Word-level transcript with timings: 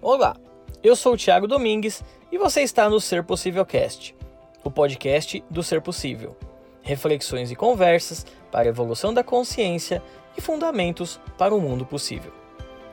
Olá, 0.00 0.36
eu 0.80 0.94
sou 0.94 1.14
o 1.14 1.16
Thiago 1.16 1.48
Domingues 1.48 2.04
e 2.30 2.38
você 2.38 2.60
está 2.62 2.88
no 2.88 3.00
Ser 3.00 3.24
Possível 3.24 3.66
Cast, 3.66 4.14
o 4.62 4.70
podcast 4.70 5.42
do 5.50 5.60
Ser 5.60 5.80
Possível. 5.80 6.36
Reflexões 6.82 7.50
e 7.50 7.56
conversas 7.56 8.24
para 8.48 8.68
a 8.68 8.68
evolução 8.68 9.12
da 9.12 9.24
consciência 9.24 10.00
e 10.36 10.40
fundamentos 10.40 11.18
para 11.36 11.52
o 11.52 11.60
mundo 11.60 11.84
possível. 11.84 12.32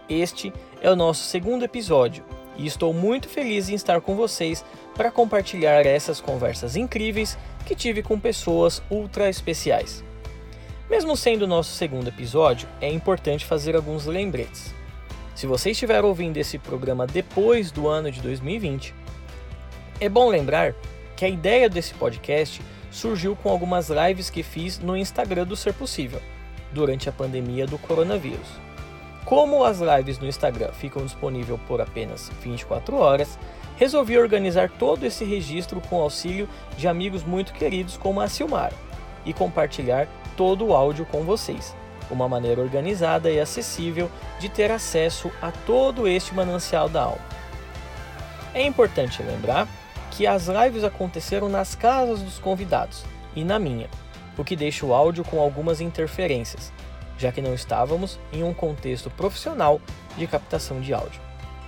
Este 0.10 0.52
é 0.82 0.90
o 0.90 0.96
nosso 0.96 1.26
segundo 1.26 1.64
episódio 1.64 2.26
e 2.58 2.66
estou 2.66 2.92
muito 2.92 3.30
feliz 3.30 3.70
em 3.70 3.76
estar 3.76 4.02
com 4.02 4.16
vocês 4.16 4.66
para 4.96 5.12
compartilhar 5.12 5.86
essas 5.86 6.20
conversas 6.20 6.76
incríveis 6.76 7.38
que 7.68 7.76
tive 7.76 8.02
com 8.02 8.20
pessoas 8.20 8.82
ultra 8.90 9.30
especiais. 9.30 10.04
Mesmo 10.90 11.16
sendo 11.16 11.44
o 11.44 11.48
nosso 11.48 11.70
segundo 11.70 12.08
episódio, 12.08 12.68
é 12.82 12.92
importante 12.92 13.46
fazer 13.46 13.76
alguns 13.76 14.08
lembretes. 14.08 14.74
Se 15.36 15.46
você 15.46 15.72
estiver 15.72 16.02
ouvindo 16.06 16.38
esse 16.38 16.58
programa 16.58 17.06
depois 17.06 17.70
do 17.70 17.90
ano 17.90 18.10
de 18.10 18.22
2020, 18.22 18.96
é 20.00 20.08
bom 20.08 20.30
lembrar 20.30 20.74
que 21.18 21.26
a 21.26 21.30
ideia 21.30 21.68
desse 21.70 21.94
podcast 21.94 22.62
surgiu 22.90 23.36
com 23.36 23.50
algumas 23.50 23.90
lives 23.90 24.30
que 24.30 24.42
fiz 24.42 24.80
no 24.80 24.96
Instagram 24.96 25.46
do 25.46 25.58
Ser 25.58 25.74
Possível, 25.74 26.22
durante 26.72 27.10
a 27.10 27.12
pandemia 27.12 27.68
do 27.68 27.78
coronavírus. 27.78 28.48
Como 29.26 29.66
as 29.66 29.80
lives 29.80 30.20
no 30.20 30.26
Instagram 30.26 30.72
ficam 30.72 31.04
disponíveis 31.04 31.60
por 31.68 31.82
apenas 31.82 32.32
24 32.42 32.96
horas, 32.96 33.38
resolvi 33.76 34.18
organizar 34.18 34.70
todo 34.70 35.04
esse 35.04 35.26
registro 35.26 35.82
com 35.82 36.00
auxílio 36.00 36.48
de 36.78 36.88
amigos 36.88 37.26
muito 37.26 37.52
queridos 37.52 37.98
como 37.98 38.22
a 38.22 38.30
Silmara 38.30 38.74
e 39.26 39.34
compartilhar 39.34 40.08
todo 40.38 40.66
o 40.66 40.74
áudio 40.74 41.06
com 41.06 41.24
vocês, 41.24 41.76
uma 42.10 42.28
maneira 42.28 42.62
organizada 42.62 43.32
e 43.32 43.40
acessível 43.40 44.10
de 44.40 44.50
ter 44.50 44.72
acesso 44.72 45.32
a 45.42 45.52
todo 45.52 46.08
este 46.08 46.34
manancial 46.34 46.88
da 46.88 47.04
alma. 47.04 47.26
É 48.54 48.64
importante 48.64 49.22
lembrar 49.22 49.68
que 50.12 50.26
as 50.26 50.48
lives 50.48 50.84
aconteceram 50.84 51.50
nas 51.50 51.76
casas 51.76 52.22
dos 52.22 52.40
convidados 52.40 53.04
e 53.36 53.44
na 53.44 53.60
minha, 53.60 53.90
o 54.38 54.44
que 54.44 54.56
deixa 54.56 54.86
o 54.86 54.94
áudio 54.94 55.24
com 55.26 55.40
algumas 55.40 55.82
interferências, 55.82 56.72
já 57.18 57.32
que 57.32 57.42
não 57.42 57.54
estávamos 57.54 58.20
em 58.32 58.44
um 58.44 58.54
contexto 58.54 59.10
profissional 59.10 59.82
de 60.18 60.26
captação 60.28 60.80
de 60.80 60.94
áudio. 60.94 61.20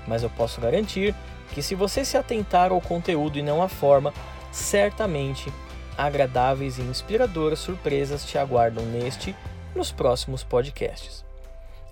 Mas 0.08 0.24
eu 0.24 0.30
posso 0.30 0.62
garantir 0.62 1.14
que, 1.54 1.62
se 1.62 1.76
você 1.76 2.06
se 2.06 2.18
atentar 2.18 2.72
ao 2.72 2.80
conteúdo 2.80 3.38
e 3.38 3.42
não 3.42 3.62
à 3.62 3.68
forma, 3.68 4.14
certamente 4.52 5.52
agradáveis 5.98 6.78
e 6.78 6.82
inspiradoras 6.82 7.60
surpresas 7.60 8.24
te 8.24 8.38
aguardam 8.38 8.86
neste 8.86 9.36
nos 9.76 9.92
próximos 9.92 10.44
podcasts. 10.44 11.26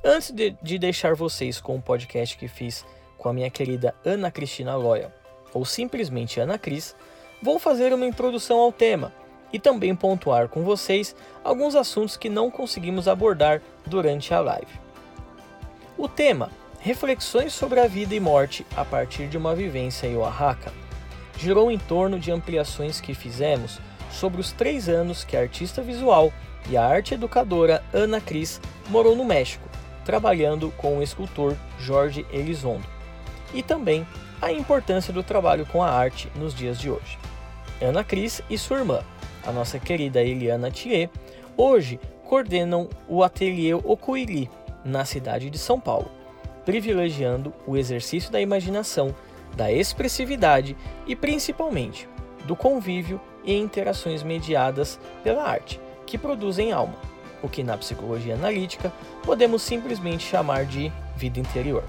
Antes 0.04 0.32
de, 0.32 0.56
de 0.62 0.78
deixar 0.78 1.16
vocês 1.16 1.60
com 1.60 1.76
o 1.76 1.82
podcast 1.82 2.38
que 2.38 2.48
fiz 2.48 2.86
com 3.18 3.30
a 3.30 3.34
minha 3.34 3.50
querida 3.50 3.96
Ana 4.06 4.30
Cristina 4.30 4.76
Loya, 4.76 5.14
ou 5.54 5.66
simplesmente 5.66 6.40
Ana 6.40 6.58
Cris, 6.58 6.96
vou 7.42 7.58
fazer 7.58 7.94
uma 7.94 8.06
introdução 8.06 8.60
ao 8.60 8.72
tema 8.72 9.12
e 9.52 9.60
também 9.60 9.96
pontuar 9.96 10.50
com 10.50 10.64
vocês 10.64 11.16
alguns 11.44 11.76
assuntos 11.76 12.18
que 12.18 12.30
não 12.30 12.52
conseguimos 12.52 13.08
abordar 13.08 13.62
durante 13.86 14.34
a 14.34 14.40
live. 14.40 14.80
O 15.98 16.08
tema 16.08 16.52
Reflexões 16.86 17.52
sobre 17.52 17.80
a 17.80 17.88
vida 17.88 18.14
e 18.14 18.20
morte 18.20 18.64
a 18.76 18.86
partir 18.86 19.28
de 19.28 19.40
uma 19.40 19.56
vivência 19.56 20.06
em 20.06 20.16
Oaxaca 20.16 20.72
girou 21.36 21.72
em 21.72 21.80
torno 21.80 22.20
de 22.20 22.32
ampliações 22.32 23.02
que 23.02 23.16
fizemos 23.16 23.80
sobre 24.12 24.40
os 24.40 24.52
três 24.52 24.88
anos 24.88 25.24
que 25.24 25.36
a 25.36 25.42
artista 25.42 25.82
visual 25.82 26.32
e 26.70 26.78
a 26.78 26.86
arte 26.86 27.14
educadora 27.14 27.84
Ana 27.94 28.20
Cris 28.20 28.60
morou 28.90 29.16
no 29.16 29.24
México, 29.24 29.68
trabalhando 30.04 30.72
com 30.78 30.98
o 30.98 31.04
escultor 31.04 31.56
Jorge 31.80 32.26
Elizondo, 32.32 32.86
e 33.54 33.64
também 33.64 34.06
a 34.42 34.52
importância 34.52 35.14
do 35.14 35.24
trabalho 35.24 35.66
com 35.66 35.82
a 35.82 35.90
arte 35.90 36.32
nos 36.36 36.54
dias 36.54 36.80
de 36.80 36.90
hoje. 36.90 37.18
Ana 37.82 38.04
Cris 38.04 38.42
e 38.50 38.58
sua 38.58 38.80
irmã, 38.80 39.02
a 39.46 39.52
nossa 39.52 39.80
querida 39.80 40.22
Eliana 40.22 40.72
Thier, 40.72 41.10
hoje 41.58 42.00
coordenam 42.26 42.90
o 43.08 43.24
ateliê 43.24 43.74
Ocoili, 43.74 44.50
na 44.84 45.04
cidade 45.04 45.50
de 45.50 45.58
São 45.58 45.80
Paulo, 45.80 46.12
privilegiando 46.64 47.54
o 47.66 47.76
exercício 47.76 48.32
da 48.32 48.40
imaginação, 48.40 49.16
da 49.56 49.72
expressividade 49.72 50.76
e 51.08 51.16
principalmente 51.16 52.08
do 52.46 52.56
convívio 52.56 53.20
e 53.44 53.56
interações 53.56 54.22
mediadas 54.22 55.00
pela 55.24 55.44
arte, 55.44 55.80
que 56.06 56.18
produzem 56.18 56.72
alma, 56.72 56.96
o 57.42 57.50
que 57.50 57.64
na 57.64 57.78
psicologia 57.78 58.36
analítica 58.36 58.92
podemos 59.24 59.62
simplesmente 59.62 60.26
chamar 60.26 60.66
de 60.66 60.92
vida 61.16 61.40
interior. 61.40 61.84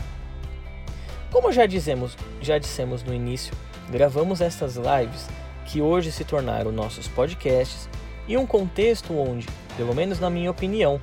Como 1.31 1.53
já 1.53 1.66
dizemos, 1.66 2.16
já 2.41 2.59
dissemos 2.59 3.03
no 3.03 3.12
início, 3.12 3.54
gravamos 3.91 4.41
estas 4.41 4.77
lives 4.77 5.28
que 5.66 5.82
hoje 5.82 6.10
se 6.12 6.25
tornaram 6.25 6.72
nossos 6.72 7.09
podcasts 7.09 7.88
em 8.28 8.37
um 8.37 8.47
contexto 8.47 9.16
onde, 9.16 9.47
pelo 9.77 9.94
menos 9.94 10.19
na 10.19 10.31
minha 10.31 10.50
opinião, 10.50 11.00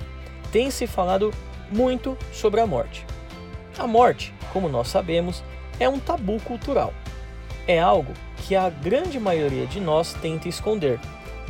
tem 0.50 0.70
se 0.70 0.86
falado 0.86 1.32
muito 1.70 2.16
sobre 2.32 2.60
a 2.60 2.66
morte. 2.66 3.06
A 3.78 3.86
morte, 3.86 4.32
como 4.52 4.68
nós 4.68 4.88
sabemos, 4.88 5.42
é 5.80 5.88
um 5.88 5.98
tabu 5.98 6.40
cultural. 6.40 6.92
É 7.66 7.80
algo 7.80 8.12
que 8.36 8.54
a 8.54 8.68
grande 8.68 9.18
maioria 9.18 9.66
de 9.66 9.80
nós 9.80 10.14
tenta 10.14 10.48
esconder, 10.48 11.00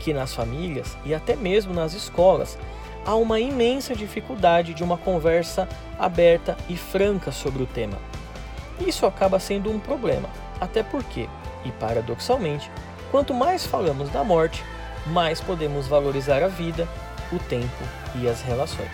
que 0.05 0.13
nas 0.13 0.35
famílias 0.35 0.97
e 1.05 1.15
até 1.15 1.35
mesmo 1.35 1.73
nas 1.73 1.95
escolas 1.95 2.59
há 3.07 3.15
uma 3.15 3.41
imensa 3.41 3.95
dificuldade 3.95 4.75
de 4.75 4.85
uma 4.85 4.99
conversa 4.99 5.69
aberta 5.99 6.57
e 6.69 6.77
franca 6.77 7.33
sobre 7.33 7.63
o 7.63 7.67
tema. 7.67 7.99
Isso 8.81 9.07
acaba 9.07 9.39
sendo 9.39 9.71
um 9.71 9.79
problema, 9.79 10.29
até 10.61 10.83
porque, 10.83 11.29
e 11.65 11.71
paradoxalmente, 11.73 12.71
Quanto 13.15 13.33
mais 13.33 13.65
falamos 13.65 14.11
da 14.11 14.25
morte, 14.25 14.65
mais 15.07 15.41
podemos 15.41 15.87
valorizar 15.87 16.43
a 16.43 16.49
vida, 16.49 16.89
o 17.33 17.39
tempo 17.39 17.85
e 18.17 18.29
as 18.29 18.43
relações. 18.43 18.91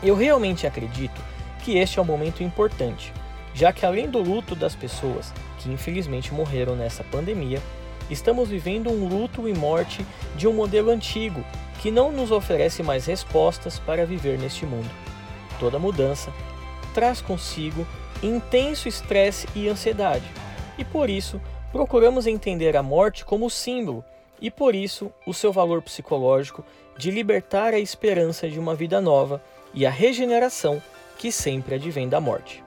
Eu 0.00 0.14
realmente 0.14 0.64
acredito 0.64 1.20
que 1.64 1.76
este 1.76 1.98
é 1.98 2.02
um 2.02 2.04
momento 2.04 2.44
importante, 2.44 3.12
já 3.52 3.72
que 3.72 3.84
além 3.84 4.08
do 4.08 4.20
luto 4.20 4.54
das 4.54 4.76
pessoas 4.76 5.34
que 5.58 5.72
infelizmente 5.72 6.32
morreram 6.32 6.76
nessa 6.76 7.02
pandemia, 7.02 7.60
estamos 8.10 8.48
vivendo 8.48 8.90
um 8.90 9.08
luto 9.08 9.48
e 9.48 9.54
morte 9.54 10.04
de 10.36 10.46
um 10.46 10.52
modelo 10.52 10.90
antigo 10.90 11.44
que 11.80 11.90
não 11.90 12.10
nos 12.10 12.30
oferece 12.30 12.82
mais 12.82 13.06
respostas 13.06 13.78
para 13.78 14.06
viver 14.06 14.38
neste 14.38 14.64
mundo. 14.64 14.90
Toda 15.58 15.78
mudança 15.78 16.32
traz 16.92 17.20
consigo 17.20 17.86
intenso 18.22 18.88
estresse 18.88 19.46
e 19.54 19.68
ansiedade, 19.68 20.24
e 20.78 20.84
por 20.84 21.10
isso 21.10 21.40
procuramos 21.72 22.26
entender 22.26 22.76
a 22.76 22.82
morte 22.82 23.24
como 23.24 23.50
símbolo 23.50 24.04
e, 24.40 24.50
por 24.50 24.74
isso, 24.74 25.12
o 25.26 25.34
seu 25.34 25.52
valor 25.52 25.82
psicológico 25.82 26.64
de 26.96 27.10
libertar 27.10 27.74
a 27.74 27.78
esperança 27.78 28.48
de 28.48 28.58
uma 28.58 28.74
vida 28.74 29.00
nova 29.00 29.42
e 29.72 29.84
a 29.84 29.90
regeneração 29.90 30.82
que 31.18 31.32
sempre 31.32 31.74
advém 31.74 32.08
da 32.08 32.20
morte. 32.20 32.62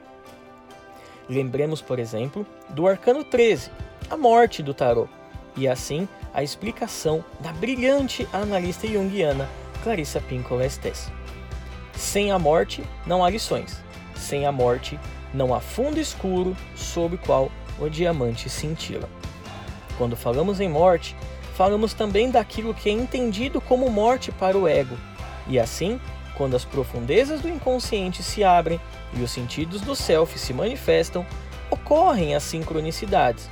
Lembremos, 1.29 1.81
por 1.81 1.99
exemplo, 1.99 2.45
do 2.69 2.87
arcano 2.87 3.23
13, 3.23 3.71
a 4.09 4.15
morte 4.15 4.63
do 4.63 4.73
tarô, 4.73 5.07
e 5.57 5.67
assim 5.67 6.07
a 6.33 6.43
explicação 6.43 7.23
da 7.39 7.51
brilhante 7.51 8.27
analista 8.31 8.87
junguiana 8.87 9.49
Clarissa 9.83 10.21
Pinkola 10.21 10.65
Estes. 10.65 11.11
Sem 11.95 12.31
a 12.31 12.37
morte 12.37 12.83
não 13.05 13.23
há 13.25 13.29
lições. 13.29 13.81
Sem 14.15 14.45
a 14.45 14.51
morte 14.51 14.99
não 15.33 15.53
há 15.53 15.59
fundo 15.59 15.99
escuro 15.99 16.55
sob 16.75 17.15
o 17.15 17.19
qual 17.19 17.51
o 17.79 17.89
diamante 17.89 18.49
cintila. 18.49 19.09
Quando 19.97 20.15
falamos 20.15 20.59
em 20.59 20.69
morte, 20.69 21.15
falamos 21.55 21.93
também 21.93 22.29
daquilo 22.29 22.73
que 22.73 22.89
é 22.89 22.91
entendido 22.91 23.59
como 23.59 23.89
morte 23.89 24.31
para 24.31 24.57
o 24.57 24.67
ego, 24.67 24.95
e 25.47 25.59
assim, 25.59 25.99
quando 26.35 26.55
as 26.55 26.63
profundezas 26.63 27.41
do 27.41 27.49
inconsciente 27.49 28.21
se 28.21 28.43
abrem 28.43 28.79
e 29.13 29.21
os 29.21 29.31
sentidos 29.31 29.81
do 29.81 29.95
self 29.95 30.37
se 30.37 30.53
manifestam, 30.53 31.25
ocorrem 31.71 32.35
as 32.35 32.43
sincronicidades, 32.43 33.49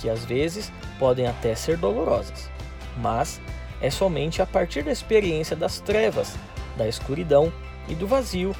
que 0.00 0.10
às 0.10 0.24
vezes 0.24 0.70
podem 0.98 1.26
até 1.26 1.54
ser 1.54 1.76
dolorosas, 1.76 2.50
mas 2.96 3.40
é 3.80 3.90
somente 3.90 4.40
a 4.40 4.46
partir 4.46 4.82
da 4.82 4.92
experiência 4.92 5.54
das 5.54 5.80
trevas, 5.80 6.36
da 6.76 6.88
escuridão 6.88 7.52
e 7.88 7.94
do 7.94 8.06
vazio 8.06 8.54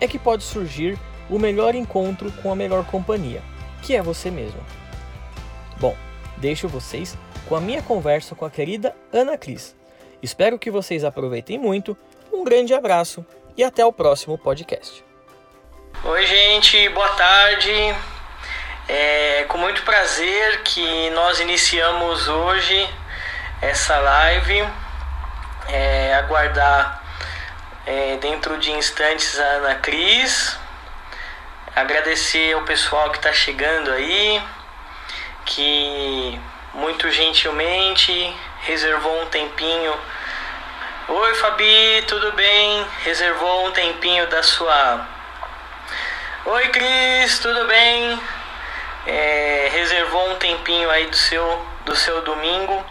é 0.00 0.06
que 0.06 0.18
pode 0.18 0.42
surgir 0.42 0.98
o 1.30 1.38
melhor 1.38 1.74
encontro 1.74 2.32
com 2.42 2.52
a 2.52 2.56
melhor 2.56 2.84
companhia 2.86 3.42
que 3.82 3.94
é 3.94 4.00
você 4.00 4.30
mesmo. 4.30 4.64
Bom, 5.78 5.96
deixo 6.38 6.68
vocês 6.68 7.18
com 7.48 7.56
a 7.56 7.60
minha 7.60 7.82
conversa 7.82 8.34
com 8.34 8.44
a 8.44 8.50
querida 8.50 8.96
Ana 9.12 9.36
Cris. 9.36 9.76
Espero 10.22 10.58
que 10.58 10.70
vocês 10.70 11.04
aproveitem 11.04 11.58
muito. 11.58 11.96
Um 12.32 12.44
grande 12.44 12.72
abraço 12.72 13.26
e 13.56 13.64
até 13.64 13.84
o 13.84 13.92
próximo 13.92 14.38
podcast. 14.38 15.04
Oi, 16.04 16.26
gente, 16.26 16.88
boa 16.90 17.08
tarde. 17.10 18.11
É 18.94 19.46
com 19.48 19.56
muito 19.56 19.82
prazer 19.84 20.60
que 20.64 21.08
nós 21.12 21.40
iniciamos 21.40 22.28
hoje 22.28 22.90
essa 23.62 23.98
live. 23.98 24.68
É, 25.66 26.14
aguardar 26.16 27.02
é, 27.86 28.18
dentro 28.20 28.58
de 28.58 28.70
instantes 28.70 29.40
a 29.40 29.44
Ana 29.44 29.76
Cris 29.76 30.58
agradecer 31.74 32.52
ao 32.52 32.64
pessoal 32.64 33.08
que 33.08 33.16
está 33.16 33.32
chegando 33.32 33.90
aí, 33.92 34.42
que 35.46 36.38
muito 36.74 37.10
gentilmente 37.10 38.36
reservou 38.60 39.22
um 39.22 39.26
tempinho. 39.28 39.94
Oi 41.08 41.34
Fabi, 41.36 42.04
tudo 42.06 42.30
bem? 42.32 42.86
Reservou 43.04 43.68
um 43.68 43.70
tempinho 43.70 44.26
da 44.26 44.42
sua. 44.42 45.08
Oi 46.44 46.68
Cris, 46.68 47.38
tudo 47.38 47.66
bem? 47.66 48.20
É, 49.06 49.68
reservou 49.72 50.30
um 50.30 50.36
tempinho 50.36 50.90
aí 50.90 51.06
do 51.06 51.16
seu, 51.16 51.66
do 51.84 51.96
seu 51.96 52.22
domingo 52.22 52.84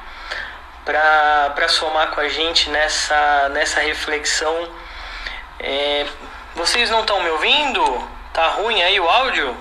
para 0.84 1.68
somar 1.70 2.12
com 2.12 2.20
a 2.20 2.28
gente 2.28 2.70
nessa, 2.70 3.50
nessa 3.50 3.80
reflexão. 3.80 4.70
É, 5.60 6.06
vocês 6.56 6.90
não 6.90 7.02
estão 7.02 7.22
me 7.22 7.30
ouvindo? 7.30 8.10
Tá 8.34 8.48
ruim 8.48 8.82
aí 8.82 9.00
o 9.00 9.08
áudio? 9.08 9.56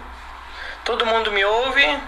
Todo 0.84 1.06
mundo 1.06 1.30
me 1.30 1.44
ouve? 1.44 2.00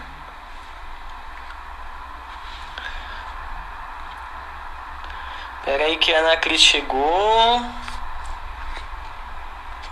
Pera 5.65 5.85
aí 5.85 5.97
que 5.99 6.13
a 6.13 6.19
Ana 6.19 6.37
Cris 6.39 6.61
chegou. 6.61 7.63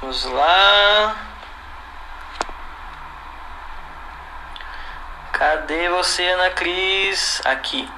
Vamos 0.01 0.25
lá. 0.25 1.30
Cadê 5.33 5.89
você, 5.89 6.27
Ana 6.29 6.51
Cris? 6.51 7.41
Aqui. 7.45 7.89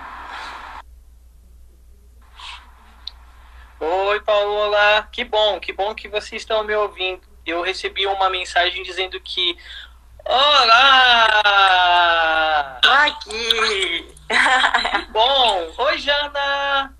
Oi, 3.80 4.20
Paola. 4.20 5.08
Que 5.10 5.24
bom, 5.24 5.58
que 5.58 5.72
bom 5.72 5.94
que 5.94 6.08
vocês 6.08 6.42
estão 6.42 6.64
me 6.64 6.74
ouvindo. 6.74 7.22
Eu 7.44 7.62
recebi 7.62 8.06
uma 8.06 8.30
mensagem 8.30 8.82
dizendo 8.82 9.20
que 9.20 9.58
Olá! 10.24 11.50
Aqui! 12.84 14.14
Que 14.28 15.02
bom! 15.10 15.74
Oi, 15.78 15.98
Jana! 15.98 16.96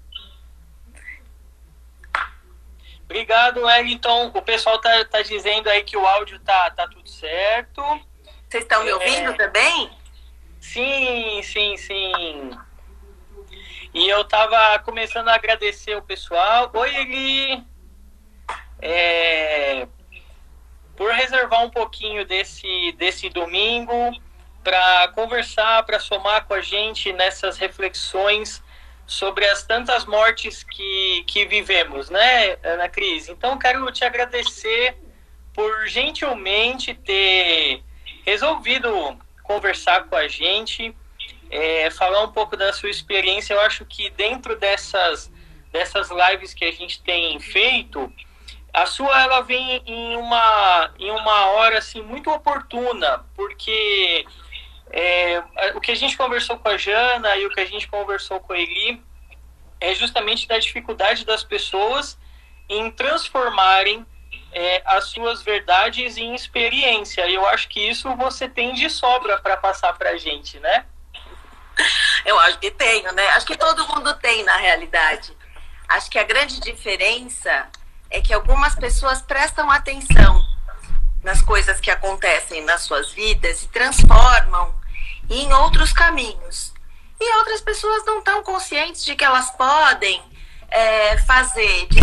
Obrigado, 3.05 3.62
Wellington. 3.62 4.32
O 4.34 4.43
pessoal 4.43 4.81
tá, 4.81 5.05
tá 5.05 5.23
dizendo 5.23 5.69
aí 5.70 5.84
que 5.84 5.96
o 5.96 6.05
áudio 6.06 6.40
tá, 6.40 6.70
tá 6.70 6.88
tudo 6.88 7.08
certo. 7.08 7.81
Vocês 8.49 8.64
estão 8.64 8.82
me 8.82 8.90
é. 8.90 8.94
ouvindo 8.94 9.31
é... 9.31 9.34
também? 9.34 10.01
Sim, 10.62 11.43
sim, 11.43 11.76
sim. 11.76 12.50
E 13.93 14.09
eu 14.09 14.25
tava 14.25 14.79
começando 14.79 15.29
a 15.29 15.35
agradecer 15.35 15.97
o 15.97 16.03
pessoal. 16.03 16.70
Oi, 16.73 16.97
Eli! 16.97 17.64
É... 18.81 19.88
Por 20.97 21.11
reservar 21.12 21.64
um 21.64 21.69
pouquinho 21.69 22.25
desse, 22.25 22.93
desse 22.93 23.29
domingo 23.29 23.93
para 24.62 25.09
conversar, 25.09 25.82
para 25.82 25.99
somar 25.99 26.47
com 26.47 26.55
a 26.55 26.61
gente 26.61 27.12
nessas 27.12 27.58
reflexões 27.58 28.62
sobre 29.05 29.44
as 29.47 29.65
tantas 29.65 30.06
mortes 30.06 30.62
que, 30.62 31.25
que 31.26 31.44
vivemos, 31.44 32.08
né, 32.08 32.56
Ana 32.62 32.88
Cris? 32.88 33.29
Então, 33.29 33.58
quero 33.58 33.91
te 33.91 34.05
agradecer 34.05 34.97
por 35.53 35.88
gentilmente 35.88 36.94
ter 36.94 37.82
resolvido 38.25 39.19
conversar 39.43 40.05
com 40.05 40.17
a 40.17 40.29
gente, 40.29 40.94
é, 41.50 41.91
falar 41.91 42.23
um 42.23 42.33
pouco 42.33 42.56
da 42.56 42.73
sua 42.73 42.91
experiência. 42.91 43.55
Eu 43.55 43.61
acho 43.61 43.85
que 43.85 44.11
dentro 44.11 44.56
dessas, 44.56 45.31
dessas 45.71 46.11
lives 46.11 46.55
que 46.55 46.65
a 46.65 46.73
gente 46.73 47.03
tem 47.03 47.39
feito, 47.41 48.12
a 48.73 48.87
sua 48.87 49.23
ela 49.23 49.43
vem 49.43 49.83
em 49.87 50.17
uma, 50.17 50.94
em 50.99 51.11
uma 51.11 51.47
hora 51.50 51.79
assim, 51.79 52.00
muito 52.00 52.31
oportuna, 52.31 53.25
porque 53.37 54.25
é, 54.91 55.43
o 55.75 55.81
que 55.81 55.91
a 55.91 55.94
gente 55.94 56.17
conversou 56.17 56.59
com 56.59 56.69
a 56.69 56.77
Jana 56.77 57.37
e 57.37 57.47
o 57.47 57.50
que 57.50 57.61
a 57.61 57.67
gente 57.67 57.87
conversou 57.89 58.41
com 58.41 58.53
a 58.53 58.59
Eli 58.59 59.03
é 59.81 59.94
justamente 59.94 60.47
da 60.49 60.59
dificuldade 60.59 61.25
das 61.27 61.44
pessoas 61.44 62.19
em 62.69 62.91
transformarem 62.91 64.06
é, 64.52 64.82
as 64.84 65.04
suas 65.06 65.43
verdades 65.43 66.16
em 66.16 66.34
experiência. 66.34 67.26
E 67.26 67.34
eu 67.34 67.46
acho 67.46 67.69
que 67.69 67.81
isso 67.81 68.14
você 68.16 68.49
tem 68.49 68.75
de 68.75 68.88
sobra 68.90 69.38
para 69.38 69.56
passar 69.56 69.93
para 69.94 70.10
a 70.10 70.16
gente, 70.16 70.58
né? 70.60 70.84
Eu 72.25 72.38
acho 72.40 72.58
que 72.58 72.70
tenho, 72.70 73.10
né? 73.12 73.26
Acho 73.31 73.46
que 73.46 73.56
todo 73.56 73.88
mundo 73.88 74.14
tem 74.16 74.44
na 74.44 74.56
realidade. 74.56 75.37
Acho 75.88 76.10
que 76.10 76.19
a 76.19 76.22
grande 76.22 76.60
diferença 76.60 77.69
é 78.10 78.20
que 78.20 78.32
algumas 78.32 78.75
pessoas 78.75 79.22
prestam 79.22 79.70
atenção 79.70 80.44
nas 81.22 81.40
coisas 81.40 81.81
que 81.81 81.90
acontecem 81.90 82.62
nas 82.64 82.82
suas 82.82 83.12
vidas 83.12 83.62
e 83.62 83.69
transformam 83.69 84.75
em 85.31 85.52
outros 85.55 85.93
caminhos. 85.93 86.72
E 87.19 87.37
outras 87.38 87.60
pessoas 87.60 88.05
não 88.05 88.19
estão 88.19 88.43
conscientes 88.43 89.05
de 89.05 89.14
que 89.14 89.25
elas 89.25 89.50
podem 89.52 90.22
é, 90.69 91.16
fazer 91.19 91.87
de 91.88 92.00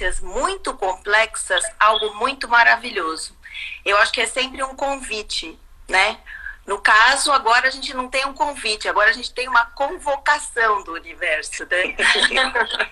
experiências 0.00 0.20
muito 0.20 0.74
complexas 0.74 1.62
algo 1.78 2.14
muito 2.14 2.48
maravilhoso. 2.48 3.36
Eu 3.84 3.98
acho 3.98 4.12
que 4.12 4.20
é 4.20 4.26
sempre 4.26 4.62
um 4.62 4.74
convite, 4.74 5.58
né? 5.88 6.18
No 6.66 6.80
caso, 6.80 7.32
agora 7.32 7.68
a 7.68 7.70
gente 7.70 7.92
não 7.94 8.08
tem 8.08 8.24
um 8.24 8.32
convite, 8.32 8.88
agora 8.88 9.10
a 9.10 9.12
gente 9.12 9.34
tem 9.34 9.48
uma 9.48 9.66
convocação 9.66 10.82
do 10.84 10.92
universo, 10.92 11.66
né? 11.66 11.96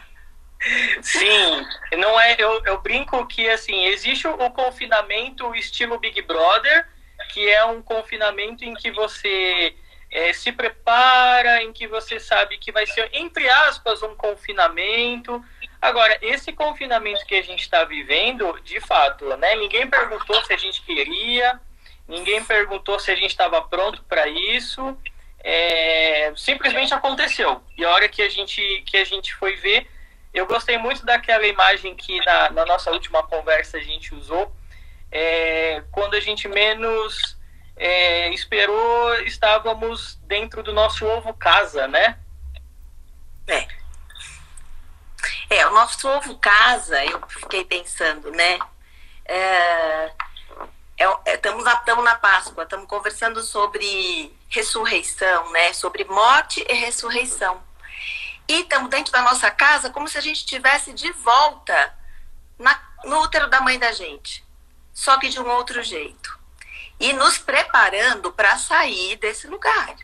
Sim, 1.00 1.66
não 1.96 2.20
é. 2.20 2.34
Eu, 2.38 2.62
eu 2.64 2.78
brinco 2.78 3.24
que 3.26 3.48
assim 3.48 3.86
existe 3.86 4.26
o 4.26 4.50
confinamento 4.50 5.54
estilo 5.54 5.98
Big 5.98 6.20
Brother, 6.22 6.88
que 7.30 7.48
é 7.48 7.64
um 7.64 7.80
confinamento 7.80 8.64
em 8.64 8.74
que 8.74 8.90
você 8.90 9.74
é, 10.10 10.32
se 10.32 10.50
prepara, 10.50 11.62
em 11.62 11.72
que 11.72 11.86
você 11.86 12.18
sabe 12.18 12.58
que 12.58 12.72
vai 12.72 12.86
ser, 12.86 13.08
entre 13.12 13.48
aspas, 13.48 14.02
um 14.02 14.16
confinamento. 14.16 15.44
Agora, 15.80 16.18
esse 16.20 16.52
confinamento 16.52 17.24
que 17.24 17.36
a 17.36 17.42
gente 17.42 17.60
está 17.60 17.84
vivendo, 17.84 18.58
de 18.64 18.80
fato, 18.80 19.24
né? 19.36 19.54
Ninguém 19.54 19.86
perguntou 19.86 20.42
se 20.44 20.52
a 20.52 20.56
gente 20.56 20.82
queria, 20.82 21.60
ninguém 22.06 22.42
perguntou 22.44 22.98
se 22.98 23.10
a 23.10 23.14
gente 23.14 23.30
estava 23.30 23.62
pronto 23.62 24.02
para 24.04 24.26
isso. 24.26 24.96
É, 25.40 26.32
simplesmente 26.36 26.92
aconteceu. 26.92 27.62
E 27.76 27.84
a 27.84 27.90
hora 27.90 28.08
que 28.08 28.22
a 28.22 28.28
gente, 28.28 28.82
que 28.86 28.96
a 28.96 29.04
gente 29.04 29.32
foi 29.36 29.54
ver, 29.54 29.88
eu 30.34 30.46
gostei 30.46 30.76
muito 30.78 31.06
daquela 31.06 31.46
imagem 31.46 31.94
que 31.94 32.18
na, 32.24 32.50
na 32.50 32.66
nossa 32.66 32.90
última 32.90 33.22
conversa 33.22 33.78
a 33.78 33.80
gente 33.80 34.14
usou. 34.14 34.52
É, 35.10 35.82
quando 35.92 36.14
a 36.14 36.20
gente 36.20 36.48
menos 36.48 37.38
é, 37.76 38.28
esperou, 38.30 39.14
estávamos 39.20 40.16
dentro 40.26 40.62
do 40.62 40.72
nosso 40.72 41.06
ovo 41.06 41.32
casa, 41.32 41.86
né? 41.86 42.18
É. 43.46 43.77
É, 45.50 45.66
o 45.66 45.72
nosso 45.72 46.08
ovo 46.08 46.38
casa, 46.38 47.04
eu 47.04 47.20
fiquei 47.28 47.64
pensando, 47.64 48.30
né? 48.30 48.58
É, 49.24 50.12
estamos 51.26 51.66
é, 51.66 51.70
é 51.70 51.94
na 52.02 52.14
Páscoa, 52.14 52.64
estamos 52.64 52.86
conversando 52.86 53.42
sobre 53.42 54.36
ressurreição, 54.48 55.50
né? 55.52 55.72
Sobre 55.72 56.04
morte 56.04 56.64
e 56.68 56.74
ressurreição. 56.74 57.62
E 58.48 58.60
estamos 58.60 58.88
dentro 58.90 59.12
da 59.12 59.22
nossa 59.22 59.50
casa 59.50 59.90
como 59.90 60.08
se 60.08 60.16
a 60.16 60.20
gente 60.20 60.38
estivesse 60.38 60.92
de 60.92 61.10
volta 61.12 61.94
na, 62.58 62.80
no 63.04 63.20
útero 63.20 63.48
da 63.48 63.60
mãe 63.60 63.78
da 63.78 63.92
gente, 63.92 64.44
só 64.94 65.18
que 65.18 65.28
de 65.28 65.40
um 65.40 65.48
outro 65.48 65.82
jeito 65.82 66.38
e 67.00 67.12
nos 67.12 67.38
preparando 67.38 68.32
para 68.32 68.58
sair 68.58 69.16
desse 69.16 69.46
lugar, 69.46 69.94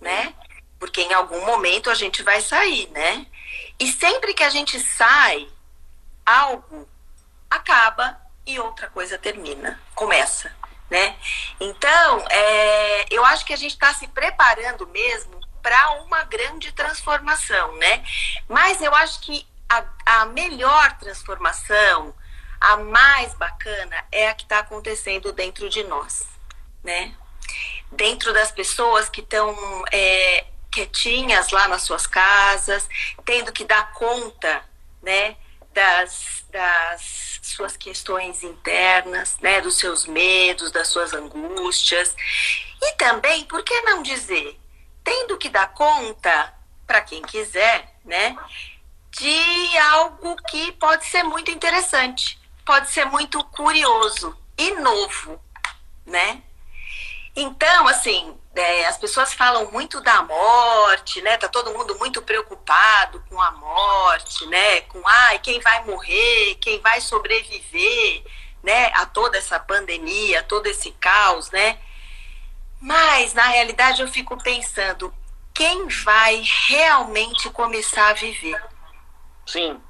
né? 0.00 0.34
Porque 0.78 1.02
em 1.02 1.12
algum 1.12 1.44
momento 1.44 1.90
a 1.90 1.94
gente 1.94 2.22
vai 2.22 2.40
sair, 2.40 2.88
né? 2.90 3.26
E 3.82 3.92
sempre 3.92 4.32
que 4.32 4.44
a 4.44 4.48
gente 4.48 4.78
sai, 4.78 5.48
algo 6.24 6.88
acaba 7.50 8.16
e 8.46 8.56
outra 8.60 8.88
coisa 8.88 9.18
termina, 9.18 9.82
começa, 9.92 10.54
né? 10.88 11.16
Então, 11.58 12.24
é, 12.30 13.06
eu 13.10 13.24
acho 13.24 13.44
que 13.44 13.52
a 13.52 13.56
gente 13.56 13.72
está 13.72 13.92
se 13.92 14.06
preparando 14.06 14.86
mesmo 14.86 15.40
para 15.60 16.00
uma 16.02 16.22
grande 16.22 16.70
transformação, 16.70 17.76
né? 17.78 18.04
Mas 18.48 18.80
eu 18.80 18.94
acho 18.94 19.20
que 19.22 19.44
a, 19.68 19.84
a 20.06 20.26
melhor 20.26 20.96
transformação, 20.98 22.14
a 22.60 22.76
mais 22.76 23.34
bacana 23.34 24.04
é 24.12 24.28
a 24.28 24.34
que 24.34 24.44
está 24.44 24.60
acontecendo 24.60 25.32
dentro 25.32 25.68
de 25.68 25.82
nós, 25.82 26.24
né? 26.84 27.16
Dentro 27.90 28.32
das 28.32 28.52
pessoas 28.52 29.08
que 29.08 29.22
estão 29.22 29.52
é, 29.90 30.51
quietinhas 30.72 31.50
lá 31.50 31.68
nas 31.68 31.82
suas 31.82 32.06
casas, 32.06 32.88
tendo 33.24 33.52
que 33.52 33.64
dar 33.64 33.92
conta, 33.92 34.64
né? 35.02 35.36
Das, 35.72 36.44
das 36.50 37.40
suas 37.42 37.76
questões 37.76 38.42
internas, 38.42 39.36
né? 39.40 39.60
Dos 39.60 39.78
seus 39.78 40.06
medos, 40.06 40.72
das 40.72 40.88
suas 40.88 41.12
angústias. 41.12 42.16
E 42.80 42.92
também, 42.96 43.44
por 43.44 43.62
que 43.62 43.80
não 43.82 44.02
dizer, 44.02 44.58
tendo 45.04 45.38
que 45.38 45.48
dar 45.48 45.72
conta, 45.72 46.54
para 46.86 47.00
quem 47.02 47.22
quiser, 47.22 47.94
né? 48.04 48.36
De 49.10 49.78
algo 49.78 50.36
que 50.48 50.72
pode 50.72 51.04
ser 51.06 51.22
muito 51.22 51.50
interessante 51.50 52.42
pode 52.64 52.90
ser 52.90 53.04
muito 53.06 53.42
curioso 53.44 54.36
e 54.56 54.70
novo, 54.72 55.40
né? 56.06 56.42
Então, 57.34 57.88
assim, 57.88 58.36
é, 58.54 58.86
as 58.86 58.98
pessoas 58.98 59.32
falam 59.32 59.70
muito 59.70 60.00
da 60.00 60.22
morte, 60.22 61.22
né? 61.22 61.36
Tá 61.38 61.48
todo 61.48 61.72
mundo 61.72 61.96
muito 61.98 62.20
preocupado 62.20 63.24
com 63.28 63.40
a 63.40 63.50
morte, 63.52 64.46
né? 64.46 64.82
Com 64.82 65.02
ai, 65.06 65.38
quem 65.38 65.60
vai 65.60 65.84
morrer, 65.84 66.56
quem 66.56 66.78
vai 66.80 67.00
sobreviver, 67.00 68.24
né? 68.62 68.92
A 68.94 69.06
toda 69.06 69.38
essa 69.38 69.58
pandemia, 69.58 70.40
a 70.40 70.42
todo 70.42 70.66
esse 70.66 70.90
caos, 70.92 71.50
né? 71.50 71.78
Mas 72.80 73.32
na 73.32 73.44
realidade 73.44 74.02
eu 74.02 74.08
fico 74.08 74.36
pensando, 74.36 75.14
quem 75.54 75.88
vai 75.88 76.42
realmente 76.68 77.48
começar 77.50 78.08
a 78.08 78.14
viver? 78.14 78.62
Sim. 79.46 79.80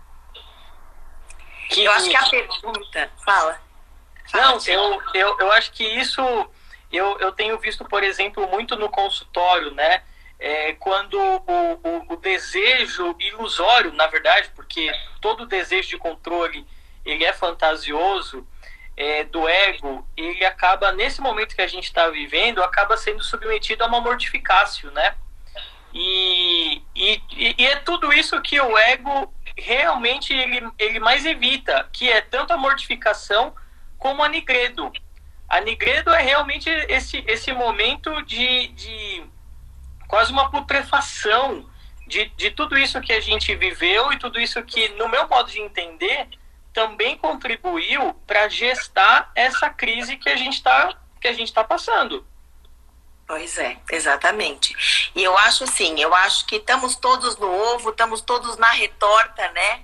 Que... 1.69 1.85
Eu 1.85 1.92
acho 1.92 2.09
que 2.09 2.16
a 2.16 2.28
pergunta, 2.28 3.11
fala. 3.25 3.61
fala 4.31 4.45
Não, 4.45 4.59
eu, 4.66 5.02
eu, 5.14 5.38
eu 5.40 5.52
acho 5.52 5.73
que 5.73 5.83
isso 5.83 6.23
eu, 6.92 7.18
eu 7.18 7.32
tenho 7.32 7.58
visto, 7.58 7.84
por 7.84 8.02
exemplo, 8.02 8.46
muito 8.49 8.76
no 8.76 8.88
consultório, 8.88 9.72
né? 9.72 10.02
É, 10.38 10.72
quando 10.75 11.14
o, 11.14 11.37
o, 11.46 12.14
o, 12.14 12.16
desejo 12.16 13.14
ilusório, 13.20 13.92
na 13.92 14.08
verdade, 14.08 14.50
porque 14.56 14.92
todo 15.20 15.46
desejo 15.46 15.90
de 15.90 15.99
controle 15.99 16.66
ele 17.04 17.25
é 17.25 17.32
fantasioso, 17.32 18.46
é, 18.96 19.25
do 19.25 19.49
ego, 19.49 20.06
ele 20.16 20.44
acaba, 20.44 20.92
nesse 20.92 21.20
momento 21.20 21.54
que 21.54 21.62
a 21.62 21.66
gente 21.66 21.84
está 21.84 22.08
vivendo, 22.08 22.62
acaba 22.62 22.96
sendo 22.96 23.22
submetido 23.22 23.84
a 23.84 23.87
uma 23.87 24.00
mortificácio, 24.00 24.90
né? 24.90 25.14
E, 25.94 26.82
e, 26.94 27.22
e, 27.58 27.66
é 27.66 27.76
tudo 27.76 28.12
isso 28.12 28.40
que 28.40 28.58
o 28.61 28.78
ego 28.78 29.32
realmente 29.56 30.32
ele, 30.32 30.66
ele 30.78 30.99
mais 30.99 31.26
evita, 31.26 31.88
que 31.92 32.11
é 32.11 32.20
tanto 32.20 32.52
a 32.52 32.56
mortificação 32.56 33.54
como 33.99 34.22
a 34.22 34.28
nigredo. 34.28 34.90
A 35.52 35.61
Nigredo 35.61 36.09
é 36.14 36.23
realmente 36.23 36.71
esse, 36.88 37.23
esse 37.26 37.52
momento 37.52 38.23
de, 38.23 38.68
de 38.68 39.23
quase 40.09 40.32
uma 40.32 40.50
putrefação 40.50 41.68
de, 42.06 42.25
de 42.30 42.50
tudo 42.52 42.78
isso 42.78 42.99
que 43.02 43.12
a 43.12 43.21
gente 43.21 43.54
viveu 43.54 44.11
e 44.14 44.18
tudo 44.18 44.40
isso 44.40 44.62
que, 44.62 44.88
no 44.94 45.11
meu 45.11 45.28
modo 45.28 45.50
de 45.50 45.61
entender, 45.61 46.26
também 46.73 47.18
contribuiu 47.18 48.14
para 48.26 48.49
gestar 48.49 49.30
essa 49.35 49.68
crise 49.68 50.16
que 50.16 50.30
a 50.30 50.37
gente 50.37 50.54
está 50.54 50.97
que 51.21 51.28
a 51.28 51.35
gente 51.35 51.49
está 51.49 51.62
passando. 51.62 52.26
Pois 53.26 53.59
é, 53.59 53.76
exatamente. 53.90 54.75
E 55.14 55.23
eu 55.23 55.37
acho 55.37 55.64
assim, 55.64 56.00
eu 56.00 56.14
acho 56.14 56.47
que 56.47 56.56
estamos 56.56 56.97
todos 56.97 57.37
no 57.37 57.47
ovo, 57.75 57.90
estamos 57.90 58.23
todos 58.23 58.56
na 58.56 58.71
retorta, 58.71 59.52
né? 59.52 59.82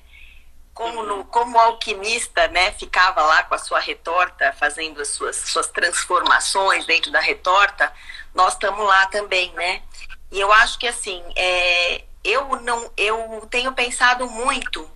Como, 0.78 1.02
no, 1.02 1.24
como 1.24 1.58
alquimista, 1.58 2.46
né, 2.46 2.70
ficava 2.70 3.20
lá 3.22 3.42
com 3.42 3.52
a 3.56 3.58
sua 3.58 3.80
retorta, 3.80 4.54
fazendo 4.60 5.02
as 5.02 5.08
suas, 5.08 5.34
suas 5.34 5.66
transformações 5.66 6.86
dentro 6.86 7.10
da 7.10 7.18
retorta, 7.18 7.92
nós 8.32 8.52
estamos 8.52 8.86
lá 8.86 9.06
também, 9.06 9.52
né? 9.54 9.82
E 10.30 10.38
eu 10.38 10.52
acho 10.52 10.78
que 10.78 10.86
assim, 10.86 11.20
é, 11.34 12.04
eu 12.22 12.60
não, 12.60 12.92
eu 12.96 13.44
tenho 13.50 13.72
pensado 13.72 14.30
muito, 14.30 14.88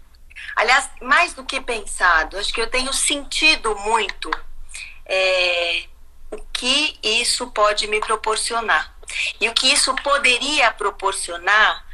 aliás, 0.55 0.89
mais 1.01 1.35
do 1.35 1.45
que 1.45 1.61
pensado, 1.61 2.39
acho 2.39 2.55
que 2.55 2.61
eu 2.61 2.71
tenho 2.71 2.93
sentido 2.93 3.75
muito 3.75 4.31
é, 5.05 5.87
o 6.31 6.39
que 6.53 6.97
isso 7.03 7.51
pode 7.51 7.89
me 7.89 7.99
proporcionar 7.99 8.97
e 9.41 9.49
o 9.49 9.53
que 9.53 9.73
isso 9.73 9.93
poderia 9.97 10.71
proporcionar 10.71 11.85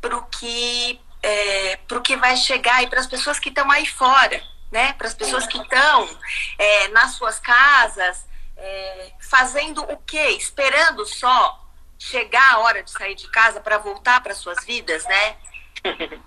para 0.00 0.16
o 0.16 0.22
que 0.26 1.00
é, 1.24 1.76
para 1.88 1.96
o 1.96 2.02
que 2.02 2.16
vai 2.16 2.36
chegar 2.36 2.82
e 2.82 2.86
para 2.86 3.00
as 3.00 3.06
pessoas 3.06 3.38
que 3.38 3.48
estão 3.48 3.70
aí 3.70 3.86
fora, 3.86 4.42
né? 4.70 4.92
Para 4.92 5.08
as 5.08 5.14
pessoas 5.14 5.46
que 5.46 5.56
estão 5.56 6.20
é, 6.58 6.88
nas 6.88 7.12
suas 7.12 7.40
casas, 7.40 8.26
é, 8.58 9.12
fazendo 9.18 9.82
o 9.90 9.96
quê? 9.96 10.28
Esperando 10.38 11.06
só 11.06 11.64
chegar 11.98 12.54
a 12.54 12.58
hora 12.58 12.82
de 12.82 12.90
sair 12.90 13.14
de 13.14 13.26
casa 13.30 13.58
para 13.58 13.78
voltar 13.78 14.22
para 14.22 14.34
suas 14.34 14.62
vidas, 14.66 15.04
né? 15.06 15.36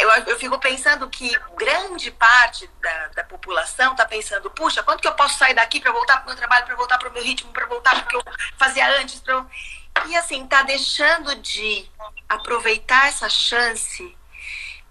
Eu, 0.00 0.08
eu, 0.26 0.38
fico 0.38 0.58
pensando 0.58 1.08
que 1.10 1.30
grande 1.54 2.10
parte 2.10 2.68
da, 2.80 3.08
da 3.08 3.24
população 3.24 3.92
está 3.92 4.06
pensando, 4.06 4.50
puxa, 4.50 4.82
quanto 4.82 5.02
que 5.02 5.06
eu 5.06 5.12
posso 5.12 5.36
sair 5.36 5.52
daqui 5.52 5.80
para 5.80 5.92
voltar 5.92 6.16
para 6.16 6.22
o 6.22 6.26
meu 6.28 6.36
trabalho, 6.36 6.64
para 6.64 6.74
voltar 6.74 6.98
para 6.98 7.08
o 7.08 7.12
meu 7.12 7.22
ritmo, 7.22 7.52
para 7.52 7.66
voltar 7.66 7.94
para 7.94 8.04
o 8.04 8.08
que 8.08 8.16
eu 8.16 8.34
fazia 8.56 8.88
antes? 8.98 9.20
Pra... 9.20 9.44
E 10.08 10.16
assim, 10.16 10.46
tá 10.46 10.62
deixando 10.62 11.34
de 11.36 11.88
aproveitar 12.28 13.08
essa 13.08 13.28
chance 13.28 14.16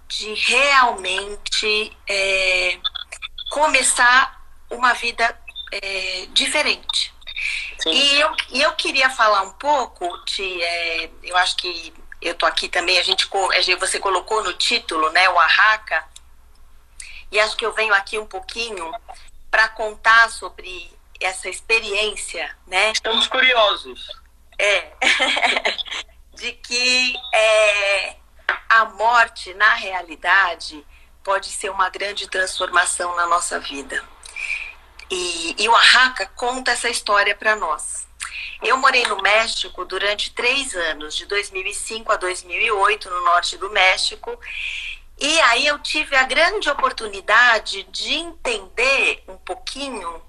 de 0.07 0.33
realmente 0.33 1.95
é, 2.07 2.79
começar 3.49 4.43
uma 4.69 4.93
vida 4.93 5.39
é, 5.71 6.27
diferente. 6.31 7.13
E 7.85 8.19
eu, 8.19 8.35
e 8.49 8.61
eu 8.61 8.73
queria 8.73 9.09
falar 9.09 9.43
um 9.43 9.53
pouco 9.53 10.05
de. 10.25 10.61
É, 10.61 11.09
eu 11.23 11.37
acho 11.37 11.55
que 11.55 11.93
eu 12.21 12.35
tô 12.35 12.45
aqui 12.45 12.67
também, 12.67 12.97
a 12.97 13.03
gente, 13.03 13.29
você 13.79 13.97
colocou 13.97 14.43
no 14.43 14.51
título, 14.53 15.09
né, 15.11 15.29
o 15.29 15.39
Arraca, 15.39 16.05
e 17.31 17.39
acho 17.39 17.55
que 17.55 17.65
eu 17.65 17.71
venho 17.71 17.93
aqui 17.93 18.19
um 18.19 18.25
pouquinho 18.25 18.91
para 19.49 19.69
contar 19.69 20.29
sobre 20.29 20.91
essa 21.19 21.47
experiência, 21.49 22.55
né? 22.67 22.91
Estamos 22.91 23.27
curiosos. 23.27 24.07
É. 24.59 24.91
de 26.35 26.51
que 26.53 27.15
é, 27.33 28.15
a 28.69 28.85
morte, 28.85 29.53
na 29.55 29.73
realidade, 29.73 30.85
pode 31.23 31.47
ser 31.47 31.69
uma 31.69 31.89
grande 31.89 32.27
transformação 32.27 33.15
na 33.15 33.27
nossa 33.27 33.59
vida. 33.59 34.03
E, 35.09 35.55
e 35.57 35.67
o 35.67 35.75
Arraca 35.75 36.27
conta 36.35 36.71
essa 36.71 36.89
história 36.89 37.35
para 37.35 37.55
nós. 37.55 38.07
Eu 38.61 38.77
morei 38.77 39.05
no 39.05 39.21
México 39.21 39.85
durante 39.85 40.31
três 40.33 40.75
anos, 40.75 41.15
de 41.15 41.25
2005 41.25 42.11
a 42.11 42.17
2008, 42.17 43.09
no 43.09 43.23
norte 43.23 43.57
do 43.57 43.69
México. 43.69 44.37
E 45.17 45.39
aí 45.41 45.65
eu 45.65 45.79
tive 45.79 46.15
a 46.15 46.23
grande 46.23 46.69
oportunidade 46.69 47.83
de 47.83 48.13
entender 48.13 49.23
um 49.27 49.37
pouquinho 49.37 50.21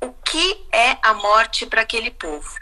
o 0.00 0.12
que 0.12 0.66
é 0.72 0.98
a 1.02 1.14
morte 1.14 1.66
para 1.66 1.82
aquele 1.82 2.10
povo. 2.10 2.58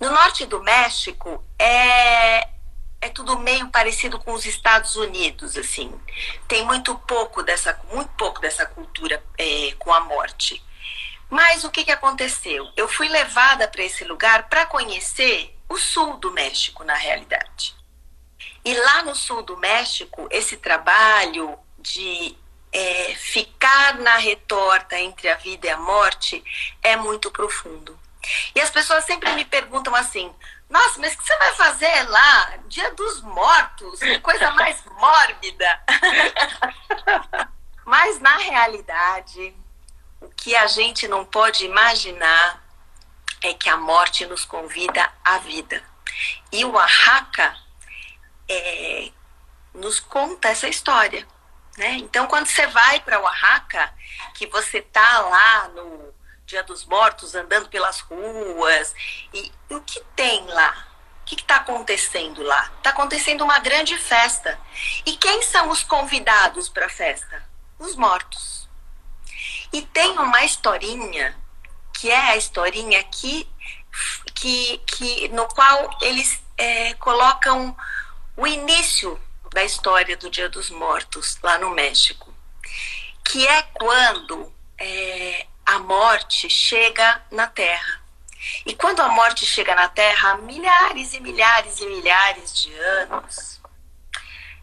No 0.00 0.10
norte 0.10 0.46
do 0.46 0.62
México 0.62 1.44
é 1.58 2.48
é 3.00 3.08
tudo 3.08 3.38
meio 3.38 3.68
parecido 3.68 4.18
com 4.18 4.32
os 4.32 4.44
Estados 4.44 4.96
Unidos, 4.96 5.56
assim. 5.56 5.92
Tem 6.48 6.64
muito 6.64 6.96
pouco 6.98 7.42
dessa, 7.42 7.80
muito 7.92 8.10
pouco 8.16 8.40
dessa 8.40 8.66
cultura 8.66 9.22
é, 9.36 9.72
com 9.78 9.92
a 9.92 10.00
morte. 10.00 10.62
Mas 11.30 11.62
o 11.62 11.70
que, 11.70 11.84
que 11.84 11.92
aconteceu? 11.92 12.68
Eu 12.76 12.88
fui 12.88 13.08
levada 13.08 13.68
para 13.68 13.84
esse 13.84 14.02
lugar 14.04 14.48
para 14.48 14.66
conhecer 14.66 15.56
o 15.68 15.76
sul 15.76 16.16
do 16.16 16.32
México, 16.32 16.82
na 16.82 16.94
realidade. 16.94 17.76
E 18.64 18.74
lá 18.74 19.02
no 19.02 19.14
sul 19.14 19.42
do 19.42 19.56
México, 19.56 20.26
esse 20.30 20.56
trabalho 20.56 21.58
de 21.78 22.36
é, 22.72 23.14
ficar 23.14 23.98
na 23.98 24.16
retorta 24.16 24.98
entre 24.98 25.28
a 25.28 25.36
vida 25.36 25.66
e 25.66 25.70
a 25.70 25.76
morte 25.76 26.42
é 26.82 26.96
muito 26.96 27.30
profundo. 27.30 27.98
E 28.54 28.60
as 28.60 28.70
pessoas 28.70 29.04
sempre 29.04 29.32
me 29.32 29.44
perguntam 29.44 29.94
assim: 29.94 30.34
nossa, 30.68 31.00
mas 31.00 31.14
o 31.14 31.18
que 31.18 31.24
você 31.24 31.36
vai 31.36 31.54
fazer 31.54 32.08
lá? 32.08 32.58
Dia 32.66 32.92
dos 32.92 33.22
mortos, 33.22 34.00
que 34.00 34.18
coisa 34.20 34.50
mais 34.52 34.84
mórbida. 34.98 35.82
mas 37.84 38.20
na 38.20 38.36
realidade, 38.36 39.54
o 40.20 40.28
que 40.30 40.54
a 40.54 40.66
gente 40.66 41.08
não 41.08 41.24
pode 41.24 41.64
imaginar 41.64 42.62
é 43.40 43.54
que 43.54 43.68
a 43.68 43.76
morte 43.76 44.26
nos 44.26 44.44
convida 44.44 45.10
à 45.24 45.38
vida. 45.38 45.82
E 46.52 46.64
o 46.64 46.76
Arraca 46.76 47.56
é, 48.48 49.10
nos 49.72 50.00
conta 50.00 50.48
essa 50.48 50.68
história. 50.68 51.26
Né? 51.78 51.92
Então, 51.92 52.26
quando 52.26 52.46
você 52.46 52.66
vai 52.66 53.00
para 53.00 53.20
o 53.20 53.22
Oaxaca, 53.22 53.94
que 54.34 54.46
você 54.48 54.82
tá 54.82 55.20
lá 55.20 55.68
no 55.68 56.12
Dia 56.48 56.62
dos 56.62 56.86
Mortos, 56.86 57.34
andando 57.34 57.68
pelas 57.68 58.00
ruas. 58.00 58.94
E, 59.34 59.52
o 59.68 59.82
que 59.82 60.00
tem 60.16 60.46
lá? 60.46 60.88
O 61.20 61.24
que 61.26 61.34
está 61.34 61.56
acontecendo 61.56 62.42
lá? 62.42 62.72
Está 62.78 62.88
acontecendo 62.88 63.44
uma 63.44 63.58
grande 63.58 63.98
festa. 63.98 64.58
E 65.04 65.14
quem 65.18 65.42
são 65.42 65.68
os 65.68 65.82
convidados 65.82 66.70
para 66.70 66.86
a 66.86 66.88
festa? 66.88 67.46
Os 67.78 67.94
mortos. 67.94 68.66
E 69.70 69.82
tem 69.82 70.12
uma 70.12 70.42
historinha, 70.42 71.36
que 71.92 72.10
é 72.10 72.16
a 72.18 72.36
historinha 72.36 73.04
que, 73.04 73.46
que, 74.34 74.78
que 74.86 75.28
no 75.28 75.46
qual 75.48 75.98
eles 76.00 76.42
é, 76.56 76.94
colocam 76.94 77.76
o 78.34 78.46
início 78.46 79.20
da 79.52 79.62
história 79.62 80.16
do 80.16 80.30
Dia 80.30 80.48
dos 80.48 80.70
Mortos 80.70 81.36
lá 81.42 81.58
no 81.58 81.68
México, 81.72 82.32
que 83.22 83.46
é 83.46 83.62
quando 83.64 84.50
é, 84.78 85.46
a 85.68 85.78
morte 85.80 86.48
chega 86.48 87.20
na 87.30 87.46
Terra. 87.46 88.00
E 88.64 88.74
quando 88.74 89.00
a 89.00 89.08
morte 89.08 89.44
chega 89.44 89.74
na 89.74 89.86
Terra, 89.86 90.30
há 90.30 90.38
milhares 90.38 91.12
e 91.12 91.20
milhares 91.20 91.78
e 91.80 91.86
milhares 91.86 92.58
de 92.58 92.72
anos, 92.72 93.60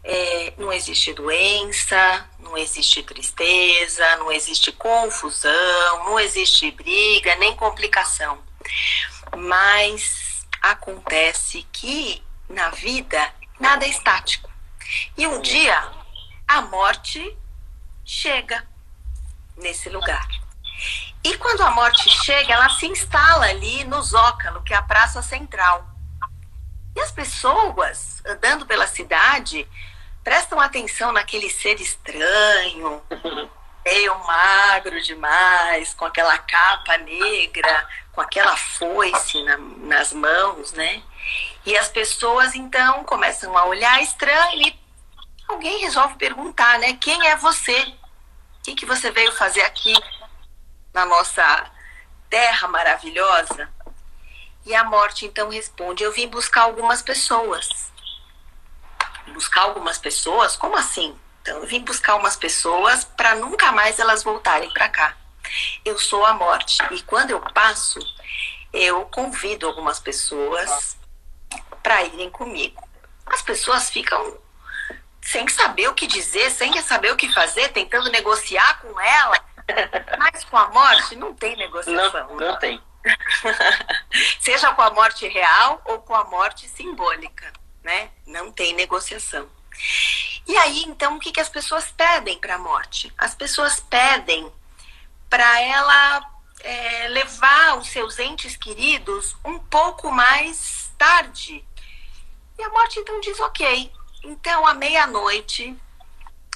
é, 0.04 0.54
não 0.58 0.74
existe 0.74 1.14
doença, 1.14 2.28
não 2.40 2.58
existe 2.58 3.04
tristeza, 3.04 4.16
não 4.16 4.32
existe 4.32 4.72
confusão, 4.72 6.06
não 6.06 6.20
existe 6.20 6.72
briga, 6.72 7.36
nem 7.36 7.56
complicação. 7.56 8.44
Mas 9.38 10.44
acontece 10.60 11.68
que 11.72 12.24
na 12.50 12.72
vida 12.72 13.32
nada 13.60 13.86
é 13.86 13.90
estático. 13.90 14.52
E 15.16 15.28
um 15.28 15.40
dia 15.40 15.88
a 16.48 16.62
morte 16.62 17.38
chega 18.04 18.68
nesse 19.56 19.88
lugar. 19.90 20.45
E 21.26 21.36
quando 21.40 21.62
a 21.62 21.72
morte 21.72 22.08
chega, 22.24 22.54
ela 22.54 22.70
se 22.70 22.86
instala 22.86 23.48
ali 23.48 23.84
no 23.86 24.00
Zócalo, 24.00 24.62
que 24.62 24.76
é 24.76 24.78
a 24.78 24.84
praça 24.84 25.24
central. 25.24 25.84
E 26.96 27.00
as 27.00 27.12
pessoas 27.12 28.22
andando 28.24 28.64
pela 28.68 28.86
cidade 28.86 29.68
prestam 30.24 30.60
atenção 30.60 31.12
naquele 31.12 31.50
ser 31.50 31.82
estranho, 31.82 33.02
meio 33.84 34.20
magro 34.20 35.02
demais, 35.02 35.96
com 35.96 36.06
aquela 36.06 36.38
capa 36.38 36.96
negra, 37.00 37.90
com 38.12 38.22
aquela 38.22 38.56
foice 38.56 39.42
na, 39.46 39.58
nas 39.58 40.14
mãos, 40.14 40.74
né? 40.74 41.02
E 41.66 41.76
as 41.76 41.90
pessoas 41.90 42.54
então 42.54 43.04
começam 43.04 43.58
a 43.58 43.66
olhar 43.66 44.00
estranho 44.00 44.62
e 44.62 44.80
alguém 45.48 45.80
resolve 45.80 46.18
perguntar, 46.18 46.78
né? 46.78 46.94
Quem 47.02 47.28
é 47.30 47.36
você? 47.36 47.82
O 47.82 48.62
que, 48.62 48.76
que 48.76 48.86
você 48.86 49.10
veio 49.10 49.32
fazer 49.32 49.64
aqui 49.64 49.92
na 50.96 51.06
nossa 51.06 51.72
terra 52.28 52.68
maravilhosa? 52.68 53.70
E 54.66 54.74
a 54.74 54.84
morte 54.84 55.28
então 55.28 55.50
responde: 55.50 56.04
Eu 56.04 56.12
vim 56.12 56.28
buscar 56.28 56.64
algumas 56.64 57.04
pessoas 57.04 57.94
buscar 59.36 59.62
algumas 59.62 59.98
pessoas? 59.98 60.56
Como 60.56 60.76
assim? 60.76 61.16
Então, 61.42 61.58
eu 61.60 61.68
vim 61.68 61.82
buscar 61.82 62.16
umas 62.16 62.36
pessoas 62.36 63.04
para 63.04 63.36
nunca 63.36 63.72
mais 63.72 64.00
elas 64.00 64.24
voltarem 64.24 64.72
para 64.72 64.90
cá. 64.90 65.16
Eu 65.84 66.00
sou 66.00 66.26
a 66.26 66.34
morte. 66.34 66.78
E 66.92 67.02
quando 67.04 67.32
eu 67.32 67.40
passo, 67.40 68.00
eu 68.74 69.06
convido 69.06 69.68
algumas 69.68 70.00
pessoas 70.00 70.98
para 71.84 72.04
irem 72.04 72.32
comigo. 72.32 72.82
As 73.28 73.42
pessoas 73.42 73.90
ficam 73.90 74.38
sem 75.22 75.48
saber 75.50 75.88
o 75.88 75.94
que 75.94 76.08
dizer, 76.08 76.50
sem 76.52 76.82
saber 76.82 77.12
o 77.12 77.16
que 77.16 77.32
fazer, 77.32 77.70
tentando 77.70 78.10
negociar 78.10 78.80
com 78.82 79.00
ela. 79.00 79.40
Mas 80.18 80.44
com 80.44 80.58
a 80.58 80.70
morte 80.70 81.16
não 81.16 81.34
tem 81.34 81.56
negociação. 81.56 82.28
Não, 82.30 82.36
não 82.36 82.60
tem. 82.60 82.82
Seja 84.40 84.74
com 84.74 84.82
a 84.82 84.90
morte 84.92 85.28
real 85.28 85.82
ou 85.86 86.00
com 86.00 86.16
a 86.16 86.24
morte 86.24 86.68
simbólica 86.68 87.54
né? 87.86 88.10
Não 88.26 88.52
tem 88.52 88.74
negociação. 88.74 89.48
E 90.48 90.58
aí, 90.58 90.84
então, 90.84 91.16
o 91.16 91.20
que, 91.20 91.32
que 91.32 91.40
as 91.40 91.50
pessoas 91.50 91.92
pedem 91.92 92.40
para 92.40 92.56
a 92.56 92.60
morte? 92.60 93.14
As 93.18 93.36
pessoas 93.36 93.80
pedem 93.80 94.52
para 95.30 95.62
ela 95.62 96.32
é, 96.62 97.08
levar 97.10 97.78
os 97.78 97.88
seus 97.90 98.18
entes 98.20 98.58
queridos 98.58 99.38
um 99.46 99.60
pouco 99.60 100.12
mais 100.12 100.92
tarde. 100.98 101.64
E 102.58 102.64
a 102.64 102.70
morte 102.70 103.00
então 103.00 103.20
diz: 103.22 103.40
ok, 103.40 103.92
então 104.24 104.66
à 104.66 104.74
meia-noite 104.74 105.76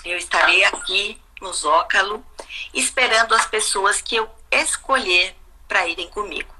eu 0.03 0.17
estarei 0.17 0.63
aqui 0.63 1.21
no 1.41 1.53
Zócalo 1.53 2.25
esperando 2.73 3.33
as 3.33 3.45
pessoas 3.45 4.01
que 4.01 4.15
eu 4.15 4.29
escolher 4.51 5.35
para 5.67 5.87
irem 5.87 6.09
comigo. 6.09 6.53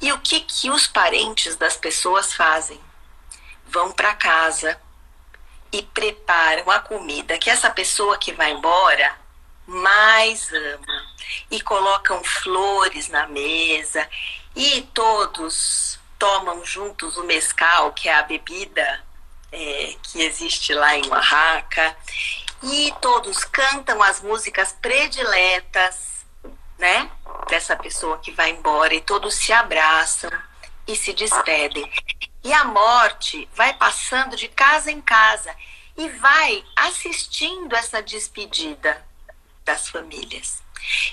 E 0.00 0.12
o 0.12 0.18
que, 0.20 0.40
que 0.40 0.70
os 0.70 0.86
parentes 0.86 1.56
das 1.56 1.76
pessoas 1.76 2.32
fazem? 2.34 2.80
vão 3.72 3.90
para 3.90 4.14
casa 4.14 4.78
e 5.72 5.82
preparam 5.82 6.70
a 6.70 6.78
comida 6.78 7.38
que 7.38 7.48
essa 7.48 7.70
pessoa 7.70 8.18
que 8.18 8.32
vai 8.32 8.52
embora 8.52 9.16
mais 9.66 10.52
ama 10.52 11.14
e 11.50 11.60
colocam 11.62 12.22
flores 12.22 13.08
na 13.08 13.26
mesa 13.26 14.06
e 14.54 14.82
todos 14.92 15.98
tomam 16.18 16.64
juntos 16.64 17.16
o 17.16 17.24
mescal, 17.24 17.92
que 17.92 18.08
é 18.08 18.14
a 18.14 18.22
bebida 18.22 19.02
é, 19.52 19.94
que 20.02 20.22
existe 20.22 20.74
lá 20.74 20.96
em 20.96 21.06
Oaxaca, 21.08 21.96
e 22.62 22.92
todos 23.00 23.44
cantam 23.44 24.02
as 24.02 24.20
músicas 24.20 24.72
prediletas, 24.80 26.24
né, 26.78 27.10
dessa 27.48 27.76
pessoa 27.76 28.18
que 28.18 28.32
vai 28.32 28.50
embora 28.50 28.94
e 28.94 29.00
todos 29.00 29.34
se 29.34 29.52
abraçam 29.52 30.30
e 30.86 30.96
se 30.96 31.12
despedem. 31.12 31.90
E 32.42 32.52
a 32.52 32.64
morte 32.64 33.48
vai 33.54 33.72
passando 33.74 34.36
de 34.36 34.48
casa 34.48 34.90
em 34.90 35.00
casa 35.00 35.54
e 35.96 36.08
vai 36.08 36.64
assistindo 36.74 37.74
essa 37.76 38.02
despedida 38.02 39.04
das 39.64 39.88
famílias. 39.88 40.62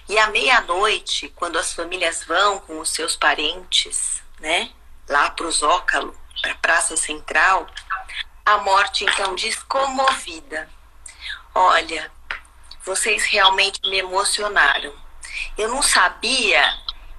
E 0.07 0.17
à 0.17 0.27
meia-noite, 0.27 1.29
quando 1.35 1.59
as 1.59 1.73
famílias 1.73 2.23
vão 2.23 2.59
com 2.59 2.79
os 2.79 2.89
seus 2.89 3.15
parentes, 3.15 4.23
né, 4.39 4.71
lá 5.07 5.29
para 5.29 5.45
o 5.45 5.51
Zócalo, 5.51 6.19
para 6.41 6.53
a 6.53 6.55
Praça 6.55 6.97
Central, 6.97 7.67
a 8.45 8.57
morte 8.59 9.03
então 9.05 9.35
diz 9.35 9.55
comovida: 9.63 10.69
Olha, 11.53 12.11
vocês 12.83 13.23
realmente 13.25 13.79
me 13.89 13.97
emocionaram. 13.97 14.93
Eu 15.57 15.69
não 15.69 15.81
sabia 15.81 16.63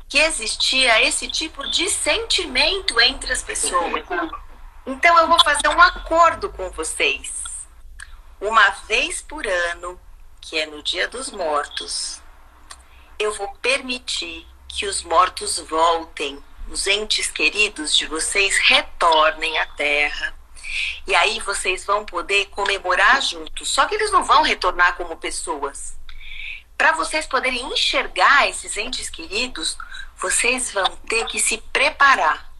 que 0.08 0.18
existia 0.18 1.02
esse 1.02 1.28
tipo 1.28 1.68
de 1.70 1.88
sentimento 1.88 3.00
entre 3.00 3.32
as 3.32 3.42
pessoas. 3.42 4.04
Então 4.84 5.18
eu 5.18 5.28
vou 5.28 5.42
fazer 5.44 5.68
um 5.68 5.80
acordo 5.80 6.50
com 6.50 6.70
vocês. 6.70 7.44
Uma 8.40 8.70
vez 8.88 9.22
por 9.22 9.46
ano, 9.46 10.00
que 10.40 10.58
é 10.58 10.66
no 10.66 10.82
Dia 10.82 11.06
dos 11.06 11.30
Mortos, 11.30 12.20
eu 13.18 13.32
vou 13.34 13.52
permitir 13.56 14.48
que 14.66 14.86
os 14.86 15.02
mortos 15.02 15.58
voltem, 15.58 16.42
os 16.68 16.86
entes 16.86 17.30
queridos 17.30 17.94
de 17.94 18.06
vocês 18.06 18.56
retornem 18.58 19.58
à 19.58 19.66
Terra. 19.66 20.34
E 21.06 21.14
aí 21.14 21.40
vocês 21.40 21.84
vão 21.84 22.04
poder 22.04 22.46
comemorar 22.46 23.20
juntos. 23.22 23.68
Só 23.68 23.86
que 23.86 23.94
eles 23.94 24.10
não 24.10 24.24
vão 24.24 24.42
retornar 24.42 24.96
como 24.96 25.16
pessoas. 25.16 25.98
Para 26.76 26.92
vocês 26.92 27.26
poderem 27.26 27.72
enxergar 27.72 28.48
esses 28.48 28.76
entes 28.76 29.10
queridos, 29.10 29.76
vocês 30.16 30.72
vão 30.72 30.96
ter 31.08 31.26
que 31.26 31.38
se 31.38 31.58
preparar. 31.72 32.50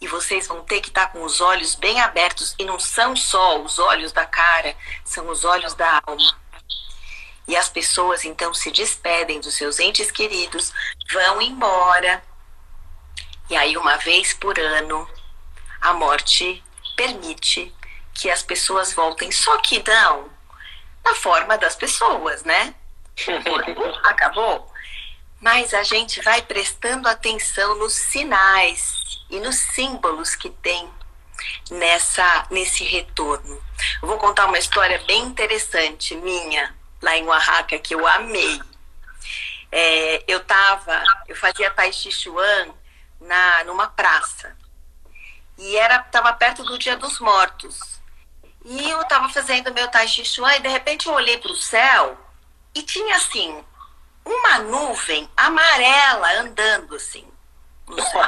E 0.00 0.06
vocês 0.06 0.46
vão 0.46 0.62
ter 0.62 0.80
que 0.80 0.88
estar 0.88 1.08
com 1.08 1.22
os 1.22 1.40
olhos 1.40 1.74
bem 1.74 2.00
abertos. 2.00 2.54
E 2.58 2.64
não 2.64 2.78
são 2.78 3.16
só 3.16 3.60
os 3.60 3.78
olhos 3.78 4.12
da 4.12 4.24
cara, 4.24 4.76
são 5.04 5.28
os 5.28 5.44
olhos 5.44 5.74
da 5.74 6.00
alma. 6.06 6.40
E 7.46 7.56
as 7.56 7.68
pessoas 7.68 8.24
então 8.24 8.54
se 8.54 8.70
despedem 8.70 9.40
dos 9.40 9.54
seus 9.54 9.80
entes 9.80 10.10
queridos, 10.10 10.72
vão 11.12 11.42
embora. 11.42 12.22
E 13.48 13.56
aí, 13.56 13.76
uma 13.76 13.96
vez 13.96 14.32
por 14.32 14.56
ano, 14.60 15.10
a 15.80 15.92
morte 15.92 16.62
permite 17.00 17.74
que 18.12 18.30
as 18.30 18.42
pessoas 18.42 18.92
voltem. 18.92 19.32
Só 19.32 19.56
que 19.58 19.82
não 19.82 20.28
na 21.04 21.14
forma 21.14 21.56
das 21.56 21.74
pessoas, 21.74 22.42
né? 22.44 22.74
Acabou 24.04 24.70
mas 25.40 25.72
a 25.72 25.82
gente 25.82 26.20
vai 26.20 26.42
prestando 26.42 27.08
atenção 27.08 27.74
nos 27.76 27.94
sinais 27.94 29.24
e 29.30 29.40
nos 29.40 29.56
símbolos 29.56 30.34
que 30.36 30.50
tem 30.50 30.88
nessa 31.70 32.46
nesse 32.50 32.84
retorno. 32.84 33.58
Eu 34.02 34.08
vou 34.08 34.18
contar 34.18 34.46
uma 34.46 34.58
história 34.58 35.02
bem 35.06 35.22
interessante 35.22 36.14
minha 36.14 36.74
lá 37.00 37.16
em 37.16 37.24
Oaxaca 37.24 37.78
que 37.78 37.94
eu 37.94 38.06
amei. 38.06 38.60
É, 39.72 40.22
eu 40.28 40.40
tava, 40.40 41.02
eu 41.26 41.34
fazia 41.34 41.70
Tai 41.70 41.90
Chi 41.90 42.12
Chuan 42.12 42.74
na 43.18 43.64
numa 43.64 43.86
praça 43.86 44.59
e 45.60 45.76
era 45.76 45.98
tava 46.00 46.32
perto 46.32 46.64
do 46.64 46.78
Dia 46.78 46.96
dos 46.96 47.20
Mortos. 47.20 47.78
E 48.64 48.90
eu 48.90 49.04
tava 49.04 49.28
fazendo 49.28 49.72
meu 49.72 49.88
Tai 49.88 50.06
Chi 50.08 50.24
Chuan 50.24 50.56
e 50.56 50.60
de 50.60 50.68
repente 50.68 51.06
eu 51.06 51.14
olhei 51.14 51.38
para 51.38 51.52
o 51.52 51.56
céu 51.56 52.18
e 52.74 52.82
tinha 52.82 53.16
assim 53.16 53.64
uma 54.24 54.58
nuvem 54.58 55.30
amarela 55.36 56.40
andando 56.40 56.96
assim 56.96 57.26
no 57.86 58.00
céu. 58.02 58.22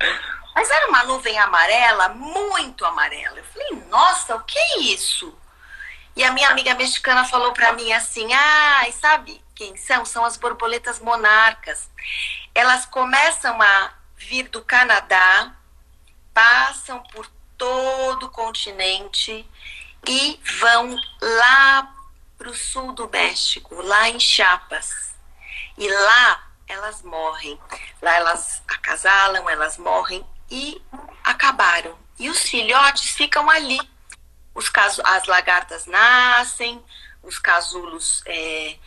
Mas 0.54 0.70
era 0.70 0.88
uma 0.88 1.04
nuvem 1.04 1.38
amarela, 1.38 2.08
muito 2.10 2.84
amarela. 2.84 3.38
Eu 3.38 3.44
falei, 3.44 3.84
nossa, 3.88 4.36
o 4.36 4.42
que 4.42 4.58
é 4.58 4.78
isso? 4.80 5.34
E 6.16 6.24
a 6.24 6.32
minha 6.32 6.50
amiga 6.50 6.74
mexicana 6.74 7.24
falou 7.24 7.52
para 7.52 7.72
mim 7.72 7.92
assim: 7.92 8.32
ah, 8.32 8.86
sabe 8.92 9.42
quem 9.54 9.76
são? 9.76 10.04
São 10.04 10.24
as 10.24 10.36
borboletas 10.36 10.98
monarcas. 10.98 11.88
Elas 12.54 12.84
começam 12.84 13.60
a 13.62 13.92
vir 14.16 14.48
do 14.48 14.62
Canadá, 14.62 15.54
passam 16.40 17.02
por 17.12 17.30
todo 17.58 18.24
o 18.24 18.30
continente 18.30 19.46
e 20.06 20.40
vão 20.58 20.96
lá 21.20 21.94
para 22.38 22.48
o 22.48 22.54
sul 22.54 22.94
do 22.94 23.06
México, 23.10 23.74
lá 23.82 24.08
em 24.08 24.18
Chiapas. 24.18 25.14
E 25.76 25.86
lá 25.86 26.50
elas 26.66 27.02
morrem. 27.02 27.60
Lá 28.00 28.14
elas 28.14 28.62
acasalam, 28.66 29.50
elas 29.50 29.76
morrem 29.76 30.24
e 30.50 30.80
acabaram. 31.22 31.94
E 32.18 32.30
os 32.30 32.40
filhotes 32.40 33.10
ficam 33.10 33.50
ali, 33.50 33.78
os 34.54 34.70
caso, 34.70 35.02
as 35.04 35.26
lagartas 35.26 35.84
nascem, 35.84 36.82
os 37.22 37.38
casulos 37.38 38.22
é, 38.24 38.78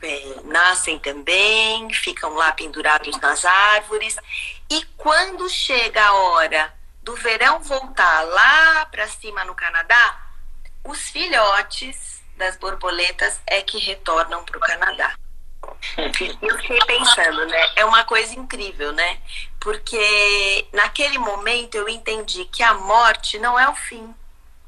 é, 0.00 0.36
nascem 0.44 0.98
também, 0.98 1.92
ficam 1.92 2.32
lá 2.32 2.52
pendurados 2.52 3.20
nas 3.20 3.44
árvores. 3.44 4.16
E 4.70 4.82
quando 4.96 5.46
chega 5.50 6.02
a 6.06 6.14
hora 6.14 6.81
do 7.02 7.14
verão 7.16 7.60
voltar 7.60 8.22
lá 8.22 8.86
para 8.86 9.08
cima 9.08 9.44
no 9.44 9.54
Canadá, 9.54 10.20
os 10.84 11.00
filhotes 11.10 12.22
das 12.36 12.56
borboletas 12.56 13.40
é 13.46 13.62
que 13.62 13.78
retornam 13.78 14.44
para 14.44 14.56
o 14.56 14.60
Canadá. 14.60 15.14
Eu 15.96 16.58
fiquei 16.58 16.78
pensando, 16.86 17.46
né? 17.46 17.72
É 17.76 17.84
uma 17.84 18.04
coisa 18.04 18.34
incrível, 18.38 18.92
né? 18.92 19.20
Porque 19.60 20.66
naquele 20.72 21.18
momento 21.18 21.76
eu 21.76 21.88
entendi 21.88 22.44
que 22.46 22.62
a 22.62 22.74
morte 22.74 23.38
não 23.38 23.58
é 23.58 23.68
o 23.68 23.74
fim. 23.74 24.14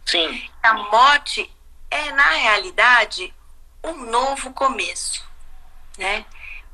Sim. 0.05 0.51
A 0.63 0.75
morte 0.75 1.51
é, 1.91 2.11
na 2.13 2.31
realidade, 2.31 3.33
um 3.83 4.05
novo 4.07 4.53
começo, 4.53 5.25
né? 5.97 6.25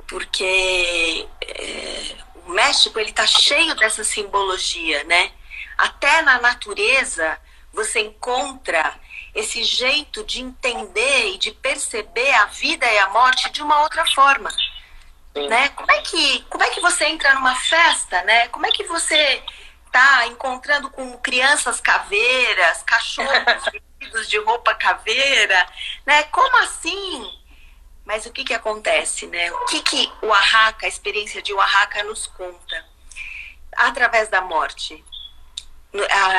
Porque 0.09 1.29
é, 1.43 2.17
o 2.47 2.51
México 2.51 2.99
ele 2.99 3.11
está 3.11 3.27
cheio 3.27 3.75
dessa 3.77 4.03
simbologia, 4.03 5.05
né? 5.05 5.33
Até 5.81 6.21
na 6.21 6.39
natureza 6.39 7.41
você 7.73 8.01
encontra 8.01 8.95
esse 9.35 9.65
jeito 9.65 10.23
de 10.25 10.41
entender 10.43 11.35
e 11.35 11.39
de 11.39 11.53
perceber 11.53 12.35
a 12.35 12.47
vida 12.47 12.85
e 12.85 12.99
a 12.99 13.09
morte 13.09 13.51
de 13.51 13.63
uma 13.63 13.81
outra 13.81 14.05
forma. 14.13 14.51
Né? 15.35 15.69
Como, 15.71 15.91
é 15.91 16.01
que, 16.03 16.43
como 16.51 16.63
é 16.65 16.71
que 16.71 16.81
você 16.81 17.07
entra 17.07 17.35
numa 17.35 17.55
festa, 17.55 18.23
né? 18.25 18.49
Como 18.49 18.67
é 18.67 18.71
que 18.71 18.85
você 18.85 19.43
está 19.87 20.27
encontrando 20.27 20.91
com 20.91 21.17
crianças 21.19 21.81
caveiras, 21.81 22.83
cachorros 22.83 23.65
vestidos 23.73 24.29
de 24.29 24.39
roupa 24.39 24.75
caveira, 24.75 25.67
né? 26.05 26.25
Como 26.25 26.57
assim? 26.59 27.41
Mas 28.05 28.27
o 28.27 28.33
que 28.33 28.45
que 28.45 28.55
acontece, 28.55 29.27
né? 29.29 29.51
O 29.53 29.65
que 29.67 29.81
que 29.81 30.13
o 30.21 30.27
Oaxaca, 30.27 30.85
a 30.85 30.89
experiência 30.89 31.41
de 31.41 31.55
Oaxaca 31.55 32.03
nos 32.05 32.27
conta? 32.27 32.85
Através 33.77 34.29
da 34.29 34.41
morte, 34.41 35.03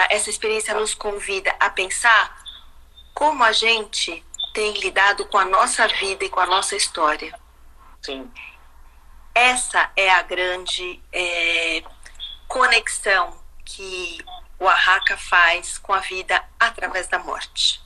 essa 0.09 0.29
experiência 0.29 0.73
nos 0.73 0.93
convida 0.93 1.53
a 1.59 1.69
pensar 1.69 2.41
como 3.13 3.43
a 3.43 3.51
gente 3.51 4.23
tem 4.53 4.73
lidado 4.79 5.25
com 5.25 5.37
a 5.37 5.45
nossa 5.45 5.87
vida 5.87 6.25
e 6.25 6.29
com 6.29 6.39
a 6.39 6.45
nossa 6.45 6.75
história. 6.75 7.37
Sim. 8.01 8.29
Essa 9.33 9.91
é 9.95 10.09
a 10.09 10.21
grande 10.23 11.01
é, 11.11 11.83
conexão 12.47 13.39
que 13.63 14.17
o 14.59 14.65
Oaxaca 14.65 15.17
faz 15.17 15.77
com 15.77 15.93
a 15.93 15.99
vida 15.99 16.43
através 16.59 17.07
da 17.07 17.19
morte. 17.19 17.81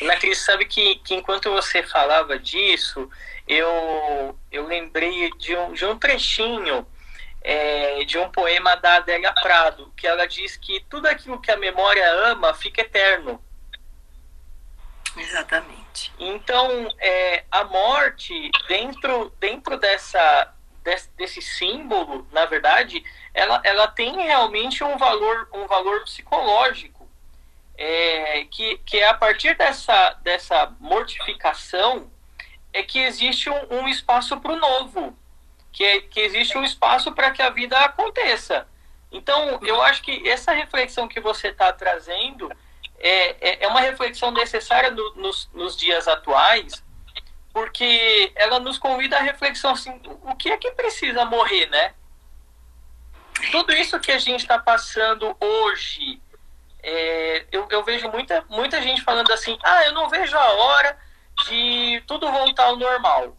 Ana 0.00 0.16
Cris, 0.16 0.38
sabe 0.38 0.64
que, 0.64 0.96
que 0.96 1.14
enquanto 1.14 1.50
você 1.50 1.82
falava 1.82 2.38
disso, 2.38 3.10
eu, 3.46 4.38
eu 4.52 4.66
lembrei 4.66 5.30
de 5.32 5.56
um, 5.56 5.72
de 5.72 5.84
um 5.84 5.98
trechinho 5.98 6.86
é, 7.48 8.04
de 8.04 8.18
um 8.18 8.30
poema 8.30 8.76
da 8.76 8.96
Adélia 8.96 9.32
Prado, 9.32 9.90
que 9.96 10.06
ela 10.06 10.28
diz 10.28 10.58
que 10.58 10.80
tudo 10.80 11.06
aquilo 11.06 11.40
que 11.40 11.50
a 11.50 11.56
memória 11.56 12.06
ama 12.26 12.52
fica 12.52 12.82
eterno. 12.82 13.42
Exatamente. 15.16 16.12
Então, 16.18 16.86
é, 16.98 17.44
a 17.50 17.64
morte, 17.64 18.50
dentro, 18.68 19.32
dentro 19.40 19.78
dessa, 19.78 20.52
desse, 20.84 21.08
desse, 21.16 21.40
símbolo, 21.40 22.28
na 22.32 22.44
verdade, 22.44 23.02
ela, 23.32 23.62
ela 23.64 23.88
tem 23.88 24.14
realmente 24.16 24.84
um 24.84 24.98
valor, 24.98 25.48
um 25.54 25.66
valor 25.66 26.04
psicológico. 26.04 27.08
É, 27.78 28.44
que, 28.50 28.76
que 28.84 28.98
é 28.98 29.08
a 29.08 29.14
partir 29.14 29.56
dessa, 29.56 30.10
dessa 30.22 30.70
mortificação 30.78 32.10
é 32.74 32.82
que 32.82 32.98
existe 32.98 33.48
um, 33.48 33.84
um 33.84 33.88
espaço 33.88 34.38
para 34.38 34.52
o 34.52 34.56
novo, 34.56 35.16
que, 35.78 36.00
que 36.00 36.18
existe 36.18 36.58
um 36.58 36.64
espaço 36.64 37.12
para 37.12 37.30
que 37.30 37.40
a 37.40 37.50
vida 37.50 37.78
aconteça. 37.78 38.66
Então, 39.12 39.60
eu 39.62 39.80
acho 39.80 40.02
que 40.02 40.28
essa 40.28 40.50
reflexão 40.50 41.06
que 41.06 41.20
você 41.20 41.48
está 41.48 41.72
trazendo 41.72 42.50
é, 42.98 43.36
é, 43.40 43.64
é 43.64 43.68
uma 43.68 43.78
reflexão 43.80 44.32
necessária 44.32 44.90
no, 44.90 45.14
nos, 45.14 45.48
nos 45.54 45.76
dias 45.76 46.08
atuais, 46.08 46.84
porque 47.52 48.32
ela 48.34 48.58
nos 48.58 48.76
convida 48.76 49.18
à 49.18 49.20
reflexão 49.20 49.70
assim, 49.70 50.02
o 50.24 50.34
que 50.34 50.50
é 50.50 50.56
que 50.56 50.72
precisa 50.72 51.24
morrer, 51.24 51.66
né? 51.66 51.94
Tudo 53.52 53.72
isso 53.72 54.00
que 54.00 54.10
a 54.10 54.18
gente 54.18 54.40
está 54.40 54.58
passando 54.58 55.36
hoje, 55.38 56.20
é, 56.82 57.46
eu, 57.52 57.68
eu, 57.70 57.84
vejo 57.84 58.10
muita, 58.10 58.44
muita 58.48 58.82
gente 58.82 59.02
falando 59.02 59.32
assim, 59.32 59.56
ah, 59.62 59.84
eu 59.84 59.92
não 59.92 60.08
vejo 60.08 60.36
a 60.36 60.52
hora 60.54 60.98
de 61.46 62.02
tudo 62.04 62.32
voltar 62.32 62.64
ao 62.64 62.76
normal. 62.76 63.37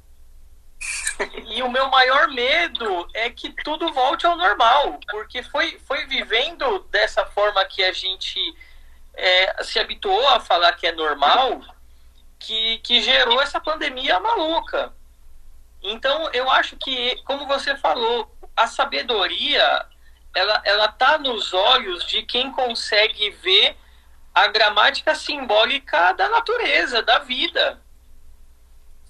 E 1.48 1.62
o 1.62 1.70
meu 1.70 1.90
maior 1.90 2.30
medo 2.30 3.08
é 3.14 3.30
que 3.30 3.50
tudo 3.64 3.92
volte 3.92 4.26
ao 4.26 4.38
normal, 4.38 5.00
porque 5.12 5.44
foi, 5.44 5.78
foi 5.86 6.06
vivendo 6.06 6.80
dessa 6.90 7.26
forma 7.26 7.66
que 7.66 7.84
a 7.84 7.92
gente 7.92 8.40
é, 9.14 9.64
se 9.64 9.80
habituou 9.80 10.28
a 10.30 10.40
falar 10.40 10.74
que 10.74 10.88
é 10.88 10.92
normal, 10.92 11.62
que, 12.38 12.78
que 12.78 13.02
gerou 13.02 13.42
essa 13.42 13.60
pandemia 13.60 14.20
maluca. 14.20 14.94
Então, 15.82 16.30
eu 16.32 16.50
acho 16.50 16.78
que, 16.78 17.18
como 17.24 17.46
você 17.48 17.76
falou, 17.76 18.34
a 18.56 18.68
sabedoria 18.68 19.86
ela 20.36 20.62
ela 20.64 20.88
tá 20.88 21.18
nos 21.18 21.54
olhos 21.54 22.06
de 22.06 22.24
quem 22.24 22.52
consegue 22.52 23.32
ver 23.32 23.76
a 24.34 24.48
gramática 24.48 25.16
simbólica 25.16 26.14
da 26.14 26.30
natureza, 26.30 27.02
da 27.02 27.20
vida. 27.20 27.82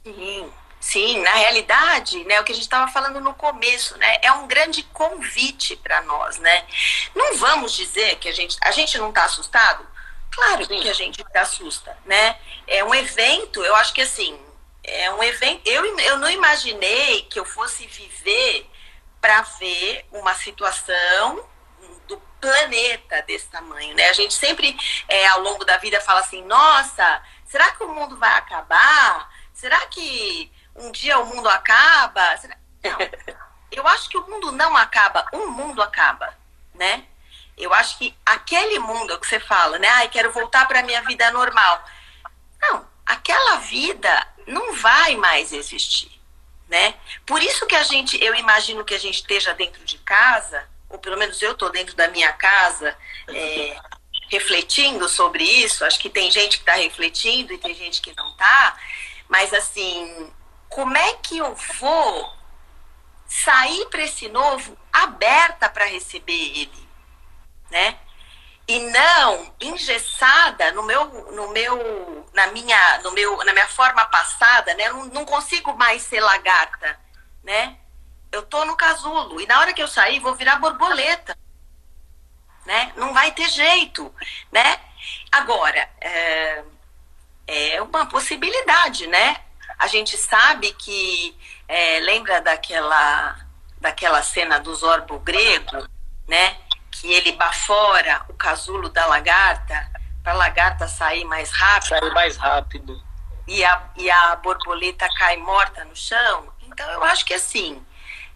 Sim. 0.04 0.52
Sim, 0.80 1.20
na 1.20 1.32
realidade, 1.32 2.24
né, 2.24 2.40
o 2.40 2.44
que 2.44 2.54
a 2.54 2.56
gente 2.56 2.64
estava 2.64 2.90
falando 2.90 3.20
no 3.20 3.34
começo, 3.34 3.98
né, 3.98 4.18
é 4.22 4.32
um 4.32 4.48
grande 4.48 4.82
convite 4.84 5.76
para 5.76 6.02
nós, 6.04 6.38
né? 6.40 6.66
Não 7.14 7.36
vamos 7.36 7.74
dizer 7.74 8.16
que 8.16 8.30
a 8.30 8.32
gente, 8.32 8.58
a 8.62 8.72
gente 8.72 8.98
não 8.98 9.10
está 9.10 9.26
assustado, 9.26 9.86
Claro 10.32 10.66
Sim. 10.66 10.80
que 10.80 10.90
a 10.90 10.94
gente 10.94 11.24
se 11.24 11.38
assusta, 11.38 11.98
né? 12.06 12.38
É 12.68 12.84
um 12.84 12.94
evento, 12.94 13.64
eu 13.64 13.76
acho 13.76 13.94
que 13.94 14.02
assim, 14.02 14.40
é 14.84 15.12
um 15.12 15.24
evento. 15.24 15.62
Eu, 15.66 16.00
eu 16.00 16.18
não 16.18 16.30
imaginei 16.30 17.24
que 17.24 17.40
eu 17.40 17.46
fosse 17.46 17.86
viver 17.88 18.70
para 19.20 19.42
ver 19.60 20.06
uma 20.12 20.34
situação 20.36 21.46
do 22.08 22.18
planeta 22.40 23.22
desse 23.24 23.48
tamanho, 23.48 23.96
né? 23.96 24.10
A 24.10 24.14
gente 24.14 24.34
sempre, 24.34 24.78
é, 25.08 25.28
ao 25.28 25.42
longo 25.42 25.66
da 25.66 25.78
vida, 25.78 26.00
fala 26.02 26.22
assim: 26.22 26.44
nossa, 26.44 27.22
será 27.46 27.72
que 27.72 27.84
o 27.84 27.94
mundo 27.94 28.18
vai 28.18 28.34
acabar? 28.38 29.30
Será 29.54 29.86
que 29.88 30.52
um 30.76 30.92
dia 30.92 31.20
o 31.20 31.26
mundo 31.26 31.50
acaba? 31.50 32.24
Não. 32.84 32.98
Eu 33.72 33.88
acho 33.88 34.10
que 34.10 34.18
o 34.18 34.28
mundo 34.28 34.52
não 34.52 34.76
acaba, 34.76 35.26
um 35.32 35.48
mundo 35.52 35.82
acaba, 35.82 36.36
né? 36.74 37.06
Eu 37.56 37.74
acho 37.74 37.98
que 37.98 38.16
aquele 38.26 38.80
mundo 38.80 39.20
que 39.20 39.28
você 39.28 39.40
fala, 39.40 39.78
né? 39.78 39.88
Ai, 39.90 40.10
quero 40.10 40.32
voltar 40.32 40.68
para 40.68 40.80
a 40.80 40.84
minha 40.84 41.02
vida 41.04 41.30
normal. 41.32 41.86
Não, 42.62 42.88
aquela 43.06 43.58
vida 43.58 44.28
não 44.48 44.74
vai 44.74 45.16
mais 45.18 45.54
existir, 45.54 46.12
né? 46.68 46.96
Por 47.26 47.44
isso 47.44 47.68
que 47.68 47.76
a 47.76 47.84
gente, 47.84 48.22
eu 48.24 48.34
imagino 48.34 48.84
que 48.84 48.96
a 48.96 49.00
gente 49.00 49.16
esteja 49.16 49.54
dentro 49.54 49.84
de 49.86 49.98
casa, 50.00 50.68
ou 50.90 50.98
pelo 50.98 51.18
menos 51.18 51.40
eu 51.42 51.52
estou 51.52 51.70
dentro 51.70 51.96
da 51.96 52.08
minha 52.08 52.34
casa, 52.34 52.98
é, 53.28 53.80
refletindo 54.30 55.08
sobre 55.08 55.44
isso. 55.44 55.86
Acho 55.86 56.00
que 56.00 56.10
tem 56.10 56.32
gente 56.32 56.58
que 56.58 56.64
está 56.64 56.74
refletindo 56.74 57.54
e 57.54 57.58
tem 57.58 57.76
gente 57.76 58.02
que 58.02 58.16
não 58.16 58.32
está. 58.32 58.78
Mas 59.28 59.54
assim, 59.54 60.32
como 60.70 60.96
é 60.96 61.14
que 61.16 61.38
eu 61.38 61.56
vou 61.80 62.34
sair 63.28 63.86
para 63.90 64.04
esse 64.04 64.30
novo 64.30 64.78
aberta 64.92 65.70
para 65.70 65.86
receber 65.86 66.34
ele? 66.34 66.90
né? 67.70 67.98
E 68.68 68.80
não 68.80 69.54
engessada 69.60 70.72
no 70.74 70.84
meu, 70.84 71.06
no 71.32 71.50
meu, 71.50 72.30
na 72.34 72.48
minha, 72.48 73.00
no 73.00 73.12
meu, 73.12 73.38
na 73.44 73.52
minha 73.52 73.68
forma 73.68 74.06
passada, 74.06 74.74
né? 74.76 74.88
Eu 74.88 75.06
não, 75.06 75.26
consigo 75.26 75.74
mais 75.76 76.04
ser 76.04 76.20
lagarta, 76.20 77.00
né? 77.44 77.78
Eu 78.32 78.44
tô 78.44 78.64
no 78.66 78.76
casulo 78.76 79.42
e 79.42 79.48
na 79.48 79.60
hora 79.60 79.74
que 79.74 79.82
eu 79.82 79.88
sair 79.88 80.20
vou 80.20 80.36
virar 80.36 80.58
borboleta, 80.58 81.36
né? 82.66 82.94
Não 82.96 83.12
vai 83.12 83.32
ter 83.32 83.50
jeito, 83.50 84.14
né? 84.52 84.80
Agora, 85.32 85.90
é, 86.00 86.64
é 87.48 87.82
uma 87.82 88.06
possibilidade, 88.06 89.08
né? 89.08 89.44
A 89.80 89.88
gente 89.88 90.18
sabe 90.18 90.74
que 90.74 91.36
é, 91.68 92.00
lembra 92.02 92.42
daquela 92.42 93.48
daquela 93.80 94.22
cena 94.22 94.60
do 94.60 94.76
Zorbo 94.76 95.20
grego, 95.20 95.88
né? 96.28 96.58
que 96.92 97.12
ele 97.12 97.32
bafora 97.34 98.26
o 98.28 98.34
casulo 98.34 98.90
da 98.90 99.06
lagarta 99.06 99.90
para 100.22 100.34
a 100.34 100.36
lagarta 100.36 100.88
sair 100.88 101.24
mais 101.24 101.50
rápido. 101.50 101.88
Sair 101.88 102.14
mais 102.14 102.38
rápido. 102.38 103.02
E 103.48 103.64
a, 103.64 103.90
e 103.96 104.10
a 104.12 104.36
borboleta 104.36 105.08
cai 105.18 105.38
morta 105.38 105.86
no 105.86 105.96
chão. 105.96 106.52
Então, 106.62 106.90
eu 106.92 107.04
acho 107.04 107.26
que 107.26 107.34
assim, 107.34 107.84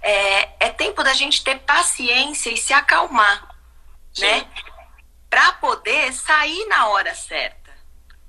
é, 0.02 0.68
é 0.68 0.70
tempo 0.70 1.04
da 1.04 1.14
gente 1.14 1.44
ter 1.44 1.60
paciência 1.60 2.50
e 2.50 2.58
se 2.58 2.74
acalmar, 2.74 3.48
Sim. 4.14 4.22
né? 4.22 4.48
Para 5.30 5.52
poder 5.54 6.14
sair 6.14 6.66
na 6.68 6.88
hora 6.88 7.14
certa, 7.14 7.72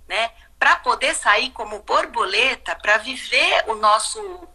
né? 0.08 0.30
Para 0.64 0.76
poder 0.76 1.14
sair 1.14 1.50
como 1.50 1.80
borboleta, 1.80 2.74
para 2.74 2.96
viver 2.96 3.64
o 3.66 3.74
nosso, 3.74 4.48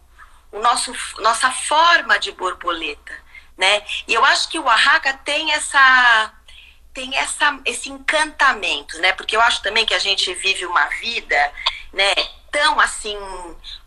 o 0.50 0.58
nosso, 0.58 0.92
nossa 1.20 1.52
forma 1.52 2.18
de 2.18 2.32
borboleta, 2.32 3.12
né? 3.56 3.80
E 4.08 4.14
eu 4.14 4.24
acho 4.24 4.48
que 4.48 4.58
o 4.58 4.64
Oaxaca 4.64 5.14
tem 5.18 5.52
essa 5.52 6.34
tem 6.92 7.16
essa, 7.16 7.60
esse 7.64 7.90
encantamento, 7.90 8.98
né? 8.98 9.12
Porque 9.12 9.36
eu 9.36 9.40
acho 9.40 9.62
também 9.62 9.86
que 9.86 9.94
a 9.94 10.00
gente 10.00 10.34
vive 10.34 10.66
uma 10.66 10.84
vida, 10.86 11.52
né? 11.92 12.12
Tão 12.50 12.80
assim 12.80 13.16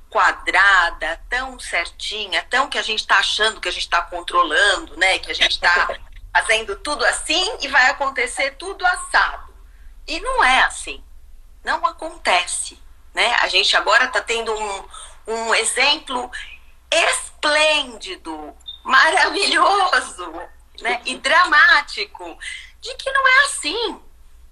quadrada, 0.10 1.20
tão 1.30 1.60
certinha, 1.60 2.42
tão 2.50 2.70
que 2.70 2.78
a 2.78 2.84
gente 2.84 3.00
está 3.00 3.18
achando 3.18 3.60
que 3.60 3.68
a 3.68 3.74
gente 3.74 3.84
está 3.84 4.02
controlando, 4.02 4.96
né? 4.96 5.20
Que 5.20 5.30
a 5.30 5.36
gente 5.36 5.56
está 5.56 5.90
fazendo 6.32 6.78
tudo 6.78 7.04
assim 7.04 7.58
e 7.60 7.68
vai 7.68 7.90
acontecer 7.90 8.52
tudo 8.52 8.86
assado. 8.86 9.54
E 10.08 10.22
não 10.22 10.42
é 10.42 10.64
assim. 10.64 11.04
Não 11.64 11.86
acontece, 11.86 12.82
né? 13.14 13.36
A 13.36 13.48
gente 13.48 13.76
agora 13.76 14.06
está 14.06 14.22
tendo 14.22 14.54
um, 14.54 14.86
um 15.28 15.56
exemplo 15.56 16.30
esplêndido, 16.92 18.56
maravilhoso, 18.84 20.32
né? 20.82 21.02
E 21.06 21.16
dramático 21.18 22.38
de 22.82 22.94
que 22.96 23.12
não 23.12 23.28
é 23.28 23.46
assim, 23.46 24.02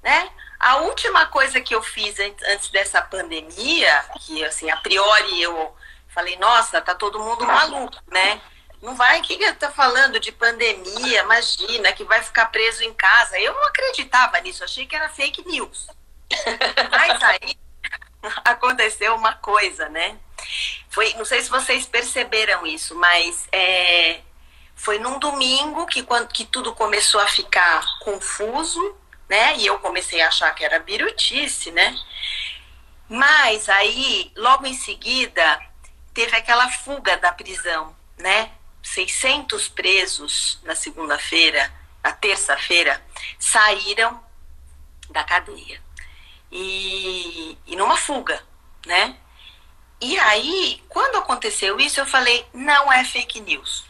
né? 0.02 0.30
A 0.60 0.78
última 0.78 1.26
coisa 1.26 1.60
que 1.60 1.74
eu 1.74 1.82
fiz 1.82 2.18
antes 2.20 2.70
dessa 2.70 3.02
pandemia, 3.02 4.06
que 4.20 4.44
assim, 4.46 4.70
a 4.70 4.78
priori 4.78 5.42
eu 5.42 5.76
falei, 6.08 6.38
nossa, 6.38 6.82
tá 6.82 6.94
todo 6.94 7.20
mundo 7.20 7.46
maluco, 7.46 7.98
né? 8.08 8.40
Não 8.82 8.96
vai, 8.96 9.22
que 9.22 9.38
que 9.38 9.54
tá 9.54 9.70
falando 9.70 10.20
de 10.20 10.32
pandemia? 10.32 11.22
Imagina 11.22 11.92
que 11.94 12.04
vai 12.04 12.22
ficar 12.24 12.48
preso 12.48 12.84
em 12.84 12.94
casa. 12.94 13.40
Eu 13.40 13.54
não 13.54 13.68
acreditava 13.68 14.40
nisso, 14.40 14.64
achei 14.64 14.88
que 14.88 14.96
era 14.96 15.10
fake 15.10 15.48
news. 15.48 15.88
Mas 16.92 17.24
aí 17.24 17.58
aconteceu 18.46 19.16
uma 19.16 19.34
coisa, 19.34 19.90
né? 19.90 20.18
Foi, 20.90 21.14
não 21.14 21.26
sei 21.26 21.42
se 21.42 21.50
vocês 21.50 21.86
perceberam 21.86 22.66
isso, 22.66 22.96
mas 22.96 23.48
é, 23.52 24.22
foi 24.76 25.00
num 25.00 25.20
domingo 25.20 25.86
que, 25.86 26.04
quando, 26.04 26.28
que 26.28 26.46
tudo 26.46 26.74
começou 26.74 27.22
a 27.22 27.28
ficar 27.28 27.84
confuso, 28.00 28.96
né? 29.30 29.58
E 29.58 29.66
eu 29.66 29.80
comecei 29.80 30.22
a 30.22 30.28
achar 30.28 30.54
que 30.54 30.66
era 30.66 30.80
birutice, 30.80 31.72
né? 31.72 31.98
Mas 33.08 33.70
aí, 33.70 34.32
logo 34.36 34.66
em 34.66 34.74
seguida, 34.74 35.62
teve 36.14 36.36
aquela 36.36 36.70
fuga 36.70 37.18
da 37.18 37.32
prisão, 37.32 37.96
né? 38.18 38.52
600 38.84 39.70
presos 39.70 40.60
na 40.64 40.76
segunda-feira, 40.76 41.72
na 42.04 42.12
terça-feira, 42.12 43.02
saíram 43.38 44.22
da 45.10 45.24
cadeia. 45.24 45.82
E, 46.52 47.58
e 47.66 47.76
numa 47.76 47.98
fuga, 47.98 48.44
né? 48.86 49.16
E 50.02 50.18
aí, 50.20 50.84
quando 50.90 51.18
aconteceu 51.18 51.80
isso, 51.80 52.00
eu 52.00 52.06
falei: 52.06 52.46
não 52.54 52.92
é 52.92 53.04
fake 53.06 53.40
news. 53.40 53.86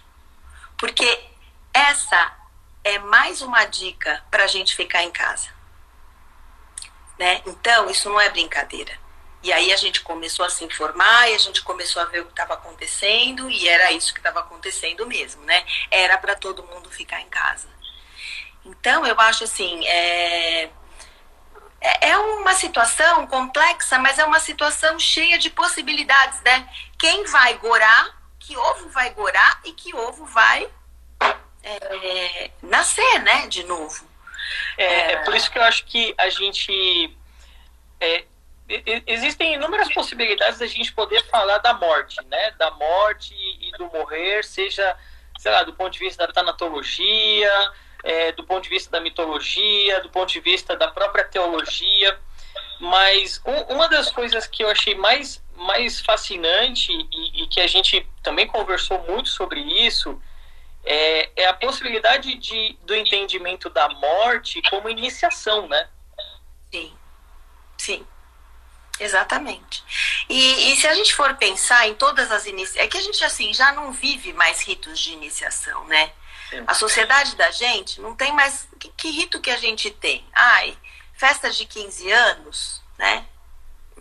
Porque 0.78 1.26
essa 1.74 2.38
é 2.84 3.00
mais 3.00 3.42
uma 3.42 3.66
dica 3.66 4.24
para 4.30 4.44
a 4.44 4.48
gente 4.48 4.76
ficar 4.76 5.04
em 5.04 5.12
casa. 5.12 5.50
Né? 7.18 7.42
Então, 7.46 7.90
isso 7.90 8.10
não 8.10 8.20
é 8.20 8.30
brincadeira. 8.30 9.00
E 9.44 9.52
aí 9.52 9.72
a 9.74 9.76
gente 9.76 10.02
começou 10.02 10.46
a 10.46 10.50
se 10.50 10.64
informar 10.64 11.30
e 11.30 11.36
a 11.36 11.38
gente 11.38 11.64
começou 11.64 12.02
a 12.02 12.06
ver 12.06 12.22
o 12.22 12.26
que 12.26 12.32
estava 12.32 12.54
acontecendo 12.54 13.50
e 13.50 13.68
era 13.68 13.92
isso 13.92 14.14
que 14.14 14.20
estava 14.20 14.40
acontecendo 14.40 15.06
mesmo, 15.08 15.42
né? 15.44 15.66
Era 15.90 16.18
para 16.18 16.36
todo 16.36 16.64
mundo 16.64 16.92
ficar 16.92 17.22
em 17.22 17.30
casa. 17.30 17.68
Então, 18.64 19.06
eu 19.06 19.20
acho 19.20 19.44
assim, 19.44 19.86
é... 19.88 20.70
é, 21.82 22.12
é 22.12 22.18
uma 22.18 22.54
situação 22.54 23.28
complexa, 23.28 23.98
mas 23.98 24.20
é 24.20 24.24
uma 24.24 24.40
situação 24.40 24.98
cheia 25.00 25.38
de 25.38 25.50
possibilidades, 25.50 26.40
né? 26.42 26.70
Quem 26.98 27.26
vai 27.26 27.56
gorar 27.58 28.22
que 28.42 28.58
ovo 28.58 28.90
vai 28.90 29.12
gorar 29.12 29.62
e 29.64 29.72
que 29.72 29.96
ovo 29.96 30.26
vai 30.26 30.68
é, 31.64 32.52
nascer, 32.62 33.20
né, 33.20 33.48
de 33.48 33.64
novo. 33.64 34.10
É, 34.78 35.14
é, 35.14 35.18
por 35.24 35.36
isso 35.36 35.50
que 35.50 35.58
eu 35.58 35.64
acho 35.64 35.86
que 35.86 36.14
a 36.18 36.30
gente. 36.30 37.16
É, 38.00 38.26
existem 39.06 39.54
inúmeras 39.54 39.94
possibilidades 39.94 40.60
da 40.60 40.66
gente 40.66 40.94
poder 40.94 41.24
falar 41.30 41.60
da 41.60 41.74
morte, 41.74 42.18
né? 42.26 42.52
Da 42.52 42.72
morte 42.72 43.34
e 43.34 43.72
do 43.78 43.86
morrer, 43.88 44.44
seja, 44.44 44.98
sei 45.38 45.52
lá, 45.52 45.64
do 45.64 45.74
ponto 45.74 45.92
de 45.92 46.00
vista 46.00 46.26
da 46.26 46.34
tanatologia, 46.34 47.52
é, 48.04 48.32
do 48.32 48.44
ponto 48.44 48.64
de 48.64 48.70
vista 48.70 48.90
da 48.90 49.00
mitologia, 49.00 50.02
do 50.02 50.10
ponto 50.10 50.32
de 50.32 50.40
vista 50.40 50.76
da 50.76 50.88
própria 50.88 51.24
teologia. 51.24 52.20
Mas 52.80 53.42
um, 53.46 53.76
uma 53.76 53.88
das 53.88 54.12
coisas 54.12 54.48
que 54.48 54.64
eu 54.64 54.70
achei 54.70 54.96
mais 54.96 55.42
mais 55.62 56.02
fascinante 56.02 56.92
e, 56.92 57.44
e, 57.44 57.48
que 57.48 57.62
a 57.62 57.68
gente 57.68 58.08
também 58.24 58.48
conversou 58.48 59.00
muito 59.04 59.30
sobre 59.30 59.60
isso 59.60 60.20
é, 60.84 61.30
é 61.36 61.48
a 61.48 61.54
possibilidade 61.54 62.34
de, 62.36 62.78
do 62.84 62.96
entendimento 62.96 63.70
da 63.70 63.88
morte 63.90 64.62
como 64.70 64.90
iniciação, 64.90 65.68
né? 65.68 65.88
Sim, 66.72 66.94
sim. 67.78 68.08
Exatamente. 69.00 69.84
E, 70.30 70.72
e, 70.72 70.76
se 70.76 70.88
a 70.88 70.94
gente 70.94 71.14
for 71.16 71.34
pensar 71.36 71.88
em 71.88 71.96
todas 71.96 72.32
as 72.32 72.46
iniciações, 72.46 72.86
é 72.86 72.88
que 72.88 72.98
a 72.98 73.02
gente 73.02 73.24
assim 73.24 73.52
já 73.52 73.72
não 73.72 73.92
vive 73.92 74.32
mais 74.34 74.62
ritos 74.62 75.00
de 75.00 75.14
iniciação, 75.14 75.86
né? 75.86 76.12
A 76.68 76.74
sociedade 76.74 77.36
da 77.36 77.50
gente 77.52 78.02
não 78.02 78.16
tem 78.16 78.32
mais. 78.34 78.68
Que, 78.80 78.90
que, 78.90 79.10
rito 79.10 79.40
que 79.40 79.50
a 79.50 79.58
gente 79.58 79.90
tem? 79.90 80.26
Ai, 80.34 80.78
festa 81.14 81.50
de 81.50 81.66
15 81.66 82.12
anos, 82.12 82.82
né? 82.98 83.26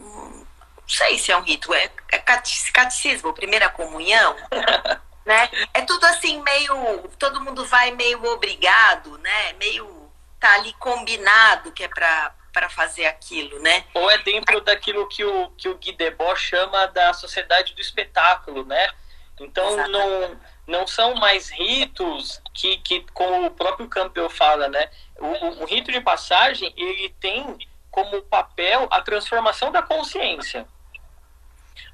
não 0.00 0.46
sei 0.86 1.18
se 1.18 1.30
é 1.30 1.36
um 1.36 1.42
rito, 1.42 1.72
é, 1.72 1.90
é 2.10 2.18
catecismo, 2.18 3.32
primeira 3.32 3.68
comunhão, 3.68 4.34
né? 5.24 5.48
É 5.72 5.82
tudo 5.82 6.04
assim 6.06 6.42
meio, 6.42 7.08
todo 7.18 7.40
mundo 7.40 7.64
vai 7.66 7.92
meio 7.92 8.24
obrigado, 8.24 9.16
né? 9.18 9.52
Meio 9.54 10.10
tá 10.40 10.54
ali 10.54 10.72
combinado 10.74 11.70
que 11.72 11.84
é 11.84 11.88
para 11.88 12.34
para 12.52 12.68
fazer 12.68 13.06
aquilo, 13.06 13.60
né? 13.60 13.84
Ou 13.94 14.10
é 14.10 14.18
dentro 14.18 14.60
daquilo 14.62 15.06
que 15.06 15.24
o 15.24 15.50
que 15.50 15.68
o 15.68 15.76
Guy 15.76 15.92
Debord 15.92 16.40
chama 16.40 16.86
da 16.86 17.12
sociedade 17.12 17.74
do 17.74 17.80
espetáculo, 17.80 18.64
né? 18.64 18.90
Então 19.38 19.86
não 19.86 20.40
não 20.70 20.86
são 20.86 21.14
mais 21.16 21.50
ritos 21.50 22.40
que, 22.54 22.78
que 22.78 23.04
como 23.12 23.46
o 23.46 23.50
próprio 23.50 23.88
Campbell 23.88 24.30
fala, 24.30 24.68
né? 24.68 24.88
O, 25.18 25.62
o 25.62 25.64
rito 25.66 25.90
de 25.92 26.00
passagem 26.00 26.72
ele 26.76 27.14
tem 27.20 27.58
como 27.90 28.22
papel 28.22 28.86
a 28.90 29.02
transformação 29.02 29.72
da 29.72 29.82
consciência. 29.82 30.66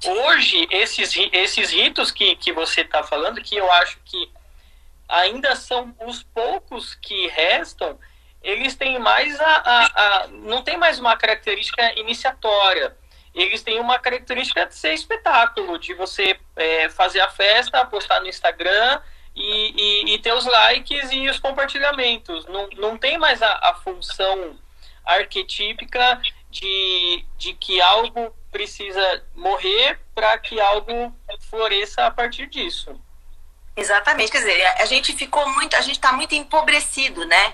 Hoje, 0.05 0.67
esses, 0.69 1.13
esses 1.33 1.71
ritos 1.71 2.11
que, 2.11 2.35
que 2.35 2.53
você 2.53 2.81
está 2.81 3.01
falando, 3.03 3.41
que 3.41 3.55
eu 3.55 3.69
acho 3.71 3.99
que 4.05 4.31
ainda 5.09 5.55
são 5.55 5.95
os 6.05 6.21
poucos 6.21 6.93
que 6.95 7.27
restam, 7.29 7.97
eles 8.43 8.75
têm 8.75 8.99
mais 8.99 9.39
a, 9.39 9.45
a, 9.45 9.85
a, 9.85 10.27
não 10.27 10.61
tem 10.61 10.77
mais 10.77 10.99
uma 10.99 11.17
característica 11.17 11.99
iniciatória. 11.99 12.95
Eles 13.37 13.61
têm 13.61 13.79
uma 13.79 13.99
característica 13.99 14.65
de 14.65 14.73
ser 14.73 14.93
espetáculo, 14.93 15.77
de 15.77 15.93
você 15.93 16.39
é, 16.55 16.89
fazer 16.89 17.19
a 17.19 17.29
festa, 17.29 17.85
postar 17.85 18.19
no 18.19 18.27
Instagram 18.27 18.99
e, 19.35 19.73
e, 19.77 20.15
e, 20.15 20.19
ter 20.19 20.33
os 20.33 20.45
likes 20.45 21.11
e 21.11 21.29
os 21.29 21.39
compartilhamentos. 21.39 22.47
Não, 22.47 22.67
não 22.77 22.97
tem 22.97 23.15
mais 23.19 23.39
a, 23.43 23.69
a 23.69 23.75
função 23.75 24.57
arquetípica 25.05 26.19
de, 26.49 27.23
de 27.37 27.53
que 27.53 27.79
algo 27.79 28.35
precisa 28.51 29.23
morrer 29.35 29.99
para 30.15 30.35
que 30.39 30.59
algo 30.59 31.15
floresça 31.47 32.07
a 32.07 32.11
partir 32.11 32.47
disso. 32.47 32.99
Exatamente, 33.77 34.31
quer 34.31 34.39
dizer, 34.39 34.65
a 34.81 34.85
gente 34.85 35.13
ficou 35.13 35.47
muito, 35.49 35.75
a 35.75 35.81
gente 35.81 35.97
está 35.97 36.11
muito 36.11 36.33
empobrecido, 36.33 37.23
né? 37.25 37.53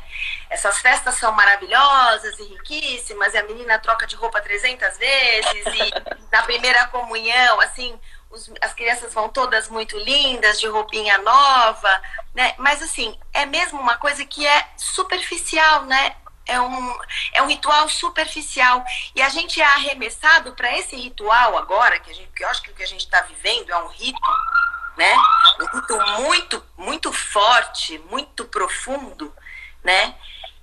Essas 0.50 0.80
festas 0.80 1.16
são 1.16 1.34
maravilhosas 1.34 2.40
e 2.40 2.44
riquíssimas, 2.44 3.34
e 3.34 3.38
a 3.38 3.44
menina 3.44 3.78
troca 3.78 4.08
de 4.08 4.16
roupa 4.16 4.40
300 4.40 4.98
vezes, 4.98 5.66
e 5.66 5.92
na 6.32 6.42
primeira 6.44 6.88
comunhão, 6.88 7.60
assim, 7.60 8.00
os, 8.30 8.50
as 8.62 8.74
crianças 8.74 9.14
vão 9.14 9.28
todas 9.28 9.68
muito 9.68 9.98
lindas, 9.98 10.62
de 10.62 10.68
roupinha 10.68 11.18
nova, 11.18 12.02
né? 12.34 12.56
Mas, 12.58 12.82
assim, 12.82 13.20
é 13.34 13.46
mesmo 13.46 13.78
uma 13.78 13.98
coisa 13.98 14.26
que 14.26 14.48
é 14.48 14.68
superficial, 14.78 15.84
né? 15.84 16.16
é 16.46 16.60
um, 16.60 16.98
é 17.34 17.42
um 17.42 17.48
ritual 17.48 17.88
superficial. 17.90 18.84
E 19.16 19.22
a 19.22 19.30
gente 19.30 19.62
é 19.62 19.66
arremessado 19.66 20.54
para 20.54 20.78
esse 20.78 20.96
ritual 20.96 21.58
agora, 21.58 22.00
que, 22.00 22.12
a 22.12 22.14
gente, 22.14 22.30
que 22.34 22.44
eu 22.44 22.48
acho 22.50 22.62
que 22.62 22.72
o 22.72 22.74
que 22.74 22.84
a 22.84 22.88
gente 22.88 23.06
está 23.06 23.22
vivendo 23.22 23.72
é 23.72 23.78
um 23.78 23.88
rito, 23.88 24.20
né? 24.98 25.16
Um 25.60 25.66
rito 25.76 26.22
muito, 26.22 26.66
muito 26.78 27.14
forte, 27.14 27.98
muito 28.10 28.46
profundo, 28.46 29.34
né? 29.84 30.16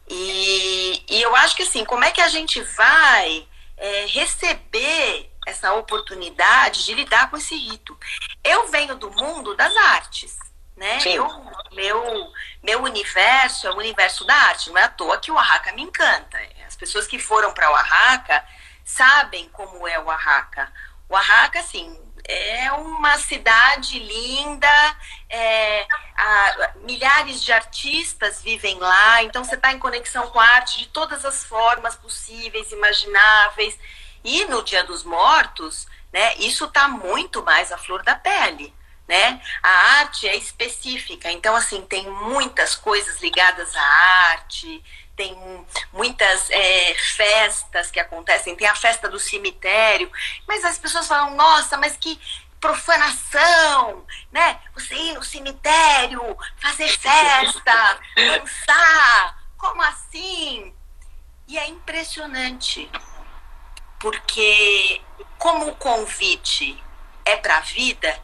E, 0.08 1.04
e 1.08 1.22
eu 1.22 1.34
acho 1.36 1.54
que 1.54 1.62
assim, 1.62 1.84
como 1.84 2.04
é 2.04 2.10
que 2.10 2.20
a 2.20 2.28
gente 2.28 2.60
vai 2.60 3.46
é, 3.76 4.06
receber 4.06 5.30
essa 5.46 5.72
oportunidade 5.74 6.84
de 6.84 6.94
lidar 6.94 7.30
com 7.30 7.36
esse 7.36 7.56
rito? 7.56 7.96
Eu 8.42 8.68
venho 8.68 8.96
do 8.96 9.10
mundo 9.10 9.54
das 9.54 9.76
artes 9.76 10.36
né? 10.80 10.98
Eu, 11.04 11.28
meu, 11.72 12.32
meu 12.62 12.82
universo 12.82 13.66
é 13.66 13.70
o 13.70 13.76
universo 13.76 14.24
da 14.24 14.34
arte. 14.34 14.70
Não 14.70 14.78
é 14.78 14.84
à 14.84 14.88
toa 14.88 15.18
que 15.18 15.30
o 15.30 15.34
Oaxaca 15.34 15.72
me 15.72 15.82
encanta. 15.82 16.38
As 16.66 16.74
pessoas 16.74 17.06
que 17.06 17.18
foram 17.18 17.52
para 17.52 17.68
o 17.68 17.74
Oaxaca 17.74 18.42
sabem 18.82 19.46
como 19.50 19.86
é 19.86 19.98
o 19.98 20.06
Oaxaca. 20.06 20.72
O 21.06 21.12
Oaxaca, 21.12 21.60
assim, 21.60 22.00
é 22.30 22.72
uma 22.72 23.18
cidade 23.18 23.98
linda, 23.98 24.96
é, 25.28 25.86
milhares 26.82 27.42
de 27.42 27.52
artistas 27.52 28.42
vivem 28.42 28.78
lá, 28.78 29.22
então 29.22 29.42
você 29.42 29.56
está 29.56 29.72
em 29.72 29.78
conexão 29.78 30.28
com 30.28 30.38
a 30.38 30.46
arte 30.46 30.78
de 30.78 30.86
todas 30.88 31.24
as 31.24 31.44
formas 31.44 31.96
possíveis, 31.96 32.70
imagináveis. 32.70 33.78
E 34.22 34.44
no 34.44 34.62
Dia 34.62 34.84
dos 34.84 35.02
Mortos, 35.02 35.86
né, 36.12 36.36
isso 36.36 36.66
está 36.66 36.86
muito 36.88 37.42
mais 37.42 37.72
à 37.72 37.78
flor 37.78 38.02
da 38.02 38.14
pele. 38.14 38.72
Né? 39.08 39.42
A 39.60 39.68
arte 39.98 40.28
é 40.28 40.36
específica, 40.36 41.32
então 41.32 41.56
assim 41.56 41.82
tem 41.82 42.08
muitas 42.08 42.76
coisas 42.76 43.20
ligadas 43.20 43.74
à 43.74 43.82
arte, 43.82 44.84
tem 45.20 45.66
muitas 45.92 46.48
é, 46.48 46.94
festas 46.94 47.90
que 47.90 48.00
acontecem, 48.00 48.56
tem 48.56 48.66
a 48.66 48.74
festa 48.74 49.06
do 49.06 49.18
cemitério, 49.18 50.10
mas 50.48 50.64
as 50.64 50.78
pessoas 50.78 51.06
falam, 51.06 51.36
nossa, 51.36 51.76
mas 51.76 51.94
que 51.94 52.18
profanação, 52.58 54.06
né? 54.32 54.58
Você 54.72 54.94
ir 54.94 55.12
no 55.12 55.22
cemitério, 55.22 56.22
fazer 56.56 56.88
festa, 56.88 58.00
dançar, 58.16 59.44
como 59.58 59.82
assim? 59.82 60.74
E 61.46 61.58
é 61.58 61.68
impressionante, 61.68 62.90
porque 63.98 65.02
como 65.38 65.68
o 65.68 65.76
convite 65.76 66.82
é 67.26 67.36
para 67.36 67.58
a 67.58 67.60
vida, 67.60 68.18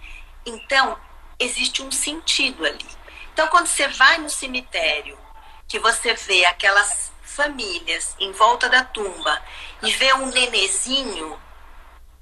então 0.46 0.98
existe 1.38 1.82
um 1.82 1.92
sentido 1.92 2.64
ali. 2.64 2.88
Então, 3.34 3.48
quando 3.48 3.66
você 3.66 3.86
vai 3.86 4.16
no 4.16 4.30
cemitério 4.30 5.25
que 5.68 5.78
você 5.78 6.14
vê 6.14 6.44
aquelas 6.44 7.12
famílias 7.22 8.14
em 8.18 8.32
volta 8.32 8.68
da 8.68 8.84
tumba 8.84 9.42
e 9.82 9.92
vê 9.92 10.12
um 10.14 10.26
nenezinho 10.26 11.38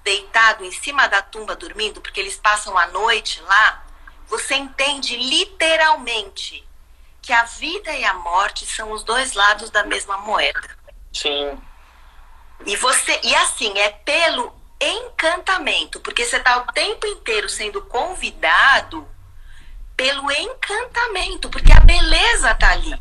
deitado 0.02 0.64
em 0.64 0.72
cima 0.72 1.06
da 1.06 1.22
tumba 1.22 1.56
dormindo, 1.56 2.00
porque 2.00 2.20
eles 2.20 2.36
passam 2.36 2.76
a 2.76 2.86
noite 2.88 3.40
lá, 3.42 3.84
você 4.26 4.54
entende 4.54 5.16
literalmente 5.16 6.66
que 7.22 7.32
a 7.32 7.44
vida 7.44 7.90
e 7.92 8.04
a 8.04 8.12
morte 8.14 8.66
são 8.66 8.92
os 8.92 9.02
dois 9.02 9.32
lados 9.32 9.70
da 9.70 9.84
mesma 9.84 10.18
moeda. 10.18 10.60
Sim. 11.12 11.58
E 12.66 12.76
você 12.76 13.18
e 13.22 13.34
assim 13.36 13.78
é 13.78 13.90
pelo 13.90 14.54
encantamento, 14.80 16.00
porque 16.00 16.24
você 16.24 16.36
está 16.36 16.58
o 16.58 16.72
tempo 16.72 17.06
inteiro 17.06 17.48
sendo 17.48 17.80
convidado 17.82 19.08
pelo 19.96 20.30
encantamento, 20.30 21.48
porque 21.48 21.72
a 21.72 21.80
beleza 21.80 22.50
está 22.50 22.72
ali. 22.72 23.00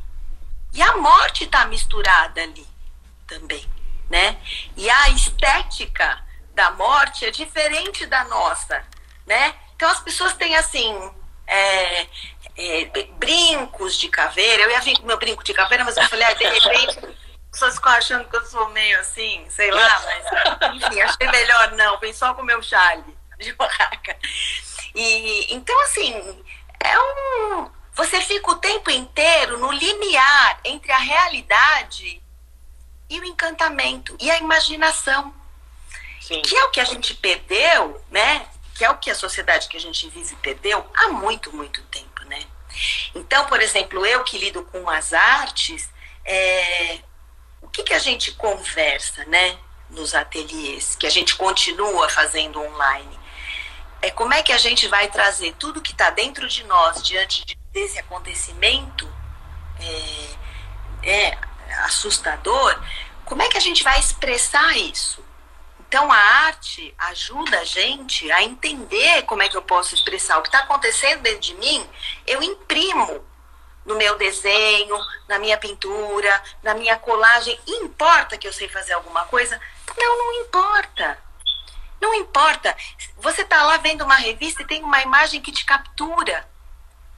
E 0.74 0.82
a 0.82 0.98
morte 0.98 1.44
está 1.44 1.66
misturada 1.66 2.42
ali 2.42 2.68
também, 3.28 3.64
né? 4.10 4.38
E 4.76 4.90
a 4.90 5.10
estética 5.10 6.24
da 6.54 6.72
morte 6.72 7.26
é 7.26 7.32
diferente 7.32 8.06
da 8.06 8.24
nossa, 8.26 8.84
né? 9.26 9.56
Então 9.76 9.90
as 9.90 10.00
pessoas 10.00 10.34
têm 10.34 10.56
assim 10.56 11.12
é, 11.46 12.08
é, 12.58 12.86
brincos 13.18 13.98
de 13.98 14.10
caveira. 14.10 14.64
Eu 14.64 14.72
ia 14.72 14.82
vir 14.82 14.98
com 14.98 15.06
meu 15.06 15.18
brinco 15.18 15.44
de 15.44 15.54
caveira, 15.54 15.84
mas 15.84 15.98
eu 15.98 16.08
falei, 16.10 16.26
ah, 16.26 16.34
de 16.34 16.44
repente 16.44 17.00
as 17.00 17.60
pessoas 17.60 17.76
ficam 17.76 17.92
achando 17.92 18.30
que 18.30 18.36
eu 18.36 18.46
sou 18.46 18.70
meio 18.70 19.00
assim, 19.00 19.46
sei 19.50 19.70
lá, 19.70 20.02
mas 20.06 20.76
enfim, 20.76 21.02
achei 21.02 21.28
melhor 21.28 21.72
não, 21.74 22.00
vem 22.00 22.14
só 22.14 22.34
com 22.34 22.42
o 22.42 22.46
meu 22.46 22.64
chale 22.64 23.16
de 23.38 23.54
barraca. 23.54 24.18
E 24.96 25.54
então 25.54 25.80
assim, 25.84 26.44
é 26.84 27.00
um 27.00 27.70
você 27.96 28.20
fica 28.22 28.52
o 28.52 28.56
tempo 28.56 28.90
inteiro 28.90 29.58
no 29.60 29.72
limiar 29.72 30.60
entre 30.64 30.92
a 30.92 30.98
realidade 30.98 32.22
e 33.10 33.20
o 33.20 33.26
encantamento 33.26 34.16
e 34.20 34.32
a 34.32 34.40
imaginação. 34.40 35.34
Sim. 36.20 36.42
Que 36.42 36.56
é 36.56 36.64
o 36.64 36.72
que 36.72 36.80
a 36.80 36.86
gente 36.86 37.14
perdeu, 37.16 38.04
né? 38.10 38.48
Que 38.76 38.84
é 38.84 38.90
o 38.90 38.98
que 38.98 39.12
a 39.12 39.16
sociedade 39.16 39.68
que 39.68 39.78
a 39.78 39.80
gente 39.80 40.10
vive 40.10 40.36
perdeu 40.38 40.84
há 40.96 41.10
muito, 41.10 41.56
muito 41.56 41.84
tempo, 41.84 42.24
né? 42.26 42.44
Então, 43.14 43.46
por 43.46 43.62
exemplo, 43.62 44.04
eu 44.06 44.24
que 44.24 44.38
lido 44.38 44.64
com 44.66 44.90
as 44.90 45.14
artes, 45.14 45.88
é, 46.26 47.00
o 47.62 47.68
que, 47.68 47.84
que 47.84 47.94
a 47.94 48.00
gente 48.00 48.32
conversa, 48.32 49.24
né? 49.26 49.58
Nos 49.90 50.16
ateliês, 50.16 50.96
que 50.96 51.06
a 51.06 51.10
gente 51.10 51.36
continua 51.36 52.10
fazendo 52.10 52.60
online. 52.60 53.20
É 54.02 54.10
como 54.10 54.34
é 54.34 54.42
que 54.42 54.52
a 54.52 54.58
gente 54.58 54.88
vai 54.88 55.08
trazer 55.10 55.54
tudo 55.60 55.82
que 55.82 55.92
está 55.92 56.10
dentro 56.10 56.48
de 56.48 56.64
nós 56.64 57.04
diante 57.04 57.46
de 57.46 57.63
desse 57.74 58.00
acontecimento 58.00 59.12
é, 61.04 61.32
é 61.32 61.38
assustador, 61.86 62.80
como 63.26 63.42
é 63.42 63.48
que 63.50 63.58
a 63.58 63.62
gente 63.62 63.84
vai 63.84 64.00
expressar 64.00 64.78
isso? 64.78 65.24
Então, 65.80 66.12
a 66.12 66.18
arte 66.18 66.94
ajuda 66.98 67.60
a 67.60 67.64
gente 67.64 68.32
a 68.32 68.42
entender 68.44 69.24
como 69.24 69.44
é 69.44 69.50
que 69.50 69.58
eu 69.58 69.62
posso 69.62 69.94
expressar 69.94 70.38
o 70.38 70.42
que 70.42 70.48
está 70.48 70.60
acontecendo 70.60 71.22
dentro 71.22 71.42
de 71.42 71.54
mim. 71.56 71.88
Eu 72.26 72.42
imprimo 72.42 73.24
no 73.86 73.96
meu 73.96 74.18
desenho, 74.18 74.98
na 75.28 75.38
minha 75.38 75.58
pintura, 75.58 76.44
na 76.64 76.74
minha 76.74 76.98
colagem. 76.98 77.60
Importa 77.68 78.38
que 78.38 78.48
eu 78.48 78.54
sei 78.54 78.68
fazer 78.70 78.94
alguma 78.94 79.26
coisa? 79.26 79.60
Não, 79.96 80.18
não 80.18 80.34
importa. 80.42 81.18
Não 82.02 82.14
importa. 82.16 82.76
Você 83.18 83.42
está 83.42 83.62
lá 83.64 83.78
vendo 83.78 84.04
uma 84.04 84.16
revista 84.16 84.64
e 84.64 84.68
tem 84.68 84.84
uma 84.84 85.02
imagem 85.02 85.42
que 85.42 85.52
te 85.52 85.64
captura. 85.64 86.48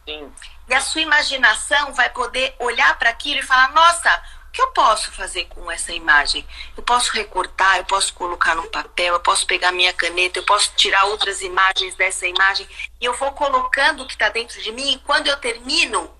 Sim. 0.08 0.32
E 0.68 0.74
a 0.74 0.82
sua 0.82 1.02
imaginação 1.02 1.94
vai 1.94 2.10
poder 2.10 2.56
olhar 2.60 2.98
para 2.98 3.10
aquilo 3.10 3.40
e 3.40 3.44
falar: 3.44 3.72
nossa, 3.72 4.24
o 4.48 4.52
que 4.52 4.62
eu 4.62 4.68
posso 4.68 5.12
fazer 5.12 5.46
com 5.46 5.70
essa 5.72 5.92
imagem? 5.94 6.46
Eu 6.78 6.84
posso 6.84 7.12
recortar, 7.12 7.78
eu 7.78 7.86
posso 7.86 8.14
colocar 8.14 8.56
no 8.56 8.70
papel, 8.70 9.16
eu 9.16 9.20
posso 9.20 9.46
pegar 9.48 9.72
minha 9.72 9.94
caneta, 9.94 10.40
eu 10.40 10.44
posso 10.44 10.72
tirar 10.76 11.06
outras 11.06 11.42
imagens 11.42 11.96
dessa 11.96 12.28
imagem 12.28 12.68
e 13.02 13.06
eu 13.06 13.14
vou 13.16 13.32
colocando 13.32 14.04
o 14.04 14.08
que 14.08 14.14
está 14.14 14.30
dentro 14.30 14.62
de 14.62 14.72
mim. 14.72 14.94
E 14.94 15.00
quando 15.00 15.28
eu 15.28 15.38
termino 15.38 16.16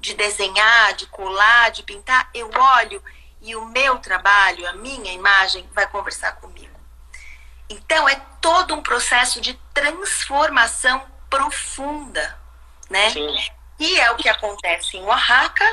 de 0.00 0.14
desenhar, 0.14 0.94
de 0.94 1.06
colar, 1.06 1.70
de 1.70 1.82
pintar, 1.82 2.28
eu 2.34 2.50
olho 2.52 3.02
e 3.40 3.54
o 3.54 3.64
meu 3.66 3.98
trabalho, 3.98 4.66
a 4.68 4.72
minha 4.72 5.12
imagem, 5.12 5.68
vai 5.72 5.86
conversar 5.86 6.32
comigo. 6.36 6.74
Então, 7.68 8.08
é 8.08 8.16
todo 8.40 8.74
um 8.74 8.82
processo 8.82 9.40
de 9.40 9.54
transformação 9.72 11.06
profunda 11.30 12.43
né? 12.90 13.10
Sim. 13.10 13.36
E 13.78 14.00
é 14.00 14.10
o 14.10 14.16
que 14.16 14.28
acontece 14.28 14.96
em 14.96 15.02
Oaxaca, 15.02 15.64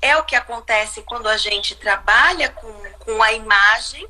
é 0.00 0.16
o 0.16 0.24
que 0.24 0.34
acontece 0.34 1.02
quando 1.02 1.28
a 1.28 1.36
gente 1.36 1.74
trabalha 1.74 2.48
com, 2.50 2.72
com 2.98 3.22
a 3.22 3.32
imagem, 3.32 4.06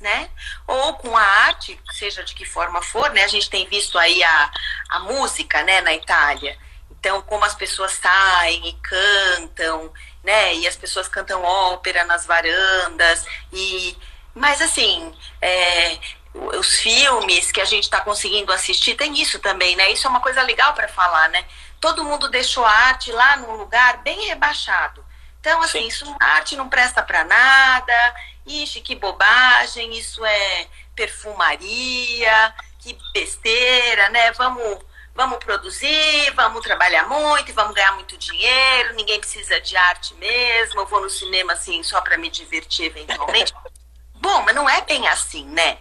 né? 0.00 0.30
Ou 0.66 0.94
com 0.94 1.16
a 1.16 1.22
arte, 1.22 1.80
seja 1.92 2.22
de 2.22 2.34
que 2.34 2.44
forma 2.44 2.82
for, 2.82 3.10
né? 3.10 3.24
A 3.24 3.28
gente 3.28 3.50
tem 3.50 3.66
visto 3.66 3.98
aí 3.98 4.22
a, 4.22 4.50
a 4.90 4.98
música, 5.00 5.62
né, 5.64 5.80
na 5.80 5.94
Itália. 5.94 6.56
Então, 6.90 7.22
como 7.22 7.44
as 7.44 7.54
pessoas 7.54 7.92
saem 7.92 8.68
e 8.68 8.72
cantam, 8.74 9.92
né? 10.22 10.54
E 10.56 10.66
as 10.66 10.76
pessoas 10.76 11.08
cantam 11.08 11.42
ópera 11.42 12.04
nas 12.04 12.26
varandas 12.26 13.24
e 13.52 13.96
mas 14.34 14.62
assim, 14.62 15.12
é, 15.42 15.98
os 16.34 16.78
filmes 16.78 17.50
que 17.50 17.60
a 17.60 17.64
gente 17.64 17.84
está 17.84 18.00
conseguindo 18.00 18.52
assistir 18.52 18.94
tem 18.94 19.20
isso 19.20 19.38
também, 19.40 19.74
né? 19.74 19.90
Isso 19.90 20.06
é 20.06 20.10
uma 20.10 20.20
coisa 20.20 20.42
legal 20.42 20.72
para 20.74 20.86
falar, 20.86 21.28
né? 21.30 21.44
Todo 21.80 22.04
mundo 22.04 22.28
deixou 22.28 22.64
a 22.64 22.70
arte 22.70 23.12
lá 23.12 23.36
num 23.36 23.56
lugar 23.56 23.98
bem 24.02 24.26
rebaixado. 24.26 25.04
Então, 25.40 25.62
assim, 25.62 25.82
Sim. 25.82 25.86
isso, 25.86 26.16
a 26.20 26.26
arte 26.26 26.56
não 26.56 26.68
presta 26.68 27.02
para 27.02 27.24
nada, 27.24 28.14
ixi, 28.44 28.80
que 28.80 28.96
bobagem, 28.96 29.96
isso 29.96 30.24
é 30.24 30.66
perfumaria, 30.94 32.54
que 32.80 32.96
besteira, 33.14 34.08
né? 34.10 34.32
Vamos, 34.32 34.78
vamos 35.14 35.38
produzir, 35.38 36.32
vamos 36.34 36.62
trabalhar 36.62 37.06
muito, 37.08 37.54
vamos 37.54 37.74
ganhar 37.74 37.92
muito 37.92 38.16
dinheiro, 38.18 38.94
ninguém 38.94 39.20
precisa 39.20 39.60
de 39.60 39.76
arte 39.76 40.14
mesmo, 40.14 40.80
eu 40.80 40.86
vou 40.86 41.00
no 41.00 41.10
cinema, 41.10 41.52
assim, 41.52 41.82
só 41.82 42.00
para 42.00 42.18
me 42.18 42.28
divertir 42.28 42.86
eventualmente. 42.86 43.54
Bom, 44.20 44.42
mas 44.42 44.54
não 44.54 44.68
é 44.68 44.80
bem 44.82 45.06
assim, 45.06 45.44
né? 45.44 45.78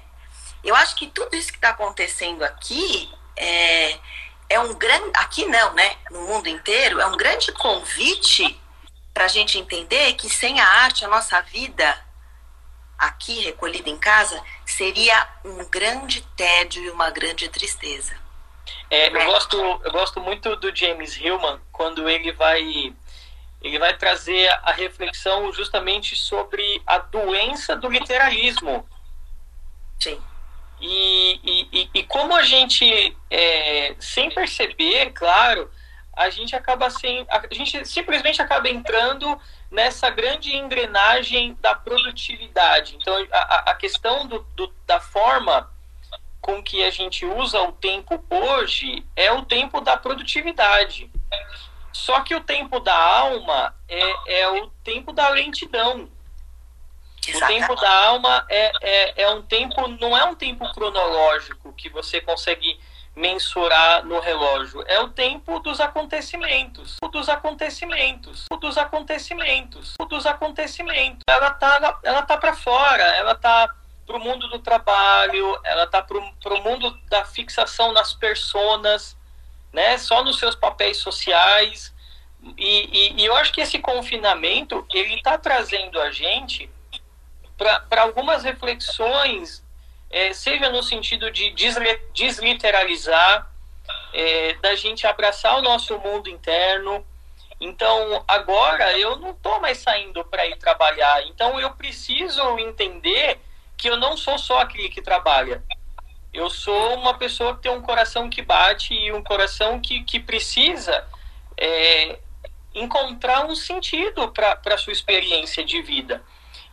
Eu 0.64 0.76
acho 0.76 0.96
que 0.96 1.08
tudo 1.08 1.36
isso 1.36 1.50
que 1.50 1.58
está 1.58 1.70
acontecendo 1.70 2.44
aqui 2.44 3.12
é, 3.36 3.98
é 4.50 4.60
um 4.60 4.74
grande, 4.74 5.12
aqui 5.16 5.46
não, 5.46 5.74
né? 5.74 5.98
No 6.10 6.22
mundo 6.22 6.48
inteiro, 6.48 7.00
é 7.00 7.06
um 7.06 7.18
grande 7.18 7.52
convite 7.52 8.60
para 9.14 9.26
a 9.26 9.28
gente 9.28 9.58
entender 9.58 10.14
que 10.14 10.30
sem 10.30 10.60
a 10.60 10.68
arte 10.68 11.04
a 11.04 11.08
nossa 11.08 11.42
vida 11.42 12.06
aqui 12.98 13.42
recolhida 13.42 13.90
em 13.90 13.98
casa 13.98 14.42
seria 14.66 15.28
um 15.44 15.66
grande 15.66 16.22
tédio 16.36 16.84
e 16.84 16.90
uma 16.90 17.10
grande 17.10 17.48
tristeza. 17.50 18.16
É, 18.90 19.10
eu, 19.10 19.18
é. 19.18 19.26
gosto, 19.26 19.58
eu 19.58 19.92
gosto 19.92 20.20
muito 20.20 20.56
do 20.56 20.76
James 20.76 21.16
Hillman 21.18 21.60
quando 21.72 22.08
ele 22.10 22.32
vai 22.32 22.94
ele 23.62 23.80
vai 23.80 23.98
trazer 23.98 24.48
a 24.64 24.72
reflexão 24.72 25.52
justamente 25.52 26.16
sobre 26.16 26.82
a 26.86 27.00
doença 27.00 27.76
do 27.76 27.90
literalismo. 27.90 28.88
Sim. 30.00 30.22
E, 30.80 31.40
e, 31.44 31.57
e, 31.94 32.04
como 32.04 32.36
a 32.36 32.44
gente, 32.44 33.16
é, 33.30 33.96
sem 34.00 34.30
perceber, 34.30 35.12
claro, 35.12 35.70
a 36.14 36.30
gente 36.30 36.56
acaba 36.56 36.90
sem, 36.90 37.26
a 37.30 37.54
gente 37.54 37.86
simplesmente 37.86 38.42
acaba 38.42 38.68
entrando 38.68 39.40
nessa 39.70 40.10
grande 40.10 40.56
engrenagem 40.56 41.56
da 41.62 41.76
produtividade. 41.76 42.96
Então, 42.96 43.16
a, 43.32 43.72
a 43.72 43.76
questão 43.76 44.26
do, 44.26 44.40
do, 44.56 44.74
da 44.86 45.00
forma 45.00 45.70
com 46.42 46.64
que 46.64 46.84
a 46.84 46.90
gente 46.90 47.26
usa 47.26 47.62
o 47.62 47.74
tempo 47.74 48.24
hoje 48.30 49.06
é 49.16 49.32
o 49.32 49.44
tempo 49.44 49.82
da 49.82 49.98
produtividade. 49.98 51.12
Só 51.92 52.22
que 52.22 52.34
o 52.34 52.42
tempo 52.42 52.80
da 52.80 52.96
alma 52.96 53.76
é, 53.90 54.42
é 54.42 54.50
o 54.50 54.68
tempo 54.84 55.12
da 55.12 55.30
lentidão. 55.30 56.10
O 57.36 57.48
tempo 57.48 57.76
da 57.76 58.06
alma 58.06 58.46
é, 58.50 58.72
é, 58.82 59.24
é 59.24 59.30
um 59.30 59.42
tempo, 59.42 59.88
não 60.00 60.18
é 60.18 60.24
um 60.26 60.36
tempo 60.36 60.72
cronológico 60.74 61.74
que 61.74 61.90
você 61.90 62.22
consegue 62.22 62.80
mensurar 63.18 64.06
no 64.06 64.20
relógio. 64.20 64.84
É 64.88 65.00
o 65.00 65.10
tempo 65.10 65.60
dos 65.60 65.80
acontecimentos, 65.80 66.98
o 67.02 67.08
dos 67.08 67.28
acontecimentos, 67.28 68.46
o 68.52 68.56
dos 68.56 68.78
acontecimentos, 68.78 69.96
o 70.00 70.06
dos 70.06 70.26
acontecimentos. 70.26 71.24
Ela 71.28 71.52
tá, 71.52 72.00
ela 72.04 72.22
tá 72.22 72.38
para 72.38 72.56
fora, 72.56 73.04
ela 73.04 73.34
tá 73.34 73.74
pro 74.06 74.20
mundo 74.20 74.48
do 74.48 74.60
trabalho, 74.60 75.60
ela 75.64 75.88
tá 75.88 76.02
pro, 76.02 76.24
pro 76.42 76.62
mundo 76.62 76.98
da 77.10 77.26
fixação 77.26 77.92
nas 77.92 78.14
personas, 78.14 79.18
né? 79.74 79.98
Só 79.98 80.24
nos 80.24 80.40
seus 80.40 80.56
papéis 80.56 80.98
sociais. 80.98 81.94
E, 82.56 83.16
e, 83.18 83.22
e 83.22 83.26
eu 83.26 83.36
acho 83.36 83.52
que 83.52 83.60
esse 83.60 83.80
confinamento 83.80 84.86
ele 84.94 85.16
está 85.16 85.38
trazendo 85.38 86.00
a 86.00 86.12
gente 86.12 86.70
para 87.58 88.02
algumas 88.02 88.44
reflexões 88.44 89.64
é, 90.10 90.34
seja 90.34 90.70
no 90.70 90.82
sentido 90.82 91.30
de 91.32 91.54
desliteralizar, 92.14 93.52
é, 94.14 94.54
da 94.56 94.76
gente 94.76 95.06
abraçar 95.06 95.58
o 95.58 95.62
nosso 95.62 95.98
mundo 96.00 96.30
interno. 96.30 97.06
Então, 97.60 98.24
agora 98.28 98.98
eu 98.98 99.18
não 99.18 99.32
estou 99.32 99.60
mais 99.60 99.80
saindo 99.80 100.24
para 100.26 100.46
ir 100.46 100.58
trabalhar, 100.58 101.26
então 101.28 101.60
eu 101.60 101.72
preciso 101.72 102.42
entender 102.60 103.40
que 103.76 103.90
eu 103.90 103.98
não 103.98 104.16
sou 104.16 104.38
só 104.38 104.60
aquele 104.60 104.90
que 104.90 105.02
trabalha. 105.02 105.64
Eu 106.34 106.50
sou 106.50 106.96
uma 106.96 107.16
pessoa 107.16 107.56
que 107.56 107.64
tem 107.64 107.72
um 107.72 107.82
coração 107.82 108.30
que 108.30 108.42
bate 108.42 108.94
e 108.94 109.12
um 109.12 109.24
coração 109.24 109.80
que, 109.80 110.04
que 110.04 110.20
precisa 110.20 111.06
é, 111.58 112.20
encontrar 112.76 113.46
um 113.46 113.56
sentido 113.56 114.32
para 114.32 114.60
a 114.66 114.78
sua 114.78 114.94
experiência 114.94 115.64
de 115.66 115.82
vida. 115.82 116.24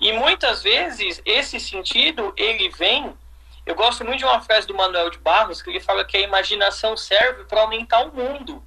E 0.05 0.13
muitas 0.13 0.63
vezes 0.63 1.23
esse 1.25 1.59
sentido 1.59 2.35
ele 2.37 2.69
vem 2.69 3.17
eu 3.65 3.75
gosto 3.75 4.05
muito 4.05 4.19
de 4.19 4.25
uma 4.27 4.43
frase 4.43 4.67
do 4.67 4.75
Manuel 4.75 5.09
de 5.09 5.17
Barros 5.17 5.63
que 5.63 5.71
ele 5.71 5.81
fala 5.81 6.05
que 6.05 6.19
a 6.19 6.21
imaginação 6.21 6.95
serve 6.97 7.45
para 7.45 7.63
aumentar 7.63 8.01
o 8.01 8.15
mundo. 8.15 8.63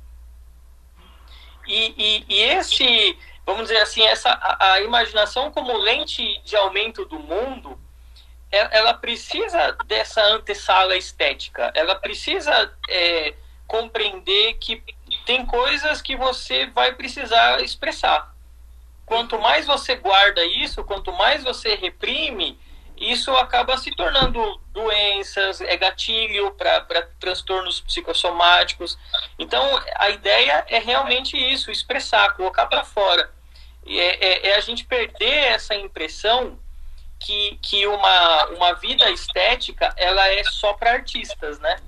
E, 1.67 1.93
e, 1.95 2.25
e, 2.27 2.41
esse, 2.41 3.19
vamos 3.45 3.63
dizer 3.63 3.77
assim, 3.77 4.01
essa, 4.01 4.31
a, 4.31 4.73
a, 4.73 4.81
imaginação 4.81 5.51
como 5.51 5.77
lente 5.77 6.41
de 6.43 6.55
aumento 6.55 7.05
do 7.05 7.19
mundo, 7.19 7.79
ela, 8.51 8.69
ela 8.71 8.93
precisa 8.95 9.77
dessa 9.85 10.23
antessala 10.23 10.97
estética. 10.97 11.71
Ela 11.75 11.93
precisa 11.93 12.73
é, 12.89 13.35
compreender 13.67 14.55
que 14.55 14.81
tem 15.27 15.45
coisas 15.45 16.01
que 16.01 16.15
você 16.15 16.65
vai 16.67 16.95
precisar 16.95 17.61
expressar. 17.61 18.35
Quanto 19.07 19.39
mais 19.39 19.65
você 19.65 19.95
guarda 19.95 20.43
isso, 20.43 20.83
quanto 20.83 21.13
mais 21.13 21.41
você 21.41 21.75
reprime, 21.75 22.59
isso 22.97 23.31
acaba 23.37 23.77
se 23.77 23.89
tornando 23.95 24.59
doenças, 24.73 25.61
é 25.61 25.77
gatilho 25.77 26.51
para 26.51 27.07
transtornos 27.17 27.79
psicossomáticos. 27.79 28.97
Então, 29.39 29.63
a 29.95 30.09
ideia 30.09 30.65
é 30.67 30.77
realmente 30.77 31.37
isso, 31.37 31.71
expressar, 31.71 32.35
colocar 32.35 32.65
para 32.65 32.83
fora. 32.83 33.31
É, 33.85 33.93
é, 34.27 34.49
é, 34.49 34.55
a 34.57 34.59
gente 34.59 34.83
perder 34.83 35.53
essa 35.53 35.73
impressão 35.73 36.59
que, 37.17 37.57
que 37.61 37.87
uma, 37.87 38.45
uma 38.47 38.73
vida 38.73 39.09
estética 39.09 39.93
ela 39.95 40.27
é 40.27 40.43
só 40.43 40.73
para 40.73 40.91
artistas, 40.91 41.59
né? 41.59 41.79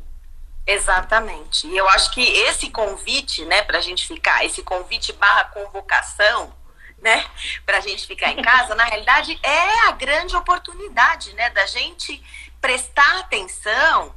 Exatamente. 0.65 1.67
E 1.67 1.75
eu 1.75 1.89
acho 1.89 2.11
que 2.11 2.21
esse 2.21 2.69
convite, 2.69 3.43
né, 3.43 3.61
para 3.61 3.79
a 3.79 3.81
gente 3.81 4.07
ficar, 4.07 4.45
esse 4.45 4.63
convite 4.63 5.11
barra 5.11 5.43
convocação, 5.45 6.57
né, 7.01 7.25
para 7.65 7.77
a 7.77 7.81
gente 7.81 8.05
ficar 8.05 8.31
em 8.31 8.41
casa, 8.41 8.75
na 8.75 8.83
realidade 8.83 9.39
é 9.41 9.87
a 9.87 9.91
grande 9.91 10.35
oportunidade, 10.35 11.33
né, 11.33 11.49
da 11.51 11.65
gente 11.65 12.21
prestar 12.59 13.19
atenção 13.19 14.13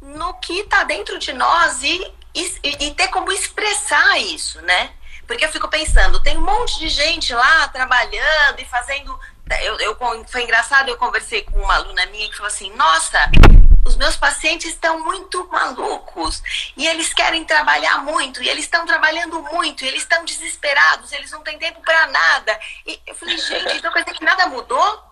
no 0.00 0.34
que 0.34 0.60
está 0.60 0.84
dentro 0.84 1.18
de 1.18 1.32
nós 1.32 1.82
e, 1.82 2.12
e, 2.34 2.60
e, 2.62 2.94
ter 2.94 3.08
como 3.08 3.32
expressar 3.32 4.18
isso, 4.18 4.60
né? 4.62 4.92
Porque 5.26 5.44
eu 5.44 5.48
fico 5.48 5.68
pensando, 5.68 6.22
tem 6.22 6.36
um 6.36 6.44
monte 6.44 6.78
de 6.78 6.88
gente 6.88 7.32
lá 7.34 7.68
trabalhando 7.68 8.60
e 8.60 8.64
fazendo. 8.66 9.18
Eu, 9.62 9.78
eu, 9.78 9.98
foi 10.26 10.42
engraçado, 10.42 10.88
eu 10.88 10.98
conversei 10.98 11.42
com 11.42 11.58
uma 11.58 11.74
aluna 11.76 12.04
minha 12.06 12.28
que 12.28 12.36
falou 12.36 12.52
assim: 12.52 12.70
Nossa, 12.74 13.18
os 13.84 13.96
meus 13.96 14.16
pacientes 14.16 14.70
estão 14.70 15.04
muito 15.04 15.46
malucos 15.50 16.42
e 16.76 16.86
eles 16.86 17.12
querem 17.12 17.44
trabalhar 17.44 17.98
muito 17.98 18.42
e 18.42 18.48
eles 18.48 18.64
estão 18.64 18.86
trabalhando 18.86 19.42
muito 19.42 19.84
e 19.84 19.88
eles 19.88 20.02
estão 20.02 20.24
desesperados, 20.24 21.12
eles 21.12 21.30
não 21.30 21.42
têm 21.42 21.58
tempo 21.58 21.80
para 21.82 22.06
nada. 22.06 22.58
E 22.86 23.00
eu 23.06 23.14
falei, 23.14 23.36
gente, 23.36 23.76
então 23.76 23.92
quer 23.92 24.04
dizer 24.04 24.16
que 24.16 24.24
nada 24.24 24.46
mudou? 24.46 25.04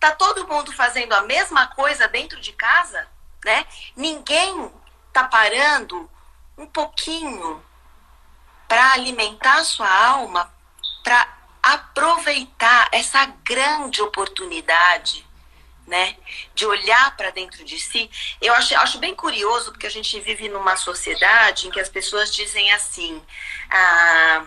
Tá 0.00 0.12
todo 0.12 0.46
mundo 0.48 0.72
fazendo 0.72 1.12
a 1.12 1.22
mesma 1.22 1.68
coisa 1.68 2.08
dentro 2.08 2.40
de 2.40 2.52
casa, 2.52 3.06
né? 3.44 3.66
Ninguém 3.96 4.72
tá 5.12 5.24
parando 5.24 6.10
um 6.56 6.66
pouquinho 6.66 7.64
para 8.66 8.92
alimentar 8.92 9.58
a 9.58 9.64
sua 9.64 9.88
alma, 10.06 10.52
para 11.02 11.38
aproveitar 11.62 12.88
essa 12.92 13.24
grande 13.44 14.02
oportunidade 14.02 15.27
né? 15.88 16.16
De 16.54 16.66
olhar 16.66 17.16
para 17.16 17.30
dentro 17.30 17.64
de 17.64 17.80
si. 17.80 18.08
Eu 18.40 18.54
acho, 18.54 18.76
acho 18.76 18.98
bem 18.98 19.14
curioso, 19.14 19.72
porque 19.72 19.86
a 19.86 19.90
gente 19.90 20.20
vive 20.20 20.48
numa 20.48 20.76
sociedade 20.76 21.66
em 21.66 21.70
que 21.70 21.80
as 21.80 21.88
pessoas 21.88 22.32
dizem 22.32 22.70
assim: 22.72 23.20
ah, 23.70 24.46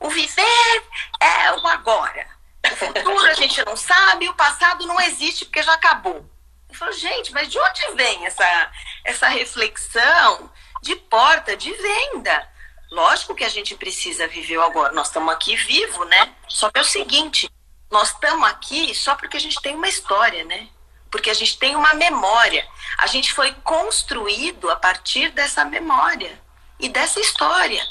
o 0.00 0.08
viver 0.08 0.82
é 1.20 1.52
o 1.52 1.66
agora. 1.66 2.26
O 2.64 2.76
futuro 2.76 3.26
a 3.26 3.34
gente 3.34 3.64
não 3.64 3.76
sabe, 3.76 4.28
o 4.28 4.34
passado 4.34 4.86
não 4.86 5.00
existe 5.00 5.44
porque 5.44 5.62
já 5.62 5.74
acabou. 5.74 6.24
Eu 6.68 6.74
falo, 6.74 6.92
gente, 6.92 7.32
mas 7.32 7.48
de 7.48 7.58
onde 7.58 7.94
vem 7.94 8.26
essa, 8.26 8.72
essa 9.04 9.28
reflexão 9.28 10.50
de 10.82 10.94
porta 10.96 11.56
de 11.56 11.72
venda? 11.72 12.48
Lógico 12.90 13.34
que 13.34 13.44
a 13.44 13.48
gente 13.48 13.74
precisa 13.74 14.26
viver 14.28 14.58
o 14.58 14.62
agora. 14.62 14.92
Nós 14.92 15.08
estamos 15.08 15.32
aqui 15.32 15.56
vivo, 15.56 16.04
né? 16.04 16.34
Só 16.46 16.70
que 16.70 16.78
é 16.78 16.82
o 16.82 16.84
seguinte, 16.84 17.50
nós 17.90 18.10
estamos 18.10 18.48
aqui 18.48 18.94
só 18.94 19.14
porque 19.14 19.36
a 19.36 19.40
gente 19.40 19.60
tem 19.60 19.74
uma 19.74 19.88
história, 19.88 20.44
né? 20.44 20.68
Porque 21.10 21.30
a 21.30 21.34
gente 21.34 21.58
tem 21.58 21.74
uma 21.74 21.94
memória. 21.94 22.66
A 22.98 23.06
gente 23.06 23.32
foi 23.32 23.52
construído 23.64 24.70
a 24.70 24.76
partir 24.76 25.30
dessa 25.30 25.64
memória 25.64 26.40
e 26.78 26.88
dessa 26.88 27.18
história. 27.18 27.82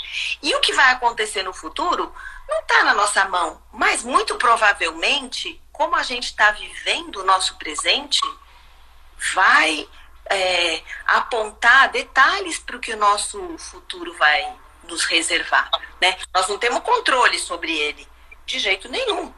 E 0.41 0.53
o 0.55 0.59
que 0.61 0.73
vai 0.73 0.91
acontecer 0.91 1.43
no 1.43 1.53
futuro 1.53 2.13
não 2.47 2.59
está 2.59 2.83
na 2.83 2.93
nossa 2.93 3.25
mão, 3.25 3.61
mas 3.73 4.03
muito 4.03 4.35
provavelmente, 4.35 5.61
como 5.71 5.95
a 5.95 6.03
gente 6.03 6.25
está 6.25 6.51
vivendo 6.51 7.17
o 7.17 7.25
nosso 7.25 7.55
presente, 7.57 8.21
vai 9.33 9.87
é, 10.29 10.81
apontar 11.05 11.89
detalhes 11.89 12.59
para 12.59 12.77
o 12.77 12.79
que 12.79 12.93
o 12.93 12.97
nosso 12.97 13.57
futuro 13.57 14.13
vai 14.13 14.55
nos 14.87 15.03
reservar. 15.05 15.69
Né? 15.99 16.17
Nós 16.33 16.47
não 16.47 16.57
temos 16.57 16.81
controle 16.81 17.37
sobre 17.39 17.75
ele, 17.77 18.07
de 18.45 18.59
jeito 18.59 18.87
nenhum. 18.87 19.33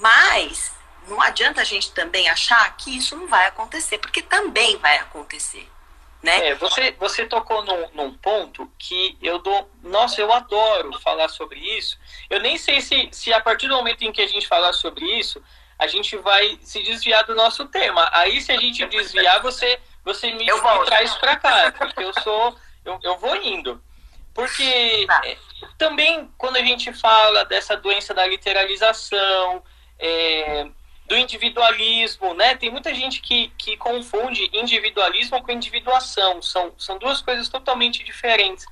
Mas 0.00 0.72
não 1.06 1.20
adianta 1.20 1.60
a 1.60 1.64
gente 1.64 1.92
também 1.92 2.28
achar 2.28 2.76
que 2.76 2.96
isso 2.96 3.16
não 3.16 3.26
vai 3.26 3.46
acontecer, 3.46 3.98
porque 3.98 4.22
também 4.22 4.76
vai 4.76 4.98
acontecer. 4.98 5.68
Né? 6.22 6.48
É, 6.48 6.54
você, 6.56 6.90
você 6.98 7.26
tocou 7.26 7.64
num, 7.64 7.90
num, 7.92 8.14
ponto 8.14 8.70
que 8.76 9.16
eu 9.22 9.38
dou. 9.38 9.70
Nossa, 9.82 10.20
eu 10.20 10.32
adoro 10.32 10.98
falar 11.00 11.28
sobre 11.28 11.60
isso. 11.60 11.96
Eu 12.28 12.40
nem 12.40 12.58
sei 12.58 12.80
se, 12.80 13.08
se 13.12 13.32
a 13.32 13.40
partir 13.40 13.68
do 13.68 13.76
momento 13.76 14.02
em 14.02 14.10
que 14.10 14.20
a 14.20 14.26
gente 14.26 14.48
falar 14.48 14.72
sobre 14.72 15.04
isso, 15.04 15.40
a 15.78 15.86
gente 15.86 16.16
vai 16.16 16.58
se 16.60 16.82
desviar 16.82 17.24
do 17.24 17.36
nosso 17.36 17.66
tema. 17.66 18.10
Aí, 18.12 18.40
se 18.40 18.50
a 18.50 18.56
gente 18.56 18.84
desviar, 18.86 19.40
você, 19.40 19.78
você 20.04 20.32
me, 20.32 20.44
me 20.44 20.84
traz 20.86 21.14
para 21.14 21.36
cá, 21.36 21.72
porque 21.72 22.02
eu 22.02 22.12
sou. 22.20 22.56
Eu, 22.84 22.98
eu 23.02 23.16
vou 23.18 23.36
indo. 23.36 23.80
Porque 24.34 25.04
tá. 25.06 25.20
é, 25.24 25.36
também, 25.76 26.28
quando 26.36 26.56
a 26.56 26.62
gente 26.62 26.92
fala 26.92 27.44
dessa 27.44 27.76
doença 27.76 28.12
da 28.12 28.26
literalização, 28.26 29.62
é, 29.98 30.66
do 31.06 31.16
individualismo, 31.16 32.34
né? 32.34 32.54
Tem 32.54 32.70
muita 32.70 32.94
gente 32.94 33.20
que, 33.20 33.48
que 33.56 33.76
confunde 33.76 34.50
individualismo 34.52 35.42
com 35.42 35.50
individuação. 35.50 36.42
São, 36.42 36.72
são 36.78 36.98
duas 36.98 37.22
coisas 37.22 37.48
totalmente 37.48 38.04
diferentes. 38.04 38.66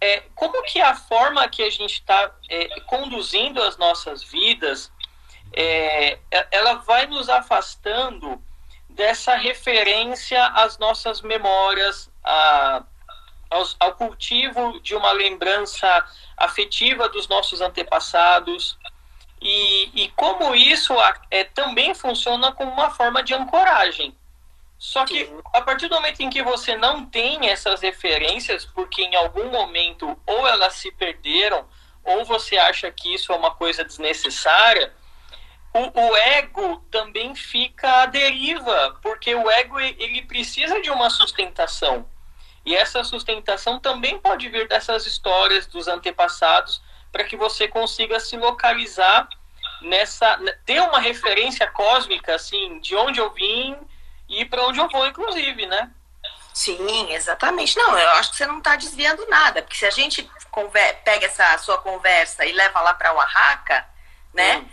É, 0.00 0.22
como 0.34 0.62
que 0.64 0.80
a 0.80 0.94
forma 0.94 1.48
que 1.48 1.62
a 1.62 1.70
gente 1.70 1.94
está 1.94 2.32
é, 2.48 2.80
conduzindo 2.80 3.62
as 3.62 3.76
nossas 3.76 4.22
vidas, 4.22 4.92
é, 5.52 6.18
ela 6.50 6.74
vai 6.74 7.06
nos 7.06 7.28
afastando 7.28 8.42
dessa 8.88 9.36
referência 9.36 10.44
às 10.46 10.78
nossas 10.78 11.20
memórias, 11.20 12.10
a, 12.24 12.82
aos, 13.50 13.76
ao 13.78 13.94
cultivo 13.94 14.80
de 14.80 14.94
uma 14.94 15.12
lembrança 15.12 16.04
afetiva 16.36 17.08
dos 17.08 17.28
nossos 17.28 17.60
antepassados. 17.60 18.76
E, 19.40 20.04
e 20.04 20.08
como 20.10 20.54
isso 20.54 20.94
é, 21.30 21.44
também 21.44 21.94
funciona 21.94 22.52
como 22.52 22.72
uma 22.72 22.90
forma 22.90 23.22
de 23.22 23.34
ancoragem. 23.34 24.16
Só 24.78 25.04
que 25.04 25.26
Sim. 25.26 25.40
a 25.54 25.60
partir 25.60 25.88
do 25.88 25.96
momento 25.96 26.20
em 26.20 26.30
que 26.30 26.42
você 26.42 26.76
não 26.76 27.04
tem 27.04 27.48
essas 27.48 27.80
referências, 27.80 28.64
porque 28.64 29.02
em 29.02 29.16
algum 29.16 29.50
momento 29.50 30.16
ou 30.24 30.46
elas 30.46 30.74
se 30.74 30.92
perderam, 30.92 31.68
ou 32.04 32.24
você 32.24 32.56
acha 32.56 32.90
que 32.90 33.12
isso 33.12 33.32
é 33.32 33.36
uma 33.36 33.50
coisa 33.50 33.84
desnecessária, 33.84 34.92
o, 35.74 36.00
o, 36.00 36.16
ego 36.16 36.78
também 36.90 37.34
fica 37.34 38.02
à 38.02 38.06
deriva, 38.06 38.98
porque 39.02 39.34
o 39.34 39.50
ego 39.50 39.78
ele 39.78 40.22
precisa 40.22 40.80
de 40.80 40.90
uma 40.90 41.10
sustentação. 41.10 42.08
E 42.64 42.74
essa 42.74 43.04
sustentação 43.04 43.78
também 43.78 44.18
pode 44.18 44.48
vir 44.48 44.66
dessas 44.68 45.06
histórias 45.06 45.66
dos 45.66 45.88
antepassados, 45.88 46.82
para 47.12 47.24
que 47.24 47.36
você 47.36 47.68
consiga 47.68 48.20
se 48.20 48.36
localizar 48.36 49.28
nessa. 49.82 50.38
ter 50.64 50.80
uma 50.80 51.00
referência 51.00 51.66
cósmica, 51.66 52.34
assim, 52.34 52.80
de 52.80 52.94
onde 52.96 53.18
eu 53.20 53.30
vim 53.32 53.76
e 54.28 54.44
para 54.44 54.66
onde 54.66 54.78
eu 54.78 54.88
vou, 54.88 55.06
inclusive, 55.06 55.66
né? 55.66 55.90
Sim, 56.52 57.12
exatamente. 57.12 57.76
Não, 57.76 57.96
eu 57.96 58.10
acho 58.12 58.30
que 58.30 58.36
você 58.36 58.46
não 58.46 58.58
está 58.58 58.74
desviando 58.74 59.24
nada, 59.28 59.62
porque 59.62 59.76
se 59.76 59.86
a 59.86 59.90
gente 59.90 60.28
pega 61.04 61.26
essa 61.26 61.56
sua 61.58 61.78
conversa 61.78 62.44
e 62.44 62.52
leva 62.52 62.80
lá 62.80 62.94
para 62.94 63.12
Oaxaca, 63.14 63.86
né? 64.34 64.58
Hum. 64.58 64.68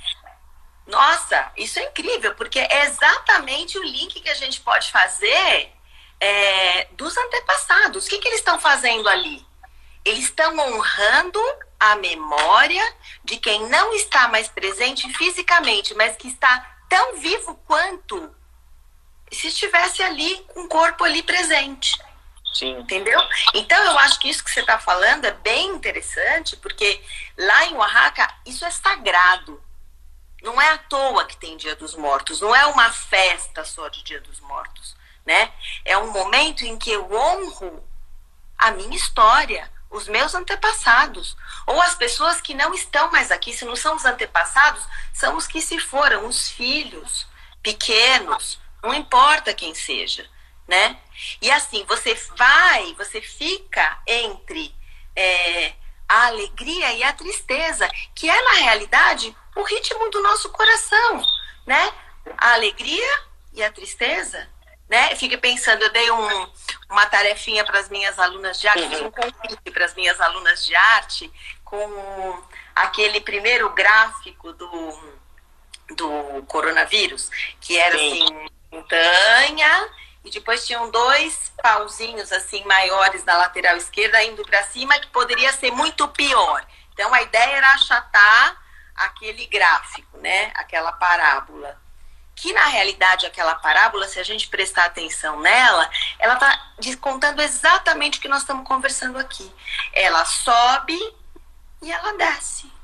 Nossa, 0.87 1.51
isso 1.55 1.79
é 1.79 1.83
incrível, 1.83 2.35
porque 2.35 2.59
é 2.59 2.85
exatamente 2.85 3.77
o 3.77 3.83
link 3.83 4.19
que 4.19 4.29
a 4.29 4.35
gente 4.35 4.61
pode 4.61 4.91
fazer 4.91 5.71
é, 6.19 6.87
dos 6.91 7.15
antepassados. 7.17 8.05
O 8.05 8.09
que, 8.09 8.19
que 8.19 8.27
eles 8.27 8.39
estão 8.39 8.59
fazendo 8.59 9.07
ali? 9.09 9.45
Eles 10.03 10.25
estão 10.25 10.57
honrando 10.57 11.39
a 11.79 11.95
memória 11.95 12.83
de 13.23 13.37
quem 13.37 13.67
não 13.69 13.93
está 13.93 14.27
mais 14.27 14.47
presente 14.47 15.11
fisicamente, 15.13 15.93
mas 15.93 16.15
que 16.15 16.27
está 16.27 16.75
tão 16.89 17.17
vivo 17.17 17.55
quanto 17.65 18.33
se 19.31 19.47
estivesse 19.47 20.01
ali 20.03 20.37
com 20.53 20.63
o 20.63 20.69
corpo 20.69 21.03
ali 21.03 21.21
presente. 21.23 21.97
Sim. 22.53 22.79
Entendeu? 22.79 23.19
Então 23.53 23.77
eu 23.83 23.99
acho 23.99 24.17
que 24.19 24.29
isso 24.29 24.43
que 24.43 24.49
você 24.49 24.61
está 24.61 24.79
falando 24.79 25.25
é 25.25 25.31
bem 25.31 25.71
interessante, 25.71 26.55
porque 26.55 27.03
lá 27.37 27.65
em 27.65 27.75
Oaxaca 27.75 28.33
isso 28.45 28.63
é 28.63 28.71
sagrado. 28.71 29.61
Não 30.41 30.61
é 30.61 30.69
à 30.69 30.77
toa 30.77 31.25
que 31.25 31.35
tem 31.35 31.57
Dia 31.57 31.75
dos 31.75 31.95
Mortos, 31.95 32.39
não 32.39 32.55
é 32.55 32.65
uma 32.67 32.91
festa 32.91 33.65
só 33.65 33.89
de 33.89 34.03
Dia 34.03 34.21
dos 34.21 34.39
Mortos, 34.39 34.95
né? 35.25 35.51
É 35.83 35.97
um 35.97 36.11
momento 36.11 36.63
em 36.63 36.77
que 36.77 36.91
eu 36.91 37.11
honro 37.11 37.83
a 38.57 38.71
minha 38.71 38.95
história, 38.95 39.69
os 39.89 40.07
meus 40.07 40.33
antepassados, 40.35 41.37
ou 41.65 41.81
as 41.81 41.95
pessoas 41.95 42.41
que 42.41 42.53
não 42.53 42.73
estão 42.73 43.11
mais 43.11 43.31
aqui, 43.31 43.53
se 43.53 43.65
não 43.65 43.75
são 43.75 43.95
os 43.95 44.05
antepassados, 44.05 44.85
são 45.13 45.35
os 45.35 45.47
que 45.47 45.61
se 45.61 45.79
foram, 45.79 46.27
os 46.27 46.49
filhos 46.49 47.27
pequenos, 47.63 48.59
não 48.83 48.93
importa 48.93 49.53
quem 49.53 49.73
seja, 49.73 50.29
né? 50.67 50.97
E 51.41 51.49
assim, 51.49 51.85
você 51.87 52.13
vai, 52.37 52.93
você 52.95 53.21
fica 53.21 53.99
entre 54.05 54.75
é, 55.15 55.73
a 56.07 56.27
alegria 56.27 56.93
e 56.93 57.03
a 57.03 57.13
tristeza, 57.13 57.89
que 58.13 58.29
é, 58.29 58.41
na 58.41 58.53
realidade, 58.59 59.35
o 59.55 59.63
ritmo 59.63 60.09
do 60.09 60.21
nosso 60.21 60.49
coração, 60.49 61.23
né? 61.65 61.91
A 62.37 62.53
alegria 62.53 63.23
e 63.53 63.63
a 63.63 63.71
tristeza, 63.71 64.47
né? 64.89 65.15
Fique 65.15 65.37
pensando, 65.37 65.81
eu 65.81 65.91
dei 65.91 66.11
um, 66.11 66.51
uma 66.89 67.05
tarefinha 67.07 67.63
para 67.63 67.79
as 67.79 67.89
minhas 67.89 68.17
alunas 68.19 68.59
de 68.59 68.67
arte, 68.67 68.83
uhum. 68.83 68.89
fiz 68.89 69.01
um 69.01 69.11
convite 69.11 69.71
para 69.71 69.85
as 69.85 69.93
minhas 69.95 70.19
alunas 70.21 70.65
de 70.65 70.75
arte 70.75 71.31
com 71.63 72.43
aquele 72.75 73.21
primeiro 73.21 73.69
gráfico 73.71 74.53
do, 74.53 75.15
do 75.95 76.43
coronavírus, 76.47 77.29
que 77.59 77.77
era 77.77 77.97
Sim. 77.97 78.23
assim 78.23 78.49
montanha 78.71 79.89
e 80.23 80.31
depois 80.31 80.65
tinham 80.65 80.89
dois 80.89 81.51
pauzinhos 81.61 82.31
assim 82.31 82.63
maiores 82.65 83.23
na 83.23 83.37
lateral 83.37 83.77
esquerda 83.77 84.23
indo 84.23 84.43
para 84.43 84.63
cima 84.63 84.99
que 84.99 85.07
poderia 85.07 85.53
ser 85.53 85.71
muito 85.71 86.07
pior. 86.09 86.65
Então 86.93 87.13
a 87.13 87.21
ideia 87.21 87.57
era 87.57 87.73
achatar 87.73 88.57
aquele 88.95 89.45
gráfico, 89.45 90.17
né? 90.17 90.51
Aquela 90.55 90.91
parábola. 90.93 91.79
Que 92.35 92.51
na 92.53 92.65
realidade 92.65 93.25
aquela 93.25 93.55
parábola, 93.55 94.07
se 94.07 94.19
a 94.19 94.23
gente 94.23 94.49
prestar 94.49 94.85
atenção 94.85 95.39
nela, 95.39 95.89
ela 96.19 96.33
está 96.33 96.59
contando 96.99 97.41
exatamente 97.41 98.19
o 98.19 98.21
que 98.21 98.27
nós 98.27 98.41
estamos 98.41 98.67
conversando 98.67 99.17
aqui. 99.17 99.51
Ela 99.93 100.25
sobe 100.25 100.99
e 101.81 101.91
ela 101.91 102.13
desce. 102.13 102.75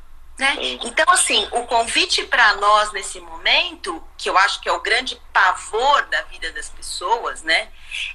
Né? 0.42 0.56
Então, 0.82 1.06
assim, 1.10 1.48
o 1.52 1.68
convite 1.68 2.26
para 2.26 2.56
nós 2.56 2.92
nesse 2.92 3.20
momento, 3.20 4.04
que 4.18 4.28
eu 4.28 4.36
acho 4.40 4.60
que 4.60 4.68
é 4.68 4.72
o 4.72 4.82
grande 4.82 5.22
pavor 5.32 6.04
da 6.08 6.24
vida 6.24 6.52
das 6.52 6.68
pessoas, 6.68 7.44
né? 7.44 7.70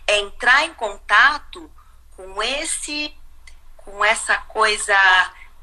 É 0.09 0.18
entrar 0.18 0.64
em 0.64 0.74
contato 0.74 1.70
com 2.16 2.43
esse, 2.43 3.14
com 3.76 4.05
essa 4.05 4.39
coisa, 4.39 4.97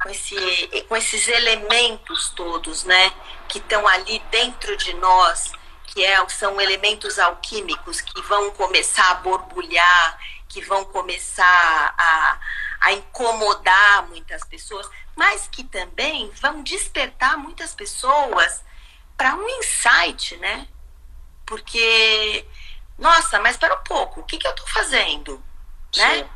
com, 0.01 0.09
esse, 0.09 0.85
com 0.87 0.95
esses 0.95 1.27
elementos 1.27 2.29
todos, 2.29 2.85
né? 2.85 3.11
Que 3.49 3.57
estão 3.57 3.85
ali 3.85 4.19
dentro 4.31 4.77
de 4.77 4.93
nós, 4.93 5.51
que 5.93 6.03
é, 6.03 6.27
são 6.29 6.59
elementos 6.59 7.19
alquímicos 7.19 8.01
que 8.01 8.21
vão 8.23 8.51
começar 8.51 9.11
a 9.11 9.15
borbulhar, 9.15 10.19
que 10.47 10.61
vão 10.61 10.85
começar 10.85 11.95
a, 11.97 12.39
a 12.81 12.93
incomodar 12.93 14.07
muitas 14.07 14.43
pessoas 14.45 14.89
mas 15.15 15.47
que 15.47 15.63
também 15.63 16.31
vão 16.41 16.63
despertar 16.63 17.37
muitas 17.37 17.73
pessoas 17.73 18.63
para 19.15 19.35
um 19.35 19.47
insight, 19.59 20.35
né? 20.37 20.67
Porque, 21.45 22.47
nossa, 22.97 23.39
mas 23.39 23.51
espera 23.51 23.75
um 23.75 23.83
pouco, 23.83 24.21
o 24.21 24.23
que, 24.23 24.37
que 24.37 24.47
eu 24.47 24.51
estou 24.51 24.67
fazendo? 24.67 25.43
Né? 25.95 26.27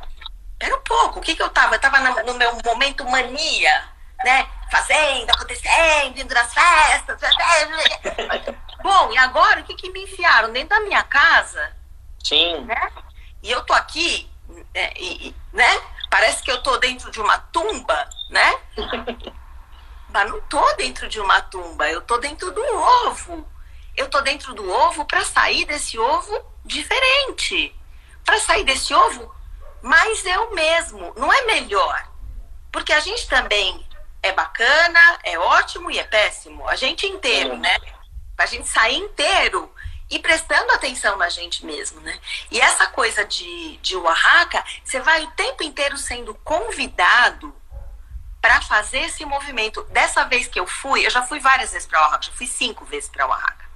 Espera 0.52 0.76
um 0.76 0.82
pouco, 0.82 1.18
o 1.18 1.22
que, 1.22 1.34
que 1.34 1.42
eu 1.42 1.48
estava? 1.48 1.74
Eu 1.74 1.76
estava 1.76 2.22
no 2.22 2.34
meu 2.34 2.56
momento 2.64 3.04
mania, 3.04 3.88
né? 4.24 4.48
Fazendo, 4.70 5.30
acontecendo, 5.30 6.18
indo 6.18 6.34
nas 6.34 6.52
festas. 6.52 7.20
Bom, 8.82 9.12
e 9.12 9.18
agora 9.18 9.60
o 9.60 9.64
que, 9.64 9.74
que 9.74 9.90
me 9.90 10.04
enfiaram? 10.04 10.52
Dentro 10.52 10.70
da 10.70 10.80
minha 10.80 11.02
casa. 11.02 11.76
Sim. 12.22 12.64
Né? 12.64 12.92
E 13.42 13.50
eu 13.50 13.64
tô 13.64 13.72
aqui, 13.72 14.30
né? 14.74 14.92
E, 14.96 15.34
né? 15.52 15.80
Parece 16.10 16.42
que 16.42 16.50
eu 16.50 16.62
tô 16.62 16.76
dentro 16.78 17.10
de 17.10 17.20
uma 17.20 17.38
tumba, 17.38 18.08
né? 18.30 18.58
Mas 20.08 20.30
não 20.30 20.40
tô 20.42 20.74
dentro 20.74 21.08
de 21.08 21.20
uma 21.20 21.40
tumba, 21.42 21.88
eu 21.90 22.00
tô 22.00 22.18
dentro 22.18 22.50
do 22.50 22.62
ovo. 23.06 23.46
Eu 23.96 24.08
tô 24.08 24.20
dentro 24.20 24.54
do 24.54 24.70
ovo 24.70 25.04
para 25.04 25.24
sair 25.24 25.64
desse 25.64 25.98
ovo 25.98 26.40
diferente. 26.64 27.74
Para 28.24 28.38
sair 28.40 28.64
desse 28.64 28.94
ovo 28.94 29.34
mais 29.82 30.24
eu 30.24 30.54
mesmo, 30.54 31.12
não 31.16 31.32
é 31.32 31.42
melhor. 31.46 32.08
Porque 32.70 32.92
a 32.92 33.00
gente 33.00 33.26
também 33.28 33.87
é 34.22 34.32
bacana, 34.32 35.18
é 35.22 35.38
ótimo 35.38 35.90
e 35.90 35.98
é 35.98 36.04
péssimo. 36.04 36.68
A 36.68 36.76
gente 36.76 37.06
inteiro, 37.06 37.56
né? 37.56 37.76
A 38.36 38.46
gente 38.46 38.68
sair 38.68 38.96
inteiro 38.96 39.72
e 40.10 40.18
prestando 40.18 40.72
atenção 40.72 41.16
na 41.16 41.28
gente 41.28 41.64
mesmo, 41.66 42.00
né? 42.00 42.18
E 42.50 42.60
essa 42.60 42.86
coisa 42.86 43.24
de, 43.24 43.76
de 43.78 43.96
Oaxaca, 43.96 44.64
você 44.82 45.00
vai 45.00 45.24
o 45.24 45.30
tempo 45.32 45.62
inteiro 45.62 45.96
sendo 45.96 46.34
convidado 46.36 47.54
para 48.40 48.60
fazer 48.62 49.00
esse 49.00 49.24
movimento. 49.24 49.82
Dessa 49.90 50.24
vez 50.24 50.46
que 50.48 50.58
eu 50.58 50.66
fui, 50.66 51.04
eu 51.04 51.10
já 51.10 51.22
fui 51.22 51.40
várias 51.40 51.72
vezes 51.72 51.86
para 51.86 52.00
Oaxaca, 52.00 52.22
já 52.26 52.32
fui 52.32 52.46
cinco 52.46 52.84
vezes 52.84 53.08
para 53.08 53.26
Oaxaca. 53.26 53.67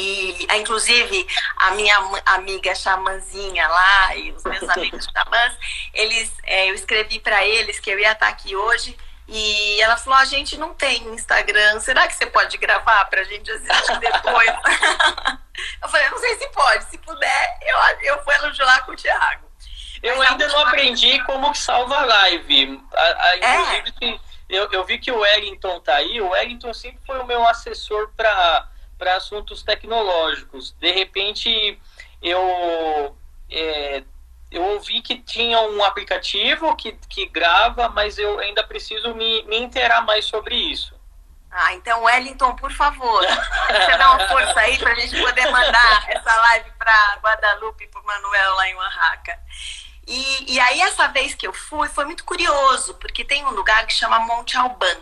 E, 0.00 0.46
inclusive, 0.56 1.26
a 1.56 1.72
minha 1.72 1.96
amiga 2.26 2.74
xamãzinha 2.74 3.68
lá 3.68 4.16
e 4.16 4.32
os 4.32 4.42
meus 4.44 4.68
amigos 4.70 5.06
xamãs, 5.06 5.54
eles, 5.92 6.32
é, 6.44 6.70
eu 6.70 6.74
escrevi 6.74 7.20
para 7.20 7.44
eles 7.44 7.78
que 7.78 7.90
eu 7.90 7.98
ia 7.98 8.12
estar 8.12 8.28
aqui 8.28 8.56
hoje 8.56 8.96
e 9.28 9.80
ela 9.80 9.96
falou: 9.98 10.18
a 10.18 10.24
gente 10.24 10.56
não 10.56 10.74
tem 10.74 11.06
Instagram, 11.08 11.78
será 11.80 12.08
que 12.08 12.14
você 12.14 12.26
pode 12.26 12.56
gravar 12.56 13.04
pra 13.04 13.22
gente 13.24 13.50
assistir 13.50 13.98
depois? 13.98 14.50
eu 15.82 15.88
falei: 15.88 16.10
não 16.10 16.18
sei 16.18 16.38
se 16.38 16.48
pode, 16.48 16.84
se 16.84 16.98
puder, 16.98 17.58
eu, 17.62 17.76
eu 18.02 18.24
vou 18.24 18.34
elogiar 18.34 18.84
com 18.86 18.92
o 18.92 18.96
Thiago. 18.96 19.50
Eu 20.02 20.16
Mas 20.16 20.30
ainda 20.30 20.48
não 20.48 20.60
aprendi 20.60 21.22
como 21.24 21.54
salva 21.54 21.98
a 21.98 22.06
live. 22.06 22.82
A, 22.94 23.02
a, 23.02 23.36
é. 23.36 23.78
inclusive, 23.78 24.20
eu, 24.48 24.72
eu 24.72 24.84
vi 24.84 24.98
que 24.98 25.12
o 25.12 25.18
Wellington 25.18 25.78
tá 25.80 25.96
aí. 25.96 26.20
O 26.22 26.30
Wellington 26.30 26.72
sempre 26.72 27.00
foi 27.06 27.20
o 27.20 27.26
meu 27.26 27.46
assessor 27.46 28.10
para 28.16 28.66
assuntos 29.08 29.62
tecnológicos. 29.62 30.72
De 30.80 30.92
repente, 30.92 31.80
eu 32.22 33.16
é, 33.50 34.02
eu 34.50 34.62
ouvi 34.62 35.00
que 35.00 35.18
tinha 35.18 35.60
um 35.60 35.84
aplicativo 35.84 36.74
que, 36.74 36.92
que 37.08 37.26
grava, 37.26 37.88
mas 37.88 38.18
eu 38.18 38.38
ainda 38.40 38.64
preciso 38.64 39.14
me, 39.14 39.44
me 39.44 39.58
inteirar 39.58 40.02
mais 40.02 40.24
sobre 40.24 40.56
isso. 40.56 40.98
Ah, 41.50 41.72
então, 41.74 42.04
Wellington, 42.04 42.54
por 42.56 42.72
favor, 42.72 43.22
você 43.22 43.96
dá 43.96 44.12
uma 44.12 44.28
força 44.28 44.60
aí 44.60 44.78
para 44.78 44.92
a 44.92 44.94
gente 44.94 45.20
poder 45.20 45.50
mandar 45.50 46.04
essa 46.08 46.34
live 46.34 46.70
para 46.78 47.18
Guadalupe 47.22 47.84
e 47.84 47.88
para 47.88 48.00
o 48.00 48.06
Manuel 48.06 48.54
lá 48.54 48.68
em 48.68 48.74
Oaxaca. 48.74 49.38
E, 50.06 50.54
e 50.54 50.60
aí, 50.60 50.80
essa 50.80 51.08
vez 51.08 51.34
que 51.34 51.46
eu 51.46 51.52
fui, 51.52 51.88
foi 51.88 52.04
muito 52.04 52.24
curioso, 52.24 52.94
porque 52.94 53.24
tem 53.24 53.44
um 53.46 53.50
lugar 53.50 53.86
que 53.86 53.92
chama 53.92 54.20
Monte 54.20 54.56
Alban, 54.56 54.96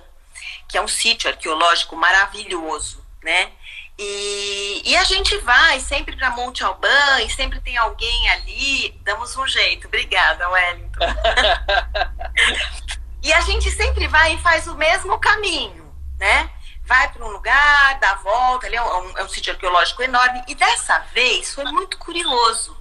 que 0.66 0.76
é 0.76 0.82
um 0.82 0.88
sítio 0.88 1.30
arqueológico 1.30 1.96
maravilhoso, 1.96 3.04
né? 3.22 3.52
E, 3.98 4.82
e, 4.84 4.96
a 4.96 5.02
gente 5.02 5.36
vai 5.38 5.80
sempre 5.80 6.14
para 6.14 6.30
Monte 6.30 6.62
Alban 6.62 7.20
e 7.24 7.30
sempre 7.30 7.60
tem 7.60 7.76
alguém 7.76 8.30
ali, 8.30 8.90
damos 9.02 9.36
um 9.36 9.46
jeito. 9.46 9.88
Obrigada, 9.88 10.48
Wellington. 10.48 11.00
e 13.20 13.32
a 13.32 13.40
gente 13.40 13.68
sempre 13.72 14.06
vai 14.06 14.34
e 14.34 14.38
faz 14.38 14.68
o 14.68 14.76
mesmo 14.76 15.18
caminho, 15.18 15.92
né? 16.16 16.48
Vai 16.84 17.10
para 17.10 17.26
um 17.26 17.30
lugar, 17.30 17.98
dá 17.98 18.12
a 18.12 18.16
volta, 18.16 18.68
ali 18.68 18.76
é 18.76 18.82
um, 18.82 19.18
é 19.18 19.24
um 19.24 19.28
sítio 19.28 19.52
arqueológico 19.52 20.00
enorme. 20.00 20.44
E 20.46 20.54
dessa 20.54 21.00
vez 21.12 21.52
foi 21.52 21.64
muito 21.64 21.98
curioso, 21.98 22.80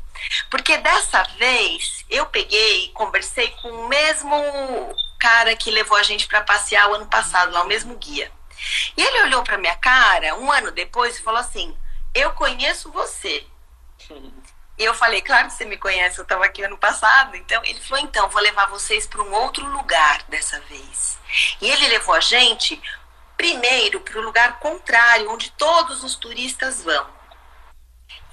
porque 0.51 0.78
dessa 0.78 1.24
vez 1.39 2.05
eu 2.11 2.28
peguei 2.28 2.86
e 2.86 2.89
conversei 2.89 3.49
com 3.61 3.70
o 3.70 3.89
mesmo 3.89 4.36
cara 5.20 5.55
que 5.55 5.72
levou 5.72 5.97
a 5.97 6.03
gente 6.03 6.28
para 6.28 6.41
passear 6.41 6.91
o 6.91 6.93
ano 6.93 7.07
passado, 7.07 7.51
lá, 7.51 7.63
o 7.63 7.68
mesmo 7.68 7.97
guia. 7.97 8.32
E 8.95 9.01
ele 9.01 9.24
olhou 9.24 9.43
para 9.43 9.58
minha 9.58 9.76
cara 9.76 10.36
um 10.36 10.51
ano 10.51 10.72
depois 10.72 11.18
e 11.18 11.24
falou 11.24 11.39
assim: 11.39 11.78
Eu 12.14 12.32
conheço 12.34 12.91
você. 12.91 13.45
E 14.78 14.84
eu 14.84 14.93
falei: 14.93 15.22
Claro 15.22 15.47
que 15.47 15.53
você 15.53 15.66
me 15.66 15.78
conhece, 15.78 16.20
eu 16.20 16.24
estava 16.24 16.45
aqui 16.45 16.62
ano 16.64 16.78
passado. 16.78 17.36
Então 17.36 17.64
ele 17.64 17.80
falou: 17.82 18.03
Então, 18.03 18.30
vou 18.30 18.41
levar 18.41 18.68
vocês 18.68 19.08
para 19.08 19.22
um 19.22 19.34
outro 19.34 19.66
lugar 19.68 20.24
dessa 20.24 20.60
vez. 20.62 21.18
E 21.62 21.70
ele 21.70 21.88
levou 21.88 22.16
a 22.16 22.20
gente 22.20 22.82
primeiro 23.36 24.01
para 24.01 24.20
o 24.20 24.24
lugar 24.24 24.60
contrário, 24.60 25.32
onde 25.32 25.51
todos 25.51 26.03
os 26.03 26.16
turistas 26.16 26.84
vão. 26.84 27.08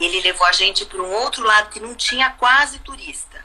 Ele 0.01 0.21
levou 0.23 0.47
a 0.47 0.53
gente 0.53 0.85
para 0.87 1.03
um 1.03 1.13
outro 1.13 1.45
lado 1.45 1.71
que 1.71 1.79
não 1.79 1.95
tinha 1.95 2.31
quase 2.31 2.79
turista. 2.81 3.45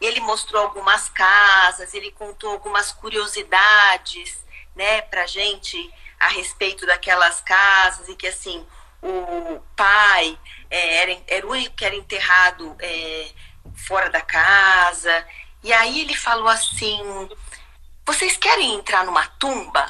Ele 0.00 0.20
mostrou 0.20 0.62
algumas 0.62 1.08
casas, 1.08 1.92
ele 1.92 2.10
contou 2.12 2.50
algumas 2.50 2.92
curiosidades, 2.92 4.38
né, 4.74 5.02
para 5.02 5.26
gente 5.26 5.92
a 6.18 6.28
respeito 6.28 6.86
daquelas 6.86 7.40
casas 7.40 8.08
e 8.08 8.16
que 8.16 8.26
assim 8.26 8.66
o 9.02 9.60
pai 9.76 10.38
é, 10.70 11.02
era, 11.02 11.22
era 11.28 11.46
o 11.46 11.50
único 11.50 11.76
que 11.76 11.84
era 11.84 11.94
enterrado 11.94 12.76
é, 12.80 13.30
fora 13.74 14.10
da 14.10 14.20
casa. 14.20 15.26
E 15.62 15.72
aí 15.72 16.00
ele 16.00 16.14
falou 16.14 16.48
assim: 16.48 17.28
vocês 18.04 18.36
querem 18.36 18.74
entrar 18.74 19.04
numa 19.04 19.26
tumba? 19.38 19.86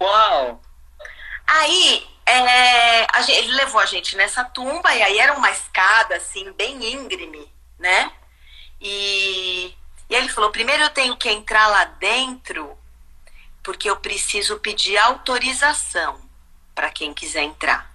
Uau! 0.00 0.60
Aí 1.46 2.06
é, 2.26 3.06
gente, 3.22 3.32
ele 3.32 3.52
levou 3.52 3.80
a 3.80 3.86
gente 3.86 4.16
nessa 4.16 4.44
tumba 4.44 4.94
e 4.94 5.02
aí 5.02 5.18
era 5.18 5.34
uma 5.34 5.50
escada 5.50 6.16
assim 6.16 6.52
bem 6.52 6.92
íngreme, 6.92 7.52
né? 7.78 8.12
E, 8.80 9.74
e 10.08 10.14
ele 10.14 10.28
falou: 10.28 10.50
primeiro 10.50 10.82
eu 10.84 10.90
tenho 10.90 11.16
que 11.16 11.28
entrar 11.28 11.66
lá 11.66 11.84
dentro 11.84 12.78
porque 13.62 13.88
eu 13.88 13.96
preciso 13.96 14.58
pedir 14.58 14.96
autorização 14.96 16.20
para 16.74 16.90
quem 16.90 17.12
quiser 17.12 17.42
entrar. 17.42 17.90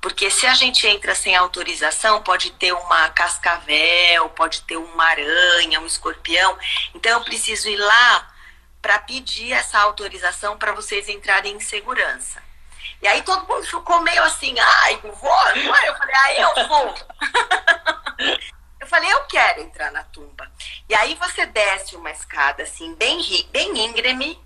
Porque 0.00 0.30
se 0.30 0.46
a 0.46 0.54
gente 0.54 0.86
entra 0.86 1.14
sem 1.14 1.34
autorização, 1.34 2.22
pode 2.22 2.50
ter 2.52 2.72
uma 2.72 3.08
cascavel, 3.10 4.28
pode 4.30 4.62
ter 4.62 4.76
uma 4.76 5.04
aranha, 5.04 5.80
um 5.80 5.86
escorpião. 5.86 6.58
Então 6.94 7.12
eu 7.12 7.24
preciso 7.24 7.68
ir 7.68 7.76
lá 7.76 8.28
para 8.80 8.98
pedir 8.98 9.52
essa 9.52 9.78
autorização 9.78 10.58
para 10.58 10.72
vocês 10.72 11.08
entrarem 11.08 11.56
em 11.56 11.60
segurança. 11.60 12.42
E 13.00 13.06
aí 13.06 13.22
todo 13.22 13.46
mundo 13.46 13.66
ficou 13.66 14.00
meio 14.00 14.22
assim, 14.24 14.54
ai, 14.58 15.00
não 15.02 15.12
vou? 15.12 15.48
Eu 15.48 15.96
falei, 15.96 16.14
ah, 16.14 16.34
eu 16.34 16.68
vou. 16.68 16.94
eu 18.80 18.86
falei, 18.86 19.12
eu 19.12 19.24
quero 19.24 19.60
entrar 19.60 19.90
na 19.90 20.04
tumba. 20.04 20.50
E 20.88 20.94
aí 20.94 21.14
você 21.14 21.46
desce 21.46 21.96
uma 21.96 22.10
escada 22.10 22.62
assim, 22.62 22.94
bem, 22.94 23.20
bem 23.50 23.86
íngreme, 23.86 24.40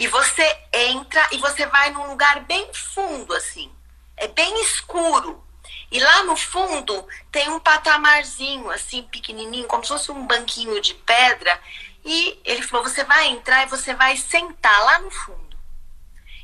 e 0.00 0.08
você 0.08 0.58
entra 0.72 1.28
e 1.30 1.36
você 1.36 1.66
vai 1.66 1.90
num 1.90 2.08
lugar 2.08 2.40
bem 2.44 2.72
fundo, 2.72 3.34
assim. 3.34 3.70
É 4.16 4.26
bem 4.28 4.62
escuro. 4.62 5.44
E 5.92 6.00
lá 6.00 6.24
no 6.24 6.34
fundo 6.36 7.06
tem 7.30 7.50
um 7.50 7.60
patamarzinho, 7.60 8.70
assim, 8.70 9.02
pequenininho, 9.02 9.68
como 9.68 9.84
se 9.84 9.90
fosse 9.90 10.10
um 10.10 10.26
banquinho 10.26 10.80
de 10.80 10.94
pedra. 10.94 11.60
E 12.02 12.40
ele 12.46 12.62
falou: 12.62 12.88
você 12.88 13.04
vai 13.04 13.26
entrar 13.28 13.64
e 13.64 13.68
você 13.68 13.94
vai 13.94 14.16
sentar 14.16 14.82
lá 14.84 15.00
no 15.00 15.10
fundo. 15.10 15.58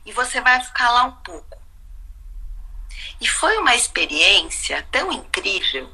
E 0.05 0.13
você 0.13 0.39
vai 0.43 0.61
ficar 0.61 0.91
lá 0.91 1.05
um 1.05 1.13
pouco. 1.13 1.59
E 3.19 3.27
foi 3.27 3.57
uma 3.57 3.75
experiência 3.75 4.87
tão 4.93 5.11
incrível, 5.11 5.91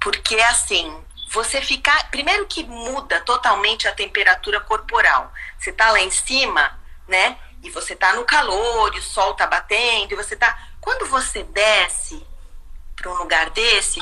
porque 0.00 0.36
assim, 0.40 1.04
você 1.30 1.60
ficar. 1.60 2.10
Primeiro 2.10 2.46
que 2.46 2.64
muda 2.64 3.20
totalmente 3.20 3.86
a 3.86 3.94
temperatura 3.94 4.58
corporal. 4.60 5.30
Você 5.58 5.72
tá 5.72 5.90
lá 5.90 6.00
em 6.00 6.10
cima, 6.10 6.78
né? 7.06 7.38
E 7.62 7.70
você 7.70 7.96
tá 7.96 8.14
no 8.14 8.24
calor, 8.24 8.94
e 8.94 8.98
o 8.98 9.02
sol 9.02 9.34
tá 9.34 9.46
batendo, 9.46 10.12
e 10.12 10.16
você 10.16 10.36
tá. 10.36 10.68
Quando 10.80 11.06
você 11.06 11.42
desce 11.42 12.24
para 12.94 13.10
um 13.10 13.16
lugar 13.16 13.50
desse, 13.50 14.00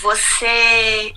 você 0.00 1.14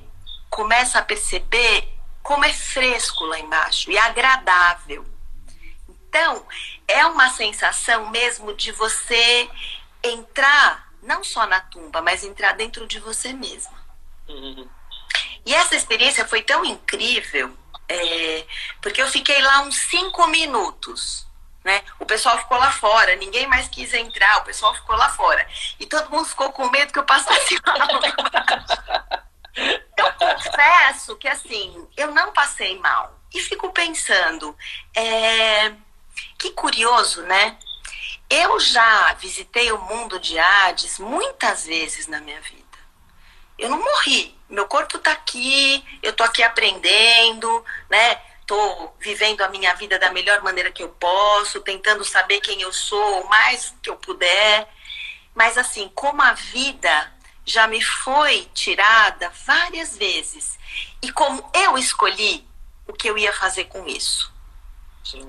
começa 0.50 1.00
a 1.00 1.04
perceber 1.04 1.88
como 2.22 2.46
é 2.46 2.54
fresco 2.54 3.26
lá 3.26 3.40
embaixo 3.40 3.90
e 3.92 3.98
agradável. 3.98 5.06
Então, 5.88 6.46
é 6.88 7.06
uma 7.06 7.30
sensação 7.30 8.10
mesmo 8.10 8.54
de 8.56 8.72
você 8.72 9.50
entrar, 10.04 10.92
não 11.04 11.24
só 11.24 11.46
na 11.46 11.60
tumba, 11.60 12.02
mas 12.02 12.24
entrar 12.24 12.54
dentro 12.54 12.88
de 12.88 13.00
você 13.00 13.34
mesma. 13.34 13.78
Uhum. 14.28 14.68
E 15.46 15.54
essa 15.54 15.76
experiência 15.76 16.28
foi 16.28 16.42
tão 16.42 16.64
incrível, 16.66 17.56
é, 17.90 18.46
porque 18.82 19.02
eu 19.02 19.08
fiquei 19.08 19.42
lá 19.42 19.62
uns 19.62 19.76
cinco 19.76 20.28
minutos. 20.28 21.28
Né? 21.64 21.84
O 22.00 22.06
pessoal 22.06 22.38
ficou 22.38 22.58
lá 22.58 22.72
fora, 22.72 23.16
ninguém 23.18 23.46
mais 23.48 23.68
quis 23.68 23.94
entrar, 23.94 24.38
o 24.38 24.44
pessoal 24.44 24.74
ficou 24.76 24.96
lá 24.96 25.10
fora. 25.10 25.46
E 25.80 25.86
todo 25.86 26.10
mundo 26.10 26.26
ficou 26.26 26.52
com 26.54 26.70
medo 26.70 26.94
que 26.94 27.00
eu 27.00 27.04
passasse 27.04 27.60
mal. 27.66 27.78
eu 29.98 30.14
confesso 30.14 31.18
que 31.18 31.28
assim, 31.28 31.88
eu 31.98 32.12
não 32.12 32.32
passei 32.32 32.80
mal. 32.80 33.20
E 33.34 33.42
fico 33.42 33.72
pensando, 33.72 34.56
é, 34.96 35.74
que 36.38 36.52
curioso, 36.52 37.24
né? 37.24 37.58
Eu 38.30 38.60
já 38.60 39.14
visitei 39.14 39.72
o 39.72 39.82
mundo 39.82 40.20
de 40.20 40.38
Hades 40.40 41.00
muitas 41.00 41.66
vezes 41.66 42.08
na 42.08 42.22
minha 42.22 42.40
vida. 42.42 42.69
Eu 43.60 43.70
não 43.70 43.78
morri, 43.78 44.34
meu 44.50 44.66
corpo 44.68 44.98
está 44.98 45.12
aqui, 45.12 45.84
eu 46.02 46.12
estou 46.12 46.26
aqui 46.26 46.42
aprendendo, 46.42 47.64
né? 47.90 48.22
Estou 48.40 48.96
vivendo 49.00 49.42
a 49.42 49.50
minha 49.50 49.76
vida 49.76 50.00
da 50.00 50.12
melhor 50.12 50.42
maneira 50.42 50.72
que 50.72 50.82
eu 50.82 50.90
posso, 50.90 51.60
tentando 51.60 52.04
saber 52.06 52.40
quem 52.40 52.62
eu 52.62 52.72
sou 52.72 53.22
o 53.22 53.30
mais 53.30 53.76
que 53.84 53.90
eu 53.90 53.98
puder. 53.98 54.68
Mas 55.36 55.58
assim, 55.58 55.92
como 55.94 56.22
a 56.22 56.32
vida 56.32 57.14
já 57.46 57.68
me 57.68 57.82
foi 57.82 58.50
tirada 58.54 59.30
várias 59.46 59.98
vezes 59.98 60.58
e 61.02 61.12
como 61.12 61.48
eu 61.54 61.78
escolhi 61.78 62.48
o 62.88 62.94
que 62.94 63.10
eu 63.10 63.18
ia 63.18 63.34
fazer 63.34 63.66
com 63.66 63.86
isso. 63.86 64.34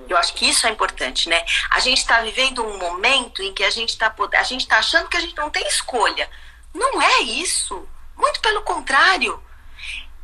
Eu 0.07 0.15
acho 0.17 0.33
que 0.35 0.47
isso 0.47 0.65
é 0.67 0.69
importante, 0.69 1.27
né? 1.27 1.43
A 1.71 1.79
gente 1.79 1.97
está 1.97 2.21
vivendo 2.21 2.65
um 2.65 2.77
momento 2.77 3.41
em 3.41 3.53
que 3.53 3.63
a 3.63 3.69
gente 3.69 3.89
está 3.89 4.13
a 4.33 4.43
gente 4.43 4.67
tá 4.67 4.77
achando 4.77 5.09
que 5.09 5.17
a 5.17 5.19
gente 5.19 5.35
não 5.35 5.49
tem 5.49 5.67
escolha. 5.67 6.29
Não 6.73 7.01
é 7.01 7.21
isso. 7.21 7.87
Muito 8.21 8.39
pelo 8.39 8.61
contrário, 8.61 9.43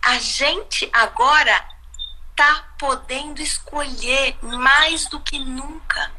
a 0.05 0.19
gente 0.19 0.87
agora 0.93 1.67
está 2.29 2.69
podendo 2.77 3.41
escolher 3.41 4.37
mais 4.43 5.07
do 5.07 5.19
que 5.19 5.39
nunca. 5.39 6.11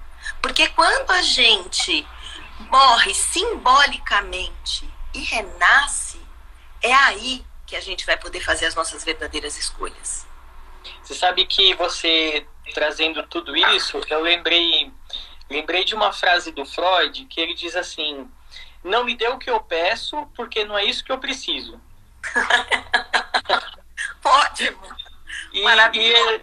Porque 0.43 0.69
quando 0.71 1.09
a 1.13 1.23
gente 1.23 2.05
morre 2.69 3.15
simbolicamente 3.15 4.93
e 5.15 5.21
renasce, 5.21 6.21
é 6.83 6.93
aí 6.93 7.47
que 7.65 7.77
a 7.77 7.81
gente 7.81 8.05
vai 8.05 8.17
poder 8.17 8.41
fazer 8.41 8.67
as 8.67 8.75
nossas 8.75 9.05
verdadeiras 9.05 9.57
escolhas. 9.57 10.27
Você 11.05 11.15
sabe 11.15 11.47
que 11.47 11.75
você 11.77 12.45
trazendo 12.75 13.23
tudo 13.29 13.57
isso, 13.57 14.01
eu 14.11 14.21
lembrei 14.21 14.93
lembrei 15.49 15.85
de 15.85 15.95
uma 15.95 16.13
frase 16.13 16.51
do 16.51 16.67
Freud 16.67 17.25
que 17.27 17.41
ele 17.41 17.55
diz 17.55 17.77
assim: 17.77 18.29
não 18.83 19.05
me 19.05 19.15
dê 19.15 19.29
o 19.29 19.39
que 19.39 19.51
eu 19.51 19.61
peço, 19.61 20.27
porque 20.35 20.65
não 20.65 20.77
é 20.77 20.85
isso 20.85 21.05
que 21.05 21.13
eu 21.13 21.19
preciso. 21.19 21.81
Ótimo! 24.25 24.81
E, 25.53 25.63
e, 25.97 26.41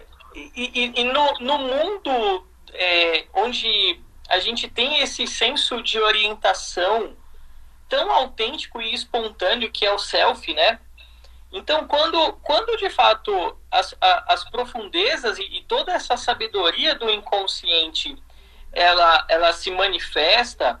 e, 0.54 1.00
e, 1.00 1.04
no, 1.04 1.32
no 1.40 1.58
mundo 1.58 2.46
é, 2.72 3.26
onde 3.34 4.00
a 4.28 4.38
gente 4.38 4.68
tem 4.68 5.00
esse 5.00 5.26
senso 5.26 5.82
de 5.82 5.98
orientação 5.98 7.16
tão 7.88 8.10
autêntico 8.10 8.80
e 8.80 8.92
espontâneo 8.92 9.70
que 9.70 9.86
é 9.86 9.92
o 9.92 9.98
self, 9.98 10.52
né? 10.52 10.80
Então, 11.52 11.86
quando, 11.86 12.32
quando 12.42 12.76
de 12.76 12.90
fato 12.90 13.56
as, 13.70 13.94
as 14.00 14.44
profundezas 14.50 15.38
e, 15.38 15.44
e 15.44 15.62
toda 15.62 15.92
essa 15.92 16.16
sabedoria 16.16 16.96
do 16.96 17.08
inconsciente 17.08 18.20
ela, 18.72 19.24
ela 19.28 19.52
se 19.52 19.70
manifesta, 19.70 20.80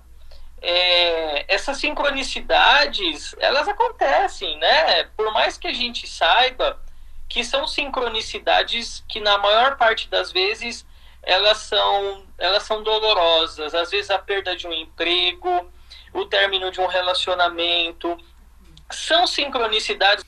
é, 0.62 1.52
essas 1.52 1.78
sincronicidades, 1.78 3.34
elas 3.38 3.68
acontecem, 3.68 4.58
né? 4.58 5.04
Por 5.16 5.32
mais 5.32 5.56
que 5.58 5.68
a 5.68 5.72
gente 5.72 6.06
saiba 6.06 6.80
que 7.28 7.44
são 7.44 7.66
sincronicidades 7.66 9.04
que 9.08 9.20
na 9.20 9.38
maior 9.38 9.76
parte 9.76 10.08
das 10.08 10.32
vezes 10.32 10.86
elas 11.22 11.58
são 11.58 12.24
elas 12.38 12.62
são 12.62 12.82
dolorosas, 12.82 13.74
às 13.74 13.90
vezes 13.90 14.10
a 14.10 14.18
perda 14.18 14.54
de 14.54 14.66
um 14.66 14.72
emprego, 14.72 15.70
o 16.12 16.24
término 16.26 16.70
de 16.70 16.80
um 16.80 16.86
relacionamento, 16.86 18.16
são 18.90 19.26
sincronicidades 19.26 20.24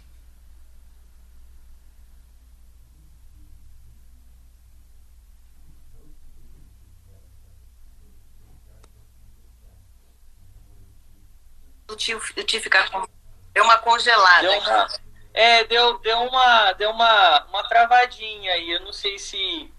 tio 11.99 12.21
ficar 12.61 12.91
com... 12.91 13.07
deu 13.53 13.65
uma 13.65 13.79
congelada. 13.79 14.49
Deu 14.49 14.59
uma, 14.59 14.87
é, 15.35 15.65
deu, 15.65 15.99
deu, 15.99 16.19
uma, 16.23 16.73
deu 16.73 16.91
uma, 16.91 17.45
uma 17.47 17.63
travadinha 17.69 18.53
aí. 18.53 18.71
Eu 18.71 18.81
não 18.81 18.93
sei 18.93 19.19
se. 19.19 19.73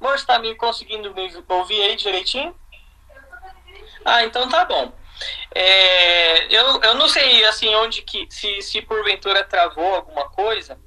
Moço, 0.00 0.16
está 0.16 0.38
me 0.38 0.54
conseguindo 0.54 1.14
me 1.14 1.30
ouvir 1.48 1.82
aí 1.82 1.96
direitinho? 1.96 2.58
Ah, 4.04 4.24
então 4.24 4.48
tá 4.48 4.64
bom. 4.64 4.92
É, 5.54 6.46
eu, 6.54 6.80
eu 6.82 6.94
não 6.94 7.08
sei 7.08 7.44
assim 7.44 7.74
onde 7.74 8.02
que 8.02 8.26
se, 8.30 8.60
se 8.62 8.82
porventura 8.82 9.44
travou 9.44 9.94
alguma 9.94 10.28
coisa, 10.30 10.78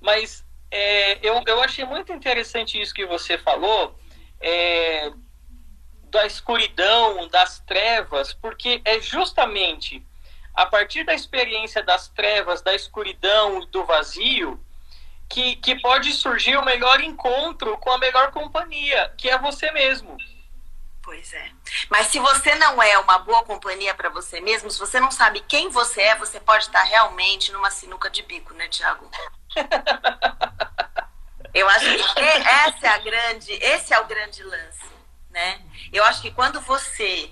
mas 0.00 0.44
é, 0.70 1.18
eu, 1.26 1.42
eu 1.46 1.60
achei 1.60 1.84
muito 1.84 2.12
interessante 2.12 2.80
isso 2.80 2.94
que 2.94 3.04
você 3.04 3.36
falou 3.36 3.98
é, 4.40 5.10
da 6.10 6.26
escuridão, 6.26 7.26
das 7.28 7.60
trevas, 7.60 8.32
porque 8.32 8.80
é 8.84 9.00
justamente 9.00 10.04
a 10.54 10.66
partir 10.66 11.04
da 11.04 11.14
experiência 11.14 11.82
das 11.82 12.08
trevas, 12.08 12.62
da 12.62 12.74
escuridão 12.74 13.62
e 13.62 13.66
do 13.66 13.84
vazio 13.84 14.60
que, 15.28 15.56
que 15.56 15.80
pode 15.80 16.12
surgir 16.12 16.56
o 16.56 16.64
melhor 16.64 17.00
encontro 17.00 17.76
com 17.78 17.90
a 17.90 17.98
melhor 17.98 18.30
companhia, 18.30 19.12
que 19.16 19.28
é 19.28 19.38
você 19.38 19.70
mesmo. 19.72 20.16
Pois 21.02 21.32
é. 21.34 21.50
Mas 21.90 22.06
se 22.06 22.18
você 22.18 22.54
não 22.54 22.82
é 22.82 22.96
uma 22.98 23.18
boa 23.18 23.42
companhia 23.44 23.94
para 23.94 24.08
você 24.08 24.40
mesmo, 24.40 24.70
se 24.70 24.78
você 24.78 24.98
não 25.00 25.10
sabe 25.10 25.40
quem 25.40 25.68
você 25.68 26.00
é, 26.00 26.16
você 26.16 26.40
pode 26.40 26.64
estar 26.64 26.82
realmente 26.82 27.52
numa 27.52 27.70
sinuca 27.70 28.08
de 28.08 28.22
bico, 28.22 28.54
né, 28.54 28.68
Tiago? 28.68 29.10
Eu 31.52 31.68
acho 31.68 32.14
que 32.14 32.20
essa 32.20 32.86
é 32.86 32.88
a 32.88 32.98
grande, 32.98 33.52
esse 33.52 33.94
é 33.94 34.00
o 34.00 34.06
grande 34.06 34.42
lance, 34.42 34.86
né? 35.30 35.60
Eu 35.92 36.02
acho 36.04 36.20
que 36.20 36.32
quando 36.32 36.60
você 36.60 37.30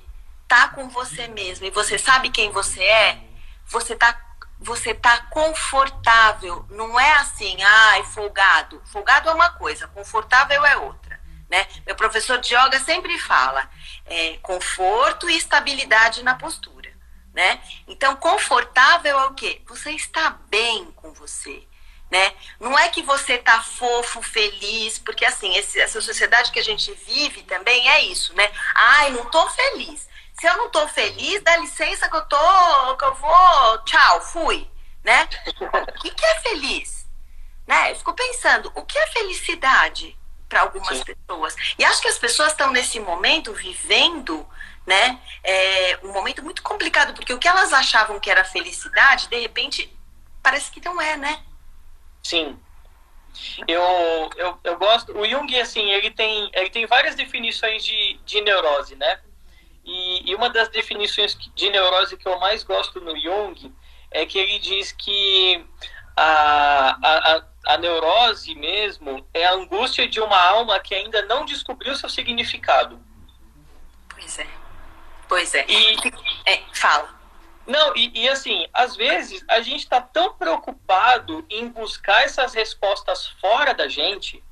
tá 0.54 0.68
com 0.68 0.88
você 0.88 1.28
mesmo 1.28 1.66
e 1.66 1.70
você 1.70 1.98
sabe 1.98 2.30
quem 2.30 2.50
você 2.50 2.82
é, 2.82 3.18
você 3.66 3.96
tá 3.96 4.20
você 4.58 4.94
tá 4.94 5.18
confortável, 5.22 6.64
não 6.70 6.98
é 6.98 7.14
assim, 7.14 7.56
ai, 7.64 8.04
folgado. 8.04 8.80
Folgado 8.84 9.28
é 9.28 9.34
uma 9.34 9.50
coisa, 9.50 9.88
confortável 9.88 10.64
é 10.64 10.76
outra 10.76 11.12
né? 11.52 11.68
Meu 11.84 11.94
professor 11.94 12.38
de 12.38 12.54
yoga 12.54 12.80
sempre 12.80 13.18
fala 13.18 13.70
é, 14.06 14.38
conforto 14.38 15.28
e 15.28 15.36
estabilidade 15.36 16.22
na 16.22 16.34
postura. 16.34 16.90
Né? 17.34 17.62
Então, 17.86 18.16
confortável 18.16 19.18
é 19.18 19.26
o 19.26 19.34
quê? 19.34 19.60
Você 19.66 19.90
está 19.90 20.30
bem 20.48 20.90
com 20.92 21.12
você. 21.12 21.62
Né? 22.10 22.32
Não 22.58 22.78
é 22.78 22.88
que 22.88 23.02
você 23.02 23.38
tá 23.38 23.62
fofo, 23.62 24.20
feliz, 24.22 24.98
porque 24.98 25.24
assim, 25.24 25.54
esse, 25.56 25.78
essa 25.80 26.00
sociedade 26.00 26.50
que 26.52 26.58
a 26.58 26.64
gente 26.64 26.92
vive 27.06 27.42
também 27.42 27.88
é 27.88 28.02
isso, 28.02 28.34
né? 28.34 28.50
Ai, 28.74 29.10
não 29.10 29.30
tô 29.30 29.48
feliz. 29.50 30.08
Se 30.34 30.46
eu 30.46 30.56
não 30.56 30.70
tô 30.70 30.86
feliz, 30.88 31.42
dá 31.42 31.56
licença 31.58 32.08
que 32.08 32.16
eu 32.16 32.24
tô, 32.26 32.96
que 32.96 33.04
eu 33.04 33.14
vou, 33.14 33.78
tchau, 33.84 34.20
fui, 34.22 34.68
né? 35.04 35.28
O 35.60 36.00
que, 36.00 36.10
que 36.10 36.24
é 36.24 36.40
feliz? 36.40 37.06
Né? 37.66 37.92
Eu 37.92 37.96
fico 37.96 38.12
pensando, 38.14 38.72
o 38.74 38.84
que 38.84 38.98
é 38.98 39.06
felicidade? 39.08 40.18
para 40.52 40.60
algumas 40.60 40.98
Sim. 40.98 41.04
pessoas. 41.04 41.56
E 41.78 41.84
acho 41.84 42.02
que 42.02 42.08
as 42.08 42.18
pessoas 42.18 42.52
estão 42.52 42.70
nesse 42.70 43.00
momento 43.00 43.54
vivendo, 43.54 44.46
né, 44.86 45.18
é, 45.42 45.98
um 46.02 46.12
momento 46.12 46.42
muito 46.42 46.62
complicado, 46.62 47.14
porque 47.14 47.32
o 47.32 47.38
que 47.38 47.48
elas 47.48 47.72
achavam 47.72 48.20
que 48.20 48.30
era 48.30 48.44
felicidade, 48.44 49.28
de 49.28 49.40
repente, 49.40 49.90
parece 50.42 50.70
que 50.70 50.84
não 50.84 51.00
é, 51.00 51.16
né? 51.16 51.42
Sim. 52.22 52.60
Eu, 53.66 53.82
eu, 54.36 54.58
eu 54.62 54.76
gosto. 54.76 55.16
O 55.18 55.26
Jung, 55.26 55.58
assim, 55.58 55.90
ele 55.90 56.10
tem, 56.10 56.50
ele 56.52 56.68
tem 56.68 56.84
várias 56.84 57.14
definições 57.14 57.82
de, 57.82 58.20
de 58.26 58.42
neurose, 58.42 58.94
né? 58.94 59.20
E, 60.22 60.30
e 60.30 60.34
uma 60.34 60.48
das 60.50 60.68
definições 60.68 61.36
de 61.54 61.70
neurose 61.70 62.16
que 62.16 62.26
eu 62.26 62.38
mais 62.38 62.62
gosto 62.62 63.00
no 63.00 63.18
Jung 63.18 63.72
é 64.10 64.26
que 64.26 64.38
ele 64.38 64.58
diz 64.58 64.92
que 64.92 65.64
a, 66.16 66.98
a, 67.02 67.44
a 67.66 67.78
neurose 67.78 68.54
mesmo 68.54 69.26
é 69.32 69.46
a 69.46 69.54
angústia 69.54 70.08
de 70.08 70.20
uma 70.20 70.36
alma 70.36 70.78
que 70.80 70.94
ainda 70.94 71.22
não 71.22 71.44
descobriu 71.44 71.96
seu 71.96 72.08
significado. 72.08 73.00
Pois 74.08 74.38
é. 74.38 74.46
Pois 75.28 75.54
é. 75.54 75.64
E, 75.68 75.96
é, 76.46 76.62
fala. 76.74 77.22
Não, 77.66 77.96
e, 77.96 78.22
e, 78.22 78.28
assim, 78.28 78.66
às 78.74 78.96
vezes 78.96 79.44
a 79.48 79.60
gente 79.60 79.80
está 79.80 80.00
tão 80.00 80.34
preocupado 80.34 81.46
em 81.48 81.68
buscar 81.68 82.22
essas 82.22 82.52
respostas 82.52 83.28
fora 83.40 83.72
da 83.72 83.88
gente 83.88 84.42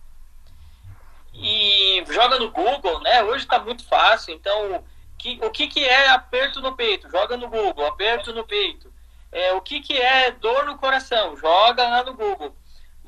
e 1.35 2.05
joga 2.09 2.39
no 2.39 2.51
Google, 2.51 3.01
né? 3.01 3.23
Hoje 3.25 3.45
está 3.45 3.59
muito 3.59 3.85
fácil, 3.87 4.35
então 4.35 4.85
que, 5.21 5.39
o 5.43 5.51
que, 5.51 5.69
que 5.69 5.85
é 5.85 6.09
aperto 6.09 6.61
no 6.61 6.75
peito? 6.75 7.11
Joga 7.11 7.37
no 7.37 7.49
Google, 7.49 7.87
aperto 7.87 8.33
no 8.33 8.45
peito. 8.45 8.93
É, 9.31 9.53
o 9.53 9.61
que, 9.61 9.81
que 9.81 9.97
é 9.97 10.31
dor 10.33 10.65
no 10.65 10.79
coração? 10.79 11.37
Joga 11.37 11.89
lá 11.89 12.03
no 12.03 12.15
Google 12.15 12.55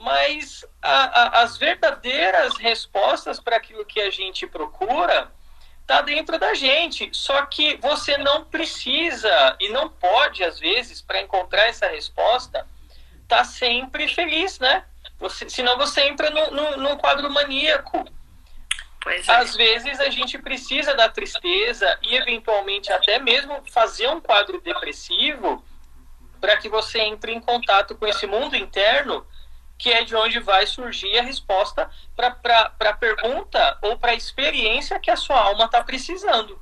mas 0.03 0.65
a, 0.83 1.39
a, 1.39 1.43
as 1.43 1.57
verdadeiras 1.57 2.57
respostas 2.57 3.39
para 3.39 3.57
aquilo 3.57 3.85
que 3.85 4.01
a 4.01 4.11
gente 4.11 4.47
procura 4.47 5.31
está 5.81 6.03
dentro 6.03 6.39
da 6.39 6.55
gente. 6.55 7.09
Só 7.13 7.47
que 7.47 7.77
você 7.77 8.19
não 8.19 8.45
precisa 8.45 9.57
e 9.61 9.69
não 9.69 9.89
pode, 9.89 10.43
às 10.43 10.59
vezes, 10.59 11.01
para 11.01 11.21
encontrar 11.21 11.69
essa 11.69 11.87
resposta, 11.87 12.67
tá 13.29 13.45
sempre 13.45 14.09
feliz, 14.09 14.59
né? 14.59 14.85
Você, 15.19 15.49
senão 15.49 15.77
você 15.77 16.03
entra 16.03 16.31
num 16.31 16.97
quadro 16.97 17.31
maníaco. 17.31 18.05
Pois 19.03 19.29
é. 19.29 19.33
Às 19.33 19.57
vezes 19.57 19.99
a 20.01 20.09
gente 20.11 20.39
precisa 20.39 20.95
da 20.95 21.09
tristeza 21.09 21.99
e, 22.03 22.15
eventualmente, 22.15 22.93
até 22.93 23.19
mesmo 23.19 23.63
fazer 23.71 24.09
um 24.09 24.21
quadro 24.21 24.61
depressivo 24.61 25.65
para 26.41 26.57
que 26.57 26.69
você 26.69 27.01
entre 27.01 27.33
em 27.33 27.41
contato 27.41 27.97
com 27.97 28.07
esse 28.07 28.27
mundo 28.27 28.57
interno 28.57 29.27
que 29.83 29.91
é 29.91 30.05
de 30.05 30.15
onde 30.15 30.39
vai 30.39 30.65
surgir 30.65 31.19
a 31.19 31.23
resposta 31.23 31.91
para 32.15 32.73
a 32.79 32.93
pergunta 32.93 33.79
ou 33.83 33.99
para 33.99 34.13
a 34.13 34.15
experiência 34.15 35.01
que 35.01 35.11
a 35.11 35.17
sua 35.17 35.41
alma 35.41 35.65
está 35.65 35.83
precisando. 35.83 36.61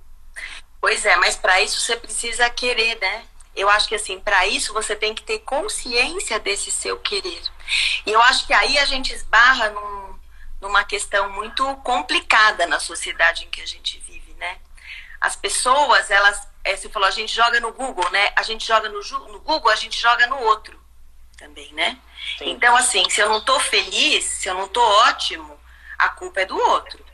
Pois 0.80 1.04
é, 1.04 1.14
mas 1.16 1.36
para 1.36 1.60
isso 1.60 1.80
você 1.80 1.96
precisa 1.96 2.48
querer, 2.48 2.98
né? 2.98 3.24
Eu 3.54 3.68
acho 3.68 3.88
que 3.88 3.94
assim, 3.94 4.18
para 4.18 4.46
isso 4.46 4.72
você 4.72 4.96
tem 4.96 5.14
que 5.14 5.22
ter 5.22 5.40
consciência 5.40 6.38
desse 6.38 6.70
seu 6.70 6.96
querer. 6.98 7.42
E 8.06 8.10
eu 8.10 8.22
acho 8.22 8.46
que 8.46 8.54
aí 8.54 8.78
a 8.78 8.86
gente 8.86 9.12
esbarra 9.12 9.68
num, 9.68 9.99
numa 10.60 10.84
questão 10.84 11.30
muito 11.30 11.76
complicada 11.76 12.66
na 12.66 12.78
sociedade 12.78 13.44
em 13.44 13.50
que 13.50 13.60
a 13.60 13.66
gente 13.66 13.98
vive, 14.00 14.34
né? 14.34 14.58
As 15.20 15.36
pessoas, 15.36 16.10
elas, 16.10 16.48
é, 16.64 16.76
você 16.76 16.88
falou, 16.88 17.08
a 17.08 17.12
gente 17.12 17.34
joga 17.34 17.60
no 17.60 17.72
Google, 17.72 18.10
né? 18.10 18.32
A 18.36 18.42
gente 18.42 18.66
joga 18.66 18.88
no, 18.88 19.00
no 19.28 19.40
Google, 19.40 19.70
a 19.70 19.76
gente 19.76 20.00
joga 20.00 20.26
no 20.26 20.38
outro 20.38 20.80
também, 21.36 21.72
né? 21.72 21.98
Sim. 22.38 22.50
Então, 22.50 22.76
assim, 22.76 23.08
se 23.08 23.20
eu 23.20 23.28
não 23.28 23.40
tô 23.40 23.58
feliz, 23.60 24.24
se 24.24 24.48
eu 24.48 24.54
não 24.54 24.68
tô 24.68 24.82
ótimo, 24.82 25.58
a 25.98 26.08
culpa 26.10 26.40
é 26.40 26.46
do 26.46 26.56
outro. 26.56 27.04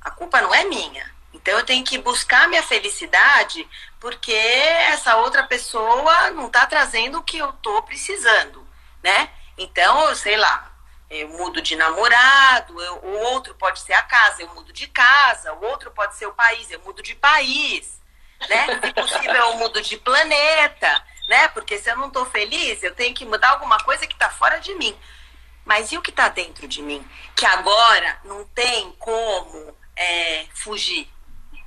A 0.00 0.10
culpa 0.10 0.40
não 0.40 0.54
é 0.54 0.64
minha. 0.64 1.10
Então 1.32 1.56
eu 1.58 1.64
tenho 1.64 1.84
que 1.84 1.98
buscar 1.98 2.48
minha 2.48 2.62
felicidade 2.62 3.68
porque 4.00 4.32
essa 4.32 5.16
outra 5.16 5.44
pessoa 5.44 6.30
não 6.30 6.50
tá 6.50 6.66
trazendo 6.66 7.18
o 7.18 7.22
que 7.22 7.38
eu 7.38 7.52
tô 7.54 7.82
precisando, 7.82 8.66
né? 9.02 9.30
Então, 9.56 10.08
eu 10.08 10.16
sei 10.16 10.36
lá, 10.36 10.69
eu 11.10 11.28
mudo 11.28 11.60
de 11.60 11.76
namorado, 11.76 12.80
eu, 12.80 12.96
o 12.98 13.18
outro 13.32 13.54
pode 13.56 13.80
ser 13.80 13.94
a 13.94 14.02
casa, 14.02 14.42
eu 14.42 14.54
mudo 14.54 14.72
de 14.72 14.86
casa, 14.86 15.52
o 15.54 15.64
outro 15.64 15.90
pode 15.90 16.14
ser 16.14 16.26
o 16.26 16.32
país, 16.32 16.70
eu 16.70 16.80
mudo 16.80 17.02
de 17.02 17.14
país, 17.14 18.00
né? 18.48 18.80
Se 18.80 18.92
possível, 18.94 19.34
eu 19.34 19.56
mudo 19.56 19.82
de 19.82 19.96
planeta 19.96 21.04
né? 21.30 21.46
Porque 21.48 21.78
se 21.78 21.88
eu 21.88 21.96
não 21.96 22.08
estou 22.08 22.26
feliz, 22.26 22.82
eu 22.82 22.92
tenho 22.92 23.14
que 23.14 23.24
mudar 23.24 23.50
alguma 23.50 23.78
coisa 23.78 24.04
que 24.04 24.12
está 24.12 24.28
fora 24.28 24.58
de 24.58 24.74
mim. 24.74 24.94
Mas 25.64 25.92
e 25.92 25.96
o 25.96 26.02
que 26.02 26.10
está 26.10 26.28
dentro 26.28 26.66
de 26.66 26.82
mim? 26.82 27.08
Que 27.36 27.46
agora 27.46 28.18
não 28.24 28.44
tem 28.46 28.90
como 28.98 29.76
é, 29.94 30.46
fugir, 30.52 31.08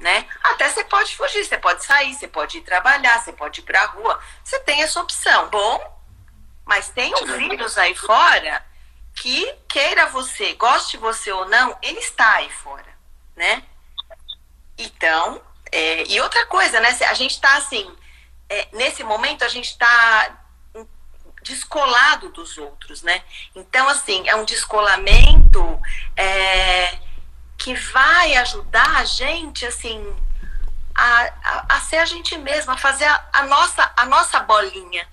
né? 0.01 0.27
Até 0.43 0.67
você 0.67 0.83
pode 0.83 1.15
fugir, 1.15 1.45
você 1.45 1.57
pode 1.57 1.85
sair, 1.85 2.13
você 2.13 2.27
pode 2.27 2.57
ir 2.57 2.61
trabalhar, 2.61 3.23
você 3.23 3.31
pode 3.31 3.61
ir 3.61 3.63
para 3.63 3.81
a 3.81 3.85
rua. 3.85 4.19
Você 4.43 4.59
tem 4.59 4.83
essa 4.83 4.99
opção. 4.99 5.47
Bom, 5.49 6.03
mas 6.65 6.89
tem 6.89 7.15
um 7.15 7.25
vírus 7.37 7.77
aí 7.77 7.95
fora 7.95 8.65
que 9.16 9.53
queira 9.68 10.07
você, 10.07 10.53
goste 10.53 10.97
você 10.97 11.32
ou 11.32 11.47
não, 11.47 11.78
ele 11.82 11.99
está 11.99 12.36
aí 12.36 12.49
fora, 12.49 12.97
né? 13.36 13.64
Então, 14.78 15.41
é, 15.72 16.03
e 16.07 16.20
outra 16.22 16.45
coisa, 16.47 16.80
né? 16.80 16.89
A 17.09 17.14
gente 17.14 17.32
está 17.32 17.57
assim, 17.57 17.89
é, 18.49 18.68
nesse 18.74 19.03
momento 19.03 19.43
a 19.43 19.49
gente 19.49 19.70
está 19.70 20.39
descolado 21.43 22.30
dos 22.30 22.57
outros, 22.57 23.03
né? 23.03 23.24
Então, 23.53 23.88
assim, 23.89 24.28
é 24.28 24.36
um 24.36 24.45
descolamento 24.45 25.80
é, 26.16 26.97
que 27.57 27.76
vai 27.76 28.36
ajudar 28.38 28.97
a 28.97 29.05
gente, 29.05 29.66
assim, 29.66 30.16
a, 30.95 31.22
a, 31.43 31.76
a, 31.76 31.80
ser 31.82 31.97
a 31.97 32.05
gente 32.05 32.38
mesma, 32.38 32.74
a 32.74 32.78
fazer 32.78 33.05
a, 33.05 33.30
a, 33.34 33.43
nossa, 33.43 33.93
a 33.95 34.05
nossa 34.05 34.39
bolinha, 34.39 35.07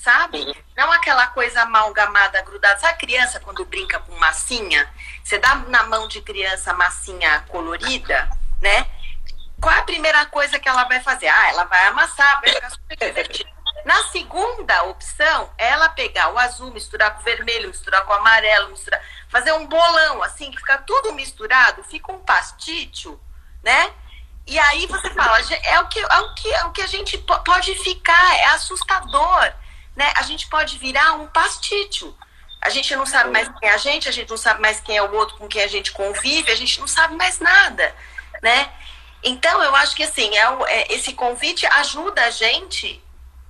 sabe? 0.00 0.40
Uhum. 0.40 0.54
Não 0.76 0.90
aquela 0.92 1.26
coisa 1.28 1.62
amalgamada, 1.62 2.40
grudada. 2.42 2.80
Sabe 2.80 2.94
a 2.94 2.96
criança 2.96 3.38
quando 3.38 3.64
brinca 3.66 3.98
com 4.00 4.16
massinha? 4.16 4.90
Você 5.22 5.38
dá 5.38 5.54
na 5.54 5.84
mão 5.84 6.08
de 6.08 6.22
criança 6.22 6.72
massinha 6.72 7.44
colorida, 7.48 8.28
né? 8.62 8.86
Qual 9.60 9.74
é 9.74 9.78
a 9.78 9.82
primeira 9.82 10.24
coisa 10.26 10.58
que 10.58 10.68
ela 10.68 10.84
vai 10.84 11.00
fazer? 11.00 11.28
Ah, 11.28 11.48
ela 11.50 11.64
vai 11.64 11.86
amassar, 11.86 12.40
vai 12.40 12.50
ficar 12.50 12.70
super 12.70 12.96
divertida. 12.96 13.50
Na 13.84 14.02
segunda 14.04 14.84
opção, 14.84 15.50
ela 15.58 15.88
pegar 15.90 16.32
o 16.32 16.38
azul, 16.38 16.72
misturar 16.72 17.14
com 17.14 17.20
o 17.20 17.24
vermelho, 17.24 17.68
misturar 17.68 18.04
com 18.04 18.12
o 18.12 18.16
amarelo, 18.16 18.70
misturar, 18.70 19.00
fazer 19.28 19.52
um 19.52 19.66
bolão, 19.66 20.22
assim, 20.22 20.50
que 20.50 20.56
fica 20.56 20.78
tudo 20.78 21.12
misturado, 21.12 21.84
fica 21.84 22.10
um 22.10 22.18
pastício, 22.20 23.20
né? 23.62 23.92
E 24.46 24.58
aí 24.58 24.86
você 24.86 25.10
fala, 25.10 25.38
é 25.40 25.80
o 25.80 25.88
que, 25.88 26.00
é 26.00 26.20
o 26.20 26.34
que, 26.34 26.52
é 26.52 26.64
o 26.64 26.72
que 26.72 26.82
a 26.82 26.86
gente 26.86 27.18
pode 27.18 27.74
ficar, 27.76 28.36
é 28.36 28.44
assustador, 28.46 29.52
né? 29.96 30.12
A 30.16 30.22
gente 30.22 30.48
pode 30.48 30.78
virar 30.78 31.14
um 31.14 31.26
pastício. 31.26 32.16
A 32.60 32.68
gente 32.68 32.94
não 32.94 33.06
sabe 33.06 33.30
mais 33.30 33.48
quem 33.48 33.68
é 33.68 33.72
a 33.72 33.76
gente, 33.76 34.08
a 34.08 34.12
gente 34.12 34.28
não 34.28 34.36
sabe 34.36 34.60
mais 34.60 34.80
quem 34.80 34.96
é 34.96 35.02
o 35.02 35.14
outro 35.14 35.36
com 35.38 35.48
quem 35.48 35.62
a 35.62 35.66
gente 35.66 35.92
convive, 35.92 36.52
a 36.52 36.54
gente 36.54 36.78
não 36.78 36.86
sabe 36.86 37.14
mais 37.16 37.38
nada, 37.38 37.94
né? 38.42 38.70
Então, 39.22 39.62
eu 39.62 39.74
acho 39.76 39.96
que 39.96 40.02
assim, 40.02 40.30
é, 40.36 40.44
é, 40.68 40.94
esse 40.94 41.12
convite 41.14 41.66
ajuda 41.66 42.22
a 42.22 42.30
gente, 42.30 43.02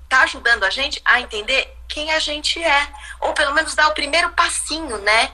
tá 0.09 0.23
ajudando 0.23 0.65
a 0.65 0.71
gente 0.71 1.01
a 1.05 1.21
entender 1.21 1.77
quem 1.89 2.11
a 2.13 2.19
gente 2.19 2.63
é. 2.63 2.89
Ou 3.21 3.33
pelo 3.33 3.55
menos 3.55 3.75
dar 3.75 3.89
o 3.89 3.95
primeiro 3.95 4.31
passinho, 4.31 4.99
né? 4.99 5.31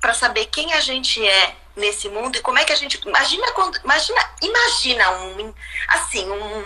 Para 0.00 0.14
saber 0.14 0.46
quem 0.46 0.72
a 0.72 0.80
gente 0.80 1.24
é 1.26 1.56
nesse 1.76 2.08
mundo 2.08 2.36
e 2.36 2.40
como 2.40 2.58
é 2.58 2.64
que 2.64 2.72
a 2.72 2.76
gente. 2.76 3.00
Imagina 3.06 3.52
quando. 3.52 3.76
Imagina, 3.78 4.30
imagina 4.42 5.10
um. 5.10 5.54
Assim, 5.88 6.28
um. 6.28 6.64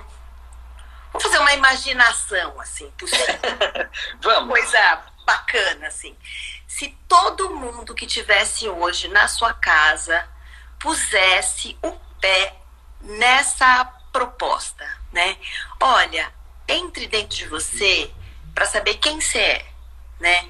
Vamos 1.13 1.23
fazer 1.23 1.39
uma 1.39 1.53
imaginação, 1.53 2.61
assim, 2.61 2.91
possível. 2.93 3.27
Vamos. 4.23 4.51
Coisa 4.51 5.03
bacana, 5.27 5.89
assim. 5.89 6.17
Se 6.67 6.89
todo 7.09 7.55
mundo 7.55 7.95
que 7.95 8.07
tivesse 8.07 8.69
hoje 8.69 9.09
na 9.09 9.29
sua 9.29 9.53
casa 9.53 10.29
pusesse 10.79 11.77
o 11.83 11.93
pé 12.21 12.57
nessa 13.01 13.85
proposta, 14.13 14.87
né? 15.13 15.37
Olha, 15.81 16.33
entre 16.69 17.07
dentro 17.07 17.37
de 17.37 17.47
você 17.49 18.11
para 18.55 18.67
saber 18.67 18.95
quem 18.95 19.21
você 19.21 19.39
é, 19.39 19.67
né? 20.19 20.49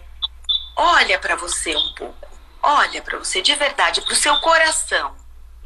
Olha 0.76 1.18
para 1.18 1.36
você 1.36 1.74
um 1.74 1.94
pouco. 1.94 2.28
Olha 2.62 3.00
para 3.02 3.18
você 3.18 3.40
de 3.40 3.54
verdade, 3.54 4.02
para 4.02 4.12
o 4.12 4.16
seu 4.16 4.38
coração, 4.40 5.16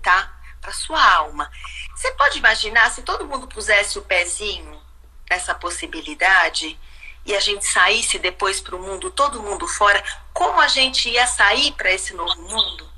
tá? 0.03 0.33
Para 0.61 0.73
sua 0.73 1.03
alma. 1.15 1.51
Você 1.95 2.11
pode 2.13 2.39
imaginar 2.39 2.91
se 2.91 3.03
todo 3.03 3.27
mundo 3.27 3.47
pusesse 3.49 3.99
o 3.99 4.03
pezinho 4.03 4.84
nessa 5.29 5.55
possibilidade 5.55 6.79
e 7.25 7.35
a 7.35 7.41
gente 7.41 7.65
saísse 7.67 8.19
depois 8.19 8.61
para 8.61 8.77
o 8.77 8.83
mundo, 8.83 9.11
todo 9.11 9.43
mundo 9.43 9.67
fora, 9.67 10.03
como 10.33 10.61
a 10.61 10.69
gente 10.69 11.09
ia 11.09 11.27
sair 11.27 11.73
para 11.73 11.91
esse 11.91 12.15
novo 12.15 12.41
mundo? 12.43 12.93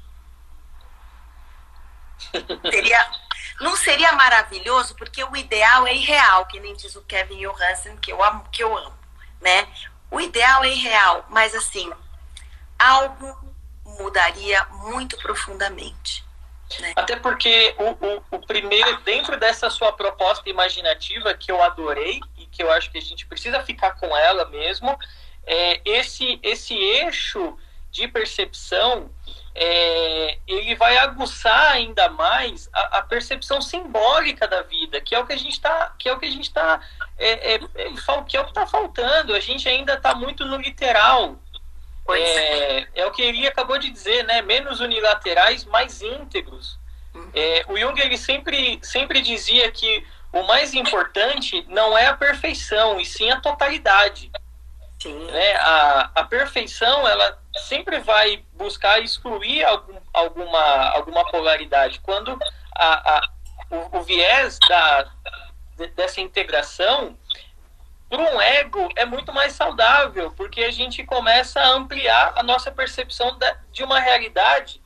Seria 2.70 3.26
não 3.60 3.74
seria 3.76 4.12
maravilhoso? 4.12 4.94
Porque 4.96 5.22
o 5.24 5.36
ideal 5.36 5.86
é 5.86 5.94
irreal, 5.94 6.46
que 6.46 6.60
nem 6.60 6.74
diz 6.74 6.94
o 6.94 7.02
Kevin 7.02 7.38
Johansen, 7.38 7.96
que 7.96 8.12
eu 8.12 8.22
amo, 8.22 8.44
que 8.50 8.62
eu 8.62 8.76
amo, 8.76 8.96
né? 9.40 9.66
O 10.10 10.20
ideal 10.20 10.62
é 10.64 10.68
irreal, 10.68 11.24
mas 11.30 11.54
assim, 11.54 11.90
algo 12.78 13.54
mudaria 13.84 14.64
muito 14.66 15.16
profundamente. 15.18 16.25
Né? 16.80 16.92
Até 16.96 17.16
porque 17.16 17.74
o, 17.78 18.06
o, 18.06 18.22
o, 18.32 18.38
primeiro, 18.40 19.00
dentro 19.02 19.38
dessa 19.38 19.70
sua 19.70 19.92
proposta 19.92 20.48
imaginativa, 20.48 21.32
que 21.34 21.50
eu 21.50 21.62
adorei 21.62 22.20
e 22.36 22.46
que 22.46 22.62
eu 22.62 22.70
acho 22.70 22.90
que 22.90 22.98
a 22.98 23.02
gente 23.02 23.26
precisa 23.26 23.62
ficar 23.62 23.92
com 23.92 24.16
ela 24.16 24.44
mesmo, 24.46 24.98
é 25.46 25.80
esse, 25.84 26.40
esse 26.42 26.74
eixo 26.74 27.56
de 27.90 28.08
percepção 28.08 29.10
é, 29.58 30.38
ele 30.46 30.74
vai 30.74 30.98
aguçar 30.98 31.72
ainda 31.72 32.10
mais 32.10 32.68
a, 32.74 32.98
a, 32.98 33.02
percepção 33.02 33.62
simbólica 33.62 34.46
da 34.46 34.60
vida, 34.60 35.00
que 35.00 35.14
é 35.14 35.18
o 35.18 35.26
que 35.26 35.32
a 35.32 35.38
gente 35.38 35.52
está, 35.52 35.94
que 35.98 36.10
é 36.10 36.12
o 36.12 36.18
que 36.18 36.26
a 36.26 36.30
gente 36.30 36.44
está, 36.44 36.78
é, 37.16 37.54
é, 37.54 37.58
que 37.58 38.36
é 38.36 38.40
o 38.40 38.44
que 38.44 38.50
está 38.50 38.66
faltando. 38.66 39.34
A 39.34 39.40
gente 39.40 39.66
ainda 39.66 39.94
está 39.94 40.14
muito 40.14 40.44
no 40.44 40.58
literal. 40.58 41.38
É, 42.14 42.86
é, 42.94 43.06
o 43.06 43.10
que 43.10 43.22
ele 43.22 43.46
acabou 43.46 43.78
de 43.78 43.90
dizer, 43.90 44.24
né? 44.24 44.42
Menos 44.42 44.80
unilaterais, 44.80 45.64
mais 45.64 46.00
íntegros. 46.02 46.78
Uhum. 47.14 47.30
É, 47.34 47.64
o 47.68 47.76
Jung 47.76 48.00
ele 48.00 48.16
sempre, 48.16 48.78
sempre 48.82 49.20
dizia 49.20 49.70
que 49.70 50.06
o 50.32 50.42
mais 50.42 50.74
importante 50.74 51.64
não 51.68 51.96
é 51.96 52.06
a 52.06 52.16
perfeição, 52.16 53.00
e 53.00 53.04
sim 53.04 53.30
a 53.30 53.40
totalidade. 53.40 54.30
Sim. 55.00 55.26
Né? 55.26 55.56
A, 55.56 56.10
a 56.14 56.24
perfeição, 56.24 57.06
ela 57.06 57.38
sempre 57.66 58.00
vai 58.00 58.44
buscar 58.54 59.00
excluir 59.00 59.64
algum, 59.64 59.98
alguma, 60.12 60.88
alguma 60.90 61.30
polaridade. 61.30 62.00
Quando 62.00 62.38
a, 62.74 63.16
a 63.16 63.28
o, 63.70 63.98
o, 63.98 64.02
viés 64.02 64.58
da, 64.68 65.10
dessa 65.94 66.20
integração, 66.20 67.16
para 68.08 68.22
um 68.22 68.40
ego, 68.40 68.88
é 68.96 69.04
muito 69.04 69.32
mais 69.32 69.52
saudável, 69.52 70.32
porque 70.36 70.62
a 70.62 70.70
gente 70.70 71.04
começa 71.04 71.60
a 71.60 71.70
ampliar 71.70 72.32
a 72.36 72.42
nossa 72.42 72.70
percepção 72.70 73.36
de 73.72 73.82
uma 73.82 73.98
realidade 73.98 74.80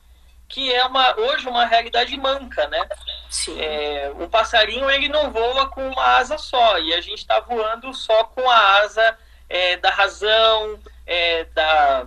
que 0.51 0.73
é 0.73 0.83
uma, 0.85 1.17
hoje 1.17 1.47
uma 1.47 1.65
realidade 1.65 2.15
manca, 2.17 2.67
né? 2.67 2.85
Sim. 3.29 3.59
É, 3.59 4.11
um 4.19 4.27
passarinho 4.27 4.89
ele 4.89 5.07
não 5.07 5.31
voa 5.31 5.69
com 5.69 5.87
uma 5.87 6.17
asa 6.17 6.37
só, 6.37 6.77
e 6.77 6.93
a 6.93 6.99
gente 6.99 7.19
está 7.19 7.39
voando 7.39 7.93
só 7.93 8.25
com 8.25 8.49
a 8.49 8.81
asa 8.81 9.17
é, 9.47 9.77
da 9.77 9.89
razão, 9.89 10.77
é, 11.07 11.45
da, 11.45 12.05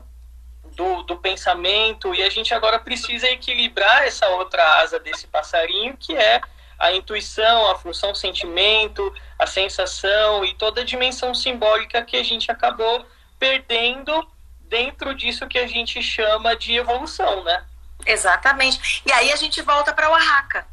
do, 0.77 1.03
do 1.05 1.17
pensamento, 1.17 2.15
e 2.15 2.23
a 2.23 2.29
gente 2.29 2.53
agora 2.53 2.79
precisa 2.79 3.27
equilibrar 3.31 4.05
essa 4.05 4.29
outra 4.29 4.63
asa 4.81 5.01
desse 5.01 5.27
passarinho, 5.27 5.97
que 5.97 6.15
é 6.15 6.43
a 6.85 6.93
intuição, 6.93 7.71
a 7.71 7.79
função 7.79 8.15
sentimento, 8.15 9.13
a 9.39 9.47
sensação 9.47 10.45
e 10.45 10.55
toda 10.55 10.83
a 10.83 10.85
dimensão 10.85 11.35
simbólica 11.35 12.03
que 12.03 12.17
a 12.17 12.23
gente 12.23 12.51
acabou 12.51 13.07
perdendo 13.39 14.27
dentro 14.69 15.15
disso 15.15 15.47
que 15.47 15.59
a 15.59 15.67
gente 15.67 16.03
chama 16.03 16.55
de 16.55 16.75
evolução, 16.75 17.43
né? 17.43 17.65
Exatamente. 18.05 19.03
E 19.07 19.13
aí 19.13 19.33
a 19.33 19.37
gente 19.37 19.63
volta 19.63 19.95
para 19.95 20.09
o 20.09 20.13
Oaxaca, 20.13 20.67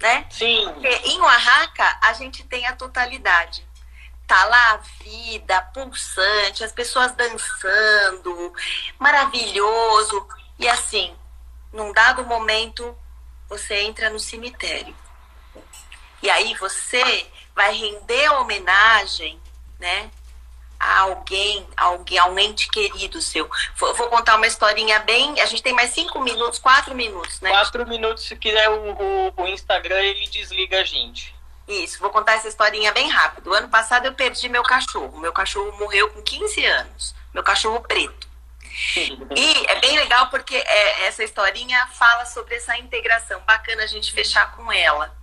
né? 0.00 0.26
Sim. 0.30 0.64
Porque 0.72 0.88
em 0.88 1.20
Oaxaca 1.20 1.98
a 2.02 2.12
gente 2.12 2.44
tem 2.44 2.66
a 2.66 2.76
totalidade 2.76 3.64
tá 4.26 4.44
lá 4.46 4.72
a 4.72 4.76
vida 5.02 5.60
pulsante, 5.74 6.64
as 6.64 6.72
pessoas 6.72 7.12
dançando, 7.12 8.54
maravilhoso. 8.98 10.26
E 10.58 10.66
assim, 10.66 11.14
num 11.72 11.92
dado 11.92 12.24
momento, 12.24 12.96
você 13.48 13.82
entra 13.82 14.08
no 14.08 14.18
cemitério. 14.18 14.96
E 16.24 16.30
aí 16.30 16.54
você 16.54 17.26
vai 17.54 17.74
render 17.74 18.30
homenagem, 18.30 19.38
né? 19.78 20.10
A 20.80 21.00
alguém, 21.00 21.66
alguém, 21.76 22.18
a 22.18 22.24
um 22.24 22.38
ente 22.38 22.66
querido 22.70 23.20
seu. 23.20 23.48
Vou, 23.76 23.94
vou, 23.94 24.08
contar 24.08 24.36
uma 24.36 24.46
historinha 24.46 25.00
bem. 25.00 25.38
A 25.42 25.44
gente 25.44 25.62
tem 25.62 25.74
mais 25.74 25.90
cinco 25.90 26.22
minutos, 26.22 26.58
quatro 26.58 26.94
minutos, 26.94 27.42
né? 27.42 27.50
Quatro 27.50 27.86
minutos, 27.86 28.24
se 28.24 28.34
quiser, 28.36 28.70
o, 28.70 28.92
o, 28.92 29.42
o 29.42 29.46
Instagram 29.48 30.00
ele 30.00 30.26
desliga 30.28 30.80
a 30.80 30.84
gente. 30.84 31.34
Isso, 31.68 31.98
vou 32.00 32.08
contar 32.08 32.36
essa 32.36 32.48
historinha 32.48 32.90
bem 32.92 33.10
rápido. 33.10 33.52
Ano 33.52 33.68
passado 33.68 34.06
eu 34.06 34.14
perdi 34.14 34.48
meu 34.48 34.62
cachorro. 34.62 35.18
Meu 35.18 35.32
cachorro 35.32 35.78
morreu 35.78 36.08
com 36.08 36.22
15 36.22 36.64
anos. 36.64 37.14
Meu 37.34 37.42
cachorro 37.42 37.82
preto. 37.82 38.26
E 39.36 39.66
é 39.68 39.78
bem 39.78 39.94
legal 39.96 40.28
porque 40.30 40.56
é, 40.56 41.06
essa 41.06 41.22
historinha 41.22 41.86
fala 41.88 42.24
sobre 42.24 42.54
essa 42.54 42.78
integração. 42.78 43.40
Bacana 43.42 43.82
a 43.82 43.86
gente 43.86 44.10
fechar 44.10 44.52
com 44.56 44.72
ela. 44.72 45.14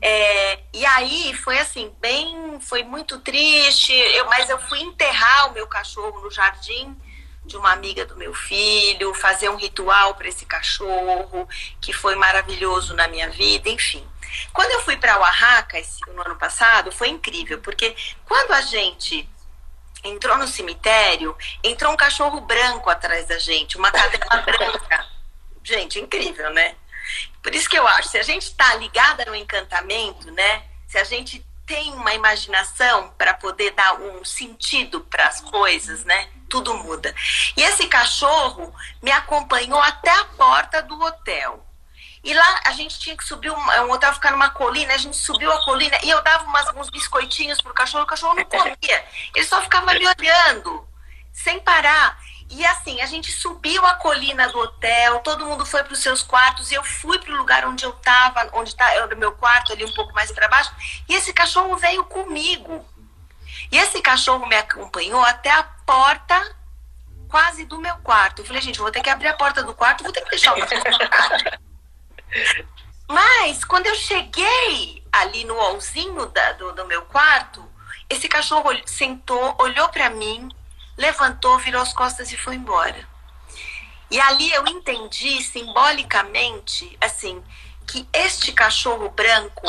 É, 0.00 0.60
e 0.72 0.84
aí 0.84 1.34
foi 1.34 1.58
assim, 1.58 1.92
bem, 2.00 2.58
foi 2.60 2.82
muito 2.82 3.18
triste, 3.20 3.92
eu, 3.92 4.26
mas 4.26 4.48
eu 4.48 4.58
fui 4.58 4.80
enterrar 4.80 5.50
o 5.50 5.54
meu 5.54 5.66
cachorro 5.66 6.20
no 6.20 6.30
jardim 6.30 6.96
de 7.44 7.56
uma 7.56 7.72
amiga 7.72 8.06
do 8.06 8.16
meu 8.16 8.32
filho, 8.32 9.14
fazer 9.14 9.48
um 9.48 9.56
ritual 9.56 10.14
para 10.14 10.28
esse 10.28 10.46
cachorro, 10.46 11.48
que 11.80 11.92
foi 11.92 12.14
maravilhoso 12.14 12.94
na 12.94 13.08
minha 13.08 13.28
vida, 13.30 13.68
enfim. 13.68 14.06
Quando 14.52 14.70
eu 14.70 14.80
fui 14.82 14.96
para 14.96 15.18
Oaxaca 15.18 15.80
no 16.14 16.22
ano 16.22 16.36
passado, 16.36 16.92
foi 16.92 17.08
incrível, 17.08 17.58
porque 17.58 17.94
quando 18.24 18.52
a 18.52 18.60
gente 18.62 19.28
entrou 20.04 20.36
no 20.38 20.46
cemitério, 20.46 21.36
entrou 21.62 21.92
um 21.92 21.96
cachorro 21.96 22.40
branco 22.40 22.88
atrás 22.90 23.26
da 23.26 23.38
gente, 23.38 23.76
uma 23.76 23.90
cadela 23.90 24.42
branca. 24.42 25.06
Gente, 25.62 26.00
incrível, 26.00 26.50
né? 26.50 26.74
Por 27.42 27.54
isso 27.54 27.68
que 27.68 27.78
eu 27.78 27.86
acho, 27.86 28.08
se 28.08 28.18
a 28.18 28.22
gente 28.22 28.42
está 28.42 28.74
ligada 28.76 29.24
no 29.24 29.34
encantamento, 29.34 30.30
né? 30.30 30.64
Se 30.86 30.98
a 30.98 31.04
gente 31.04 31.44
tem 31.66 31.92
uma 31.94 32.12
imaginação 32.12 33.12
para 33.16 33.34
poder 33.34 33.72
dar 33.72 33.94
um 33.94 34.24
sentido 34.24 35.00
para 35.02 35.26
as 35.26 35.40
coisas, 35.40 36.04
né? 36.04 36.28
Tudo 36.48 36.74
muda. 36.74 37.14
E 37.56 37.62
esse 37.62 37.86
cachorro 37.86 38.74
me 39.00 39.10
acompanhou 39.10 39.80
até 39.80 40.10
a 40.10 40.24
porta 40.24 40.82
do 40.82 41.00
hotel. 41.00 41.66
E 42.24 42.32
lá 42.32 42.60
a 42.66 42.72
gente 42.72 42.98
tinha 43.00 43.16
que 43.16 43.24
subir, 43.24 43.50
um, 43.50 43.56
um 43.56 43.90
hotel 43.90 44.12
ficar 44.12 44.30
numa 44.30 44.50
colina, 44.50 44.94
a 44.94 44.98
gente 44.98 45.16
subiu 45.16 45.50
a 45.50 45.64
colina 45.64 45.98
e 46.04 46.10
eu 46.10 46.22
dava 46.22 46.44
umas, 46.44 46.68
uns 46.76 46.88
biscoitinhos 46.88 47.60
pro 47.60 47.74
cachorro, 47.74 48.04
o 48.04 48.06
cachorro 48.06 48.34
não 48.34 48.44
comia. 48.46 49.04
Ele 49.34 49.44
só 49.44 49.60
ficava 49.60 49.92
me 49.92 50.06
olhando, 50.06 50.86
sem 51.32 51.58
parar. 51.60 52.16
E 52.54 52.66
assim, 52.66 53.00
a 53.00 53.06
gente 53.06 53.32
subiu 53.32 53.84
a 53.86 53.94
colina 53.94 54.46
do 54.50 54.58
hotel, 54.58 55.20
todo 55.20 55.46
mundo 55.46 55.64
foi 55.64 55.82
para 55.82 55.94
os 55.94 56.02
seus 56.02 56.22
quartos, 56.22 56.70
eu 56.70 56.84
fui 56.84 57.18
para 57.18 57.32
o 57.32 57.36
lugar 57.38 57.64
onde 57.64 57.82
eu 57.82 57.90
estava, 57.90 58.46
onde 58.52 58.68
está 58.68 58.86
o 59.06 59.16
meu 59.16 59.32
quarto, 59.32 59.72
ali 59.72 59.86
um 59.86 59.94
pouco 59.94 60.12
mais 60.12 60.30
para 60.30 60.48
baixo, 60.48 60.70
e 61.08 61.14
esse 61.14 61.32
cachorro 61.32 61.74
veio 61.78 62.04
comigo. 62.04 62.86
E 63.70 63.78
esse 63.78 64.02
cachorro 64.02 64.46
me 64.46 64.54
acompanhou 64.54 65.24
até 65.24 65.50
a 65.50 65.62
porta 65.62 66.54
quase 67.26 67.64
do 67.64 67.80
meu 67.80 67.96
quarto. 67.96 68.42
Eu 68.42 68.44
falei, 68.44 68.60
gente, 68.60 68.78
vou 68.78 68.90
ter 68.90 69.00
que 69.00 69.08
abrir 69.08 69.28
a 69.28 69.34
porta 69.34 69.62
do 69.62 69.72
quarto, 69.72 70.04
vou 70.04 70.12
ter 70.12 70.20
que 70.20 70.28
deixar 70.28 70.52
o 70.52 70.60
cachorro. 70.60 71.58
Mas 73.08 73.64
quando 73.64 73.86
eu 73.86 73.94
cheguei 73.94 75.02
ali 75.10 75.46
no 75.46 75.58
alzinho 75.58 76.26
da, 76.26 76.52
do, 76.52 76.72
do 76.72 76.86
meu 76.86 77.00
quarto, 77.06 77.66
esse 78.10 78.28
cachorro 78.28 78.68
sentou, 78.84 79.56
olhou 79.58 79.88
para 79.88 80.10
mim, 80.10 80.50
levantou, 81.02 81.58
virou 81.58 81.82
as 81.82 81.92
costas 81.92 82.32
e 82.32 82.36
foi 82.36 82.54
embora. 82.54 83.08
E 84.08 84.20
ali 84.20 84.52
eu 84.52 84.64
entendi 84.66 85.42
simbolicamente, 85.42 86.96
assim, 87.00 87.42
que 87.86 88.08
este 88.12 88.52
cachorro 88.52 89.10
branco 89.10 89.66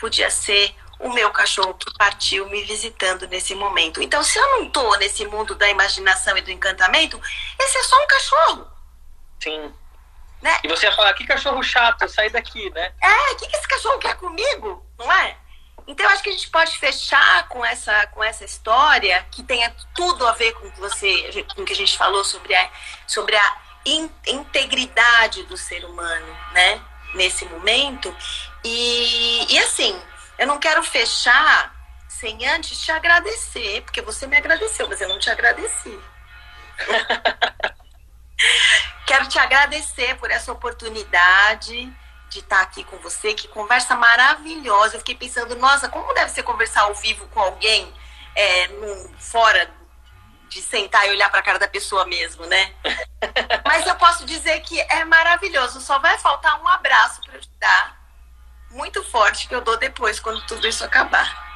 podia 0.00 0.28
ser 0.28 0.74
o 0.98 1.12
meu 1.12 1.30
cachorro 1.30 1.74
que 1.74 1.92
partiu 1.96 2.48
me 2.48 2.62
visitando 2.64 3.28
nesse 3.28 3.54
momento. 3.54 4.02
Então, 4.02 4.22
se 4.22 4.38
eu 4.38 4.50
não 4.52 4.70
tô 4.70 4.96
nesse 4.96 5.24
mundo 5.26 5.54
da 5.54 5.68
imaginação 5.68 6.36
e 6.36 6.42
do 6.42 6.50
encantamento, 6.50 7.20
esse 7.58 7.78
é 7.78 7.82
só 7.84 8.02
um 8.02 8.06
cachorro. 8.06 8.66
Sim. 9.40 9.72
Né? 10.40 10.58
E 10.64 10.68
você 10.68 10.86
ia 10.86 10.92
falar, 10.92 11.14
que 11.14 11.26
cachorro 11.26 11.62
chato, 11.62 12.08
sai 12.08 12.30
daqui, 12.30 12.70
né? 12.70 12.92
É, 13.00 13.32
o 13.32 13.36
que, 13.36 13.46
que 13.46 13.56
esse 13.56 13.68
cachorro 13.68 13.98
quer 13.98 14.16
comigo? 14.16 14.84
Não 14.98 15.12
é? 15.12 15.36
Então, 15.86 16.08
acho 16.10 16.22
que 16.22 16.30
a 16.30 16.32
gente 16.32 16.48
pode 16.48 16.78
fechar 16.78 17.48
com 17.48 17.64
essa, 17.64 18.06
com 18.08 18.22
essa 18.22 18.44
história 18.44 19.24
que 19.30 19.42
tenha 19.42 19.74
tudo 19.94 20.26
a 20.26 20.32
ver 20.32 20.52
com 20.52 20.70
que 20.70 20.80
você, 20.80 21.44
com 21.54 21.64
que 21.64 21.72
a 21.72 21.76
gente 21.76 21.96
falou 21.98 22.24
sobre 22.24 22.54
a, 22.54 22.70
sobre 23.06 23.36
a 23.36 23.56
in, 23.84 24.10
integridade 24.26 25.42
do 25.44 25.56
ser 25.56 25.84
humano, 25.84 26.36
né? 26.52 26.80
Nesse 27.14 27.44
momento. 27.46 28.14
E, 28.64 29.52
e 29.52 29.58
assim, 29.58 30.00
eu 30.38 30.46
não 30.46 30.58
quero 30.58 30.82
fechar 30.82 31.74
sem 32.08 32.46
antes 32.46 32.80
te 32.80 32.92
agradecer, 32.92 33.82
porque 33.82 34.00
você 34.00 34.26
me 34.26 34.36
agradeceu, 34.36 34.88
mas 34.88 35.00
eu 35.00 35.08
não 35.08 35.18
te 35.18 35.28
agradeci. 35.30 35.98
Quero 39.06 39.28
te 39.28 39.38
agradecer 39.38 40.16
por 40.16 40.30
essa 40.30 40.52
oportunidade 40.52 41.92
de 42.32 42.40
estar 42.40 42.60
aqui 42.62 42.82
com 42.84 42.96
você. 42.98 43.34
Que 43.34 43.48
conversa 43.48 43.94
maravilhosa. 43.94 44.96
Eu 44.96 45.00
fiquei 45.00 45.14
pensando, 45.14 45.54
nossa, 45.56 45.88
como 45.88 46.12
deve 46.14 46.30
ser 46.30 46.42
conversar 46.42 46.82
ao 46.82 46.94
vivo 46.94 47.26
com 47.28 47.40
alguém 47.40 47.92
é, 48.34 48.68
num, 48.68 49.14
fora 49.18 49.70
de 50.48 50.60
sentar 50.60 51.06
e 51.06 51.10
olhar 51.10 51.30
para 51.30 51.40
a 51.40 51.42
cara 51.42 51.58
da 51.58 51.68
pessoa 51.68 52.04
mesmo, 52.04 52.44
né? 52.46 52.74
Mas 53.64 53.86
eu 53.86 53.94
posso 53.96 54.24
dizer 54.26 54.60
que 54.60 54.80
é 54.80 55.04
maravilhoso. 55.04 55.80
Só 55.80 55.98
vai 55.98 56.18
faltar 56.18 56.60
um 56.60 56.68
abraço 56.68 57.20
para 57.22 57.34
eu 57.34 57.40
te 57.40 57.50
dar, 57.58 57.98
muito 58.70 59.02
forte, 59.04 59.48
que 59.48 59.54
eu 59.54 59.60
dou 59.60 59.76
depois, 59.76 60.20
quando 60.20 60.44
tudo 60.46 60.66
isso 60.66 60.84
acabar. 60.84 61.52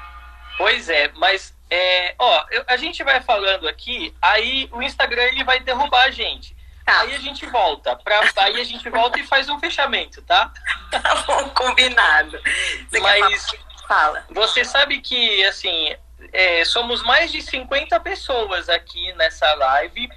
Pois 0.56 0.88
é, 0.88 1.12
mas 1.16 1.54
é, 1.68 2.14
ó, 2.18 2.46
eu, 2.50 2.64
a 2.66 2.78
gente 2.78 3.02
vai 3.04 3.20
falando 3.20 3.68
aqui, 3.68 4.14
aí 4.22 4.68
o 4.72 4.80
Instagram 4.80 5.24
ele 5.24 5.44
vai 5.44 5.60
derrubar 5.60 6.04
a 6.04 6.10
gente. 6.10 6.55
Tá. 6.86 7.00
Aí 7.00 7.16
a 7.16 7.18
gente 7.18 7.44
volta. 7.46 7.96
Pra, 7.96 8.20
aí 8.36 8.60
a 8.60 8.64
gente 8.64 8.88
volta 8.88 9.18
e 9.18 9.26
faz 9.26 9.48
um 9.48 9.58
fechamento, 9.58 10.22
tá? 10.22 10.52
Tá 10.90 11.14
bom, 11.26 11.50
combinado. 11.50 12.40
Você 12.88 13.00
Mas 13.00 13.46
fala. 13.88 14.24
Você 14.30 14.64
sabe 14.64 15.00
que, 15.00 15.44
assim, 15.44 15.96
é, 16.32 16.64
somos 16.64 17.02
mais 17.02 17.32
de 17.32 17.42
50 17.42 17.98
pessoas 18.00 18.68
aqui 18.68 19.12
nessa 19.14 19.52
live. 19.54 20.08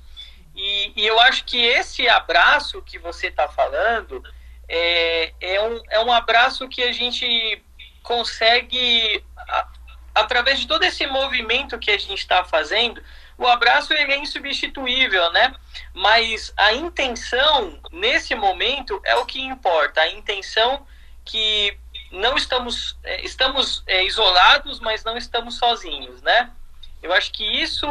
E, 0.56 0.94
e 0.96 1.08
eu 1.08 1.20
acho 1.22 1.44
que 1.44 1.60
esse 1.60 2.08
abraço 2.08 2.84
que 2.84 3.00
você 3.00 3.28
está 3.28 3.48
falando 3.48 4.24
é, 4.68 5.34
é, 5.42 5.62
um, 5.62 5.82
é 5.90 6.00
um 6.02 6.12
abraço 6.12 6.70
que 6.70 6.84
a 6.84 6.92
gente 6.92 7.64
consegue, 8.04 9.24
a, 9.36 9.68
através 10.14 10.60
de 10.60 10.68
todo 10.68 10.84
esse 10.84 11.08
movimento 11.08 11.80
que 11.80 11.90
a 11.90 11.98
gente 11.98 12.20
está 12.20 12.44
fazendo, 12.44 13.02
o 13.40 13.48
abraço 13.48 13.94
ele 13.94 14.12
é 14.12 14.18
insubstituível, 14.18 15.32
né? 15.32 15.56
Mas 15.94 16.54
a 16.58 16.74
intenção 16.74 17.80
nesse 17.90 18.36
momento 18.36 19.02
é 19.06 19.16
o 19.16 19.26
que 19.26 19.42
importa. 19.42 20.02
A 20.02 20.10
intenção 20.12 20.86
que 21.24 21.78
não 22.12 22.36
estamos 22.36 22.98
é, 23.04 23.24
estamos 23.24 23.82
é, 23.88 24.04
isolados, 24.04 24.82
mas 24.82 25.06
não 25.06 25.16
estamos 25.18 25.56
sozinhos, 25.56 26.22
né? 26.22 26.52
Eu 27.02 27.14
acho 27.14 27.32
que 27.32 27.46
isso 27.46 27.88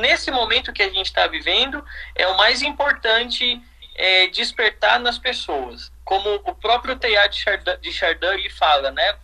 nesse 0.00 0.32
momento 0.32 0.72
que 0.72 0.82
a 0.82 0.90
gente 0.90 1.06
está 1.06 1.28
vivendo 1.28 1.84
é 2.16 2.26
o 2.26 2.36
mais 2.36 2.60
importante 2.60 3.62
é, 3.94 4.26
despertar 4.28 4.98
nas 4.98 5.16
pessoas, 5.16 5.92
como 6.04 6.34
o 6.44 6.54
próprio 6.56 6.96
Teilhard 6.96 7.36
de 7.80 7.92
Chardin 7.92 8.50
fala, 8.50 8.90
né? 8.90 9.16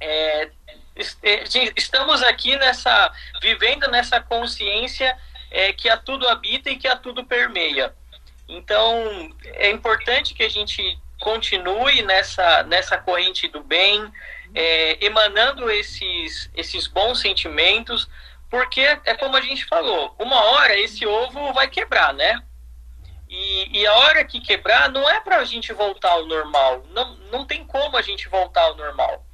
É, 0.00 0.50
estamos 0.96 2.22
aqui 2.22 2.56
nessa 2.56 3.12
vivendo 3.42 3.88
nessa 3.90 4.20
consciência 4.20 5.16
é, 5.50 5.72
que 5.72 5.88
a 5.88 5.96
tudo 5.96 6.28
habita 6.28 6.70
e 6.70 6.76
que 6.76 6.86
a 6.86 6.96
tudo 6.96 7.24
permeia. 7.24 7.94
Então 8.48 9.34
é 9.44 9.70
importante 9.70 10.34
que 10.34 10.42
a 10.42 10.48
gente 10.48 10.98
continue 11.20 12.02
nessa 12.02 12.62
nessa 12.64 12.96
corrente 12.98 13.48
do 13.48 13.62
bem, 13.62 14.10
é, 14.54 15.04
emanando 15.04 15.68
esses 15.70 16.50
esses 16.54 16.86
bons 16.86 17.20
sentimentos, 17.20 18.08
porque 18.48 18.80
é 18.80 19.14
como 19.14 19.36
a 19.36 19.40
gente 19.40 19.64
falou, 19.64 20.14
uma 20.18 20.40
hora 20.44 20.78
esse 20.78 21.04
ovo 21.06 21.52
vai 21.52 21.68
quebrar, 21.68 22.14
né? 22.14 22.40
E, 23.28 23.80
e 23.80 23.86
a 23.86 23.94
hora 23.94 24.24
que 24.24 24.40
quebrar 24.40 24.88
não 24.90 25.08
é 25.08 25.20
para 25.20 25.38
a 25.38 25.44
gente 25.44 25.72
voltar 25.72 26.10
ao 26.12 26.26
normal, 26.26 26.84
não, 26.90 27.16
não 27.32 27.44
tem 27.44 27.64
como 27.64 27.96
a 27.96 28.02
gente 28.02 28.28
voltar 28.28 28.62
ao 28.62 28.76
normal 28.76 29.24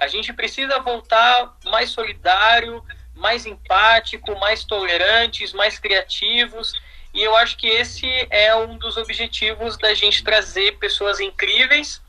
a 0.00 0.08
gente 0.08 0.32
precisa 0.32 0.80
voltar 0.80 1.54
mais 1.66 1.90
solidário, 1.90 2.82
mais 3.14 3.44
empático, 3.44 4.34
mais 4.40 4.64
tolerantes, 4.64 5.52
mais 5.52 5.78
criativos. 5.78 6.72
E 7.12 7.22
eu 7.22 7.36
acho 7.36 7.58
que 7.58 7.66
esse 7.68 8.08
é 8.30 8.54
um 8.56 8.78
dos 8.78 8.96
objetivos 8.96 9.76
da 9.76 9.92
gente 9.92 10.24
trazer 10.24 10.78
pessoas 10.78 11.20
incríveis 11.20 12.02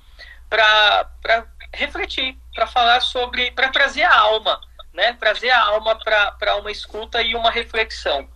para 0.50 1.46
refletir, 1.74 2.38
para 2.56 2.66
falar 2.66 3.02
sobre, 3.02 3.52
para 3.52 3.68
trazer 3.68 4.04
a 4.04 4.18
alma, 4.18 4.62
né? 4.94 5.12
Trazer 5.20 5.50
a 5.50 5.62
alma 5.62 5.94
para 6.00 6.56
uma 6.56 6.72
escuta 6.72 7.22
e 7.22 7.36
uma 7.36 7.52
reflexão. 7.52 8.30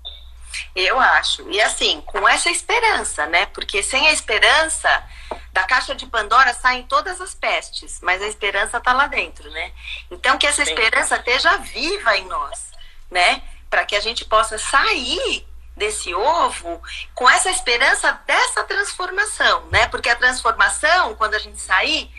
Eu 0.75 0.99
acho. 0.99 1.49
E 1.49 1.61
assim, 1.61 2.01
com 2.01 2.27
essa 2.27 2.49
esperança, 2.49 3.25
né? 3.25 3.45
Porque 3.47 3.81
sem 3.81 4.07
a 4.07 4.11
esperança, 4.11 5.03
da 5.55 5.63
caixa 5.63 5.95
de 5.95 6.05
Pandora 6.05 6.53
saem 6.53 6.83
todas 6.83 7.21
as 7.21 7.33
pestes, 7.33 7.99
mas 8.01 8.21
a 8.21 8.27
esperança 8.27 8.77
está 8.77 8.91
lá 8.91 9.07
dentro, 9.07 9.49
né? 9.51 9.71
Então 10.11 10.37
que 10.37 10.45
essa 10.45 10.61
esperança 10.61 11.15
esteja 11.15 11.57
viva 11.57 12.17
em 12.17 12.25
nós, 12.25 12.71
né? 13.09 13.41
Para 13.69 13.85
que 13.85 13.95
a 13.95 14.01
gente 14.01 14.25
possa 14.25 14.57
sair 14.57 15.47
desse 15.75 16.13
ovo 16.13 16.81
com 17.13 17.29
essa 17.29 17.49
esperança 17.49 18.11
dessa 18.27 18.65
transformação, 18.65 19.65
né? 19.71 19.87
Porque 19.87 20.09
a 20.09 20.15
transformação, 20.17 21.15
quando 21.15 21.35
a 21.35 21.39
gente 21.39 21.61
sair, 21.61 22.11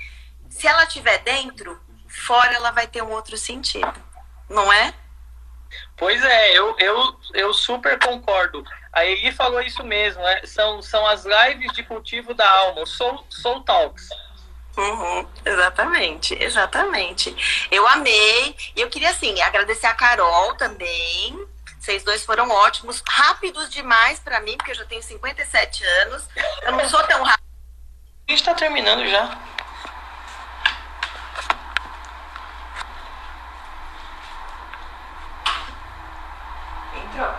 se 0.49 0.67
ela 0.67 0.85
estiver 0.85 1.19
dentro, 1.19 1.79
fora 2.09 2.55
ela 2.55 2.71
vai 2.71 2.87
ter 2.87 3.03
um 3.03 3.11
outro 3.11 3.37
sentido, 3.37 4.03
não 4.49 4.73
é? 4.73 4.95
Pois 5.97 6.23
é, 6.23 6.59
eu, 6.59 6.77
eu, 6.79 7.17
eu 7.35 7.55
super 7.55 7.99
concordo. 7.99 8.65
A 8.93 9.05
Eli 9.05 9.33
falou 9.33 9.61
isso 9.61 9.83
mesmo, 9.83 10.23
né? 10.23 10.43
são, 10.45 10.83
são 10.83 11.07
as 11.07 11.25
lives 11.25 11.73
de 11.73 11.83
cultivo 11.83 12.35
da 12.35 12.49
alma, 12.49 12.83
o 12.83 12.87
Soul, 12.87 13.25
Soul 13.31 13.63
Talks. 13.63 14.09
Uhum, 14.77 15.27
exatamente, 15.45 16.37
exatamente. 16.43 17.67
Eu 17.71 17.87
amei. 17.89 18.55
E 18.77 18.81
eu 18.81 18.91
queria, 18.91 19.11
assim, 19.11 19.41
agradecer 19.41 19.87
a 19.87 19.95
Carol 19.95 20.55
também. 20.55 21.47
Vocês 21.81 22.03
dois 22.03 22.25
foram 22.25 22.51
ótimos, 22.51 23.03
rápidos 23.09 23.71
demais 23.71 24.19
para 24.19 24.41
mim, 24.41 24.57
porque 24.57 24.73
eu 24.73 24.75
já 24.75 24.85
tenho 24.85 25.03
57 25.03 25.85
anos. 26.03 26.29
Eu 26.63 26.73
não 26.73 26.89
sou 26.89 27.03
tão 27.05 27.23
rápido. 27.23 27.47
A 28.29 28.33
gente 28.33 28.45
tá 28.45 28.55
terminando 28.55 29.07
já. 29.07 29.39
Entrou. 36.97 37.35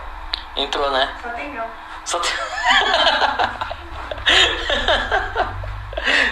Entrou, 0.58 0.90
né? 0.90 1.16
Só 1.22 1.30
tem 1.30 1.54
eu. 1.54 1.64
Só 2.04 2.18
tem... 2.18 2.32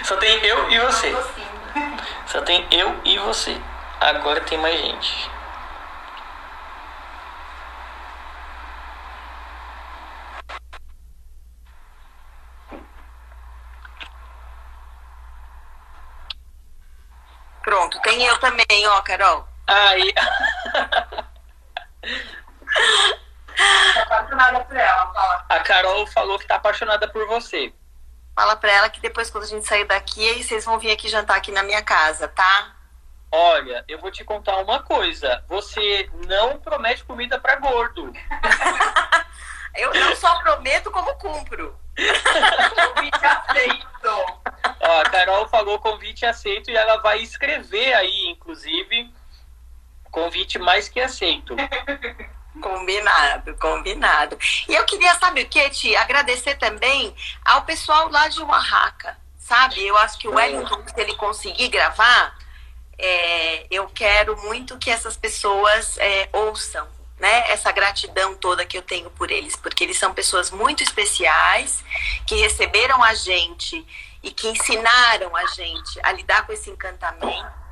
Só 0.02 0.16
tem 0.16 0.44
eu 0.44 0.68
e 0.68 0.80
você. 0.80 1.16
Só 2.26 2.42
tem 2.42 2.66
eu 2.72 3.00
e 3.04 3.16
você. 3.18 3.56
Agora 4.00 4.40
tem 4.40 4.58
mais 4.58 4.80
gente. 4.80 5.30
Pronto, 17.62 18.00
tem 18.00 18.24
eu 18.24 18.36
também, 18.40 18.88
ó, 18.88 19.00
Carol. 19.02 19.46
Aí. 19.68 20.12
apaixonada 24.02 24.64
por 24.64 24.76
ela, 24.76 25.12
fala. 25.12 25.46
A 25.48 25.60
Carol 25.60 26.06
falou 26.06 26.38
que 26.38 26.46
tá 26.46 26.56
apaixonada 26.56 27.08
por 27.08 27.26
você. 27.26 27.72
Fala 28.34 28.54
pra 28.56 28.70
ela 28.70 28.90
que 28.90 29.00
depois, 29.00 29.30
quando 29.30 29.44
a 29.44 29.48
gente 29.48 29.66
sair 29.66 29.86
daqui, 29.86 30.28
aí 30.28 30.42
vocês 30.42 30.64
vão 30.64 30.78
vir 30.78 30.90
aqui 30.90 31.08
jantar 31.08 31.36
aqui 31.36 31.50
na 31.50 31.62
minha 31.62 31.82
casa, 31.82 32.28
tá? 32.28 32.76
Olha, 33.32 33.84
eu 33.88 33.98
vou 33.98 34.10
te 34.10 34.24
contar 34.24 34.58
uma 34.58 34.82
coisa. 34.82 35.42
Você 35.48 36.08
não 36.26 36.58
promete 36.58 37.04
comida 37.04 37.38
para 37.38 37.56
gordo. 37.56 38.12
eu 39.74 39.92
não 39.94 40.14
só 40.16 40.38
prometo, 40.40 40.90
como 40.90 41.14
cumpro. 41.16 41.78
convite 41.96 43.24
aceito. 43.24 43.86
Ó, 44.80 45.00
a 45.00 45.04
Carol 45.10 45.48
falou 45.48 45.78
convite 45.78 46.26
aceito 46.26 46.70
e 46.70 46.76
ela 46.76 46.98
vai 46.98 47.20
escrever 47.20 47.94
aí, 47.94 48.28
inclusive, 48.28 49.12
convite 50.10 50.58
mais 50.58 50.88
que 50.88 51.00
aceito. 51.00 51.56
Combinado, 52.60 53.54
combinado. 53.56 54.38
E 54.68 54.74
eu 54.74 54.84
queria, 54.84 55.14
saber 55.16 55.42
o 55.42 55.48
que, 55.48 55.70
Ti? 55.70 55.96
Agradecer 55.96 56.56
também 56.56 57.14
ao 57.44 57.62
pessoal 57.62 58.08
lá 58.08 58.28
de 58.28 58.40
Oaxaca, 58.42 59.16
sabe? 59.38 59.86
Eu 59.86 59.96
acho 59.98 60.18
que 60.18 60.28
o 60.28 60.34
Wellington, 60.34 60.82
se 60.86 61.00
ele 61.00 61.14
conseguir 61.16 61.68
gravar, 61.68 62.36
é, 62.98 63.66
eu 63.70 63.86
quero 63.88 64.36
muito 64.42 64.78
que 64.78 64.90
essas 64.90 65.16
pessoas 65.16 65.98
é, 65.98 66.28
ouçam, 66.32 66.86
né? 67.18 67.50
Essa 67.50 67.70
gratidão 67.72 68.34
toda 68.34 68.64
que 68.64 68.78
eu 68.78 68.82
tenho 68.82 69.10
por 69.10 69.30
eles, 69.30 69.54
porque 69.56 69.84
eles 69.84 69.98
são 69.98 70.14
pessoas 70.14 70.50
muito 70.50 70.82
especiais, 70.82 71.84
que 72.26 72.36
receberam 72.36 73.02
a 73.02 73.14
gente 73.14 73.86
e 74.22 74.30
que 74.30 74.48
ensinaram 74.48 75.36
a 75.36 75.46
gente 75.46 76.00
a 76.02 76.12
lidar 76.12 76.46
com 76.46 76.52
esse 76.52 76.70
encantamento 76.70 77.65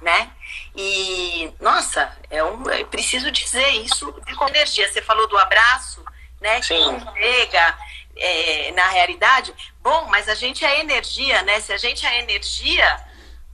né? 0.00 0.30
E, 0.74 1.52
nossa, 1.60 2.16
é 2.30 2.42
um, 2.42 2.68
eu 2.70 2.86
preciso 2.86 3.30
dizer 3.30 3.68
isso 3.84 4.12
com 4.36 4.48
energia. 4.48 4.88
Você 4.90 5.02
falou 5.02 5.26
do 5.28 5.38
abraço, 5.38 6.04
né? 6.40 6.60
Que 6.60 6.66
Sim. 6.66 7.00
chega 7.14 7.78
é, 8.16 8.72
na 8.72 8.88
realidade. 8.88 9.54
Bom, 9.82 10.06
mas 10.08 10.28
a 10.28 10.34
gente 10.34 10.64
é 10.64 10.80
energia, 10.80 11.42
né? 11.42 11.60
Se 11.60 11.72
a 11.72 11.78
gente 11.78 12.06
é 12.06 12.20
energia, 12.20 13.04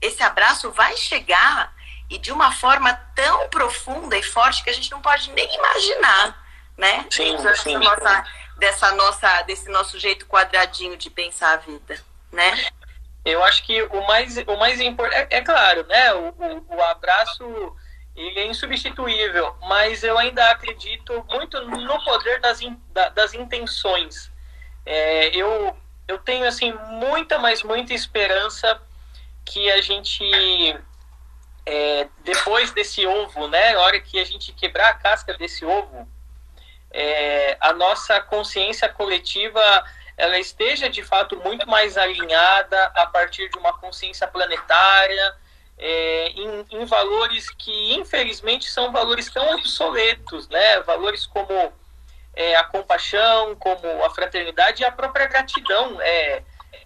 esse 0.00 0.22
abraço 0.22 0.70
vai 0.72 0.96
chegar 0.96 1.72
e 2.10 2.18
de 2.18 2.32
uma 2.32 2.52
forma 2.52 2.92
tão 3.14 3.48
profunda 3.48 4.16
e 4.16 4.22
forte 4.22 4.62
que 4.62 4.70
a 4.70 4.74
gente 4.74 4.90
não 4.90 5.00
pode 5.00 5.30
nem 5.32 5.54
imaginar, 5.54 6.44
né? 6.76 7.06
Sim, 7.10 7.36
dessa 7.36 7.62
sim. 7.62 7.76
Nossa, 7.78 8.24
dessa 8.58 8.94
nossa, 8.94 9.42
desse 9.42 9.68
nosso 9.70 9.98
jeito 9.98 10.26
quadradinho 10.26 10.96
de 10.96 11.08
pensar 11.08 11.54
a 11.54 11.56
vida, 11.56 11.98
né? 12.30 12.68
Eu 13.24 13.42
acho 13.44 13.62
que 13.64 13.82
o 13.82 14.06
mais, 14.06 14.36
o 14.38 14.56
mais 14.56 14.80
importante, 14.80 15.28
é, 15.30 15.38
é, 15.38 15.40
claro, 15.40 15.86
né? 15.86 16.12
O, 16.14 16.28
o, 16.30 16.76
o, 16.76 16.82
abraço 16.82 17.76
ele 18.16 18.40
é 18.40 18.46
insubstituível, 18.46 19.56
mas 19.62 20.02
eu 20.02 20.18
ainda 20.18 20.50
acredito 20.50 21.24
muito 21.30 21.60
no 21.64 22.04
poder 22.04 22.40
das, 22.40 22.60
in, 22.60 22.78
das 23.14 23.32
intenções. 23.32 24.30
É, 24.84 25.28
eu, 25.36 25.76
eu 26.08 26.18
tenho 26.18 26.46
assim 26.46 26.72
muita, 26.90 27.38
mas 27.38 27.62
muita 27.62 27.94
esperança 27.94 28.80
que 29.44 29.70
a 29.70 29.80
gente 29.80 30.24
é, 31.64 32.08
depois 32.24 32.72
desse 32.72 33.06
ovo, 33.06 33.46
né? 33.48 33.74
A 33.74 33.80
hora 33.80 34.00
que 34.00 34.18
a 34.18 34.24
gente 34.24 34.52
quebrar 34.52 34.90
a 34.90 34.94
casca 34.94 35.34
desse 35.34 35.64
ovo, 35.64 36.08
é, 36.90 37.56
a 37.60 37.72
nossa 37.72 38.20
consciência 38.20 38.88
coletiva 38.88 39.60
ela 40.16 40.38
esteja 40.38 40.88
de 40.88 41.02
fato 41.02 41.36
muito 41.36 41.66
mais 41.68 41.96
alinhada 41.96 42.84
a 42.94 43.06
partir 43.06 43.48
de 43.48 43.58
uma 43.58 43.72
consciência 43.72 44.26
planetária, 44.26 45.34
é, 45.78 46.28
em, 46.28 46.66
em, 46.70 46.84
valores 46.84 47.50
que 47.50 47.94
infelizmente 47.94 48.70
são 48.70 48.92
valores 48.92 49.28
tão 49.30 49.56
obsoletos, 49.56 50.48
né? 50.48 50.80
Valores 50.80 51.26
como 51.26 51.72
é, 52.34 52.54
a 52.56 52.64
compaixão, 52.64 53.56
como 53.56 54.04
a 54.04 54.10
fraternidade 54.10 54.82
e 54.82 54.84
a 54.84 54.92
própria 54.92 55.26
gratidão. 55.26 56.00
É, 56.00 56.42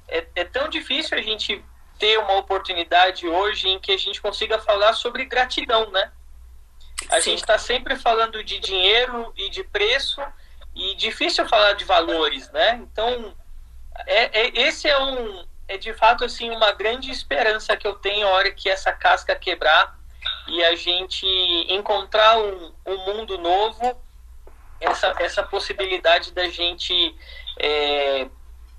é, 0.09 0.27
é 0.37 0.45
tão 0.45 0.68
difícil 0.68 1.18
a 1.18 1.20
gente 1.20 1.62
ter 1.99 2.18
uma 2.18 2.37
oportunidade 2.37 3.27
hoje 3.27 3.68
em 3.68 3.79
que 3.79 3.93
a 3.93 3.99
gente 3.99 4.20
consiga 4.20 4.59
falar 4.59 4.93
sobre 4.93 5.24
gratidão, 5.24 5.91
né? 5.91 6.11
A 7.11 7.20
Sim. 7.20 7.31
gente 7.31 7.41
está 7.41 7.59
sempre 7.59 7.97
falando 7.97 8.43
de 8.43 8.59
dinheiro 8.59 9.33
e 9.37 9.51
de 9.51 9.62
preço 9.64 10.22
e 10.77 10.95
difícil 10.95 11.49
falar 11.49 11.72
de 11.72 11.87
valores, 11.87 12.51
né? 12.51 12.79
Então, 12.83 13.35
é, 14.07 14.41
é, 14.41 14.61
esse 14.61 14.87
é 14.87 14.99
um 14.99 15.45
é 15.68 15.77
de 15.77 15.93
fato 15.95 16.24
assim 16.24 16.49
uma 16.51 16.70
grande 16.72 17.11
esperança 17.11 17.77
que 17.77 17.87
eu 17.87 17.95
tenho 17.95 18.29
a 18.29 18.31
hora 18.31 18.53
que 18.53 18.68
essa 18.68 18.93
casca 18.93 19.35
quebrar 19.35 19.99
e 20.47 20.62
a 20.62 20.77
gente 20.77 21.27
encontrar 21.68 22.39
um, 22.39 22.72
um 22.87 22.97
mundo 22.99 23.37
novo, 23.39 24.01
essa, 24.81 25.12
essa 25.18 25.43
possibilidade 25.43 26.33
da 26.33 26.49
gente 26.49 27.16
é, 27.59 28.29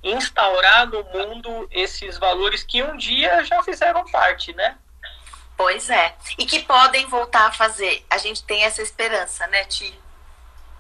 instaurar 0.04 0.88
no 0.88 1.04
mundo 1.04 1.68
esses 1.72 2.18
valores 2.18 2.64
que 2.64 2.82
um 2.84 2.96
dia 2.96 3.44
já 3.44 3.62
fizeram 3.64 4.06
parte, 4.06 4.54
né? 4.54 4.78
Pois 5.58 5.90
é. 5.90 6.16
E 6.38 6.46
que 6.46 6.60
podem 6.60 7.08
voltar 7.08 7.48
a 7.48 7.52
fazer. 7.52 8.06
A 8.10 8.18
gente 8.18 8.44
tem 8.44 8.64
essa 8.64 8.82
esperança, 8.82 9.48
né, 9.48 9.66
Ti? 9.66 10.00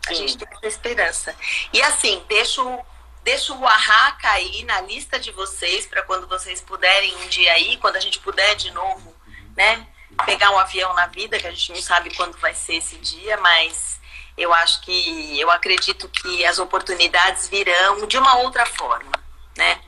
A 0.07 0.15
Sim. 0.15 0.27
gente 0.27 0.37
tem 0.37 0.47
essa 0.51 0.67
esperança. 0.67 1.35
E 1.73 1.81
assim, 1.81 2.23
deixo, 2.27 2.79
deixo 3.23 3.53
o 3.53 3.61
Oaxaca 3.61 4.29
aí 4.31 4.63
na 4.63 4.81
lista 4.81 5.19
de 5.19 5.31
vocês 5.31 5.85
para 5.85 6.01
quando 6.03 6.27
vocês 6.27 6.61
puderem 6.61 7.15
um 7.17 7.27
dia 7.27 7.51
aí, 7.53 7.77
quando 7.77 7.97
a 7.97 7.99
gente 7.99 8.19
puder 8.19 8.55
de 8.55 8.71
novo, 8.71 9.15
né? 9.55 9.85
Pegar 10.25 10.51
um 10.51 10.57
avião 10.57 10.93
na 10.93 11.07
vida, 11.07 11.37
que 11.37 11.45
a 11.45 11.51
gente 11.51 11.73
não 11.73 11.81
sabe 11.81 12.15
quando 12.15 12.37
vai 12.37 12.53
ser 12.53 12.75
esse 12.75 12.95
dia, 12.97 13.37
mas 13.37 13.99
eu 14.37 14.53
acho 14.53 14.81
que 14.81 15.39
eu 15.39 15.51
acredito 15.51 16.07
que 16.09 16.45
as 16.45 16.59
oportunidades 16.59 17.47
virão 17.47 18.07
de 18.07 18.17
uma 18.17 18.37
outra 18.37 18.65
forma, 18.65 19.11
né? 19.55 19.81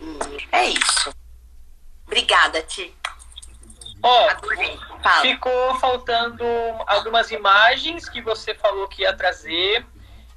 E 0.00 0.48
é 0.52 0.64
isso. 0.70 1.14
Obrigada, 2.06 2.62
Ti. 2.62 2.94
Ó, 4.02 4.28
ficou 5.22 5.74
faltando 5.76 6.44
algumas 6.86 7.30
imagens 7.30 8.08
que 8.08 8.20
você 8.20 8.54
falou 8.54 8.86
que 8.88 9.02
ia 9.02 9.12
trazer 9.12 9.84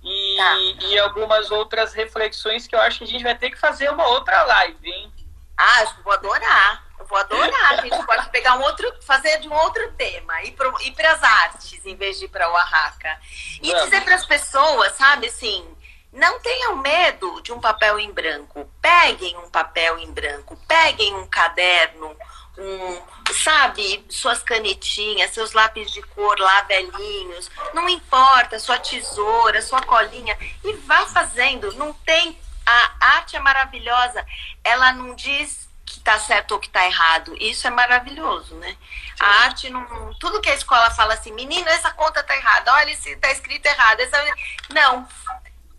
e, 0.04 0.36
Tá. 0.38 0.56
e 0.88 1.00
algumas 1.00 1.52
outras 1.52 1.94
reflexões 1.94 2.66
que 2.68 2.76
eu 2.76 2.82
acho 2.82 3.00
que 3.00 3.04
a 3.04 3.08
gente 3.08 3.24
vai 3.24 3.36
ter 3.36 3.52
que 3.52 3.58
fazer 3.60 3.90
uma 3.92 4.08
outra 4.08 4.42
live, 4.44 4.90
hein? 4.90 5.14
Ah, 5.58 5.86
vou 6.04 6.14
adorar. 6.14 6.84
Eu 6.98 7.06
vou 7.06 7.18
adorar. 7.18 7.74
A 7.74 7.82
gente 7.82 8.04
pode 8.06 8.30
pegar 8.30 8.56
um 8.58 8.62
outro, 8.64 8.92
fazer 9.04 9.40
de 9.40 9.48
um 9.48 9.54
outro 9.54 9.92
tema, 9.94 10.42
ir 10.44 10.54
para 10.54 11.12
as 11.12 11.24
artes 11.24 11.86
em 11.86 11.96
vez 11.96 12.18
de 12.18 12.26
ir 12.26 12.30
para 12.30 12.50
o 12.50 12.54
Oaxaca. 12.54 13.20
E 13.62 13.68
Vamos. 13.68 13.84
dizer 13.86 14.02
para 14.04 14.16
as 14.16 14.26
pessoas, 14.26 14.94
sabe, 14.94 15.28
assim, 15.28 15.68
não 16.12 16.40
tenham 16.40 16.76
medo 16.78 17.42
de 17.42 17.52
um 17.54 17.60
papel 17.60 18.00
em 18.00 18.12
branco. 18.12 18.68
Peguem 18.82 19.38
um 19.38 19.50
papel 19.50 20.00
em 20.00 20.12
branco, 20.12 20.58
peguem 20.68 21.14
um 21.16 21.28
caderno, 21.28 22.16
um, 22.58 23.34
sabe, 23.34 24.06
suas 24.10 24.44
canetinhas, 24.44 25.32
seus 25.32 25.54
lápis 25.54 25.92
de 25.92 26.02
cor 26.02 26.38
lá 26.40 26.62
velhinhos, 26.62 27.50
não 27.74 27.88
importa, 27.88 28.60
sua 28.60 28.78
tesoura, 28.78 29.62
sua 29.62 29.82
colinha, 29.82 30.38
e 30.64 30.74
vá 30.74 31.06
fazendo. 31.08 31.74
Não 31.74 31.94
tem. 31.94 32.38
A 32.66 33.16
arte 33.18 33.36
é 33.36 33.40
maravilhosa, 33.40 34.26
ela 34.64 34.94
não 34.94 35.16
diz 35.16 35.68
que 35.86 36.00
tá 36.00 36.18
certo 36.20 36.54
ou 36.54 36.60
que 36.60 36.70
tá 36.70 36.86
errado. 36.86 37.36
Isso 37.40 37.68
é 37.68 37.70
maravilhoso, 37.70 38.56
né? 38.56 38.78
A 39.20 39.44
arte 39.44 39.70
não. 39.70 40.14
Tudo 40.16 40.40
que 40.40 40.50
a 40.50 40.54
escola 40.54 40.90
fala 40.92 41.14
assim, 41.16 41.32
menino, 41.34 41.68
essa 41.68 41.92
conta 41.92 42.24
tá 42.24 42.36
errada, 42.36 42.74
olha 42.74 42.96
se 42.96 43.16
tá 43.18 43.32
escrito 43.32 43.66
errado. 43.66 44.00
Essa... 44.00 44.24
Não. 44.70 45.08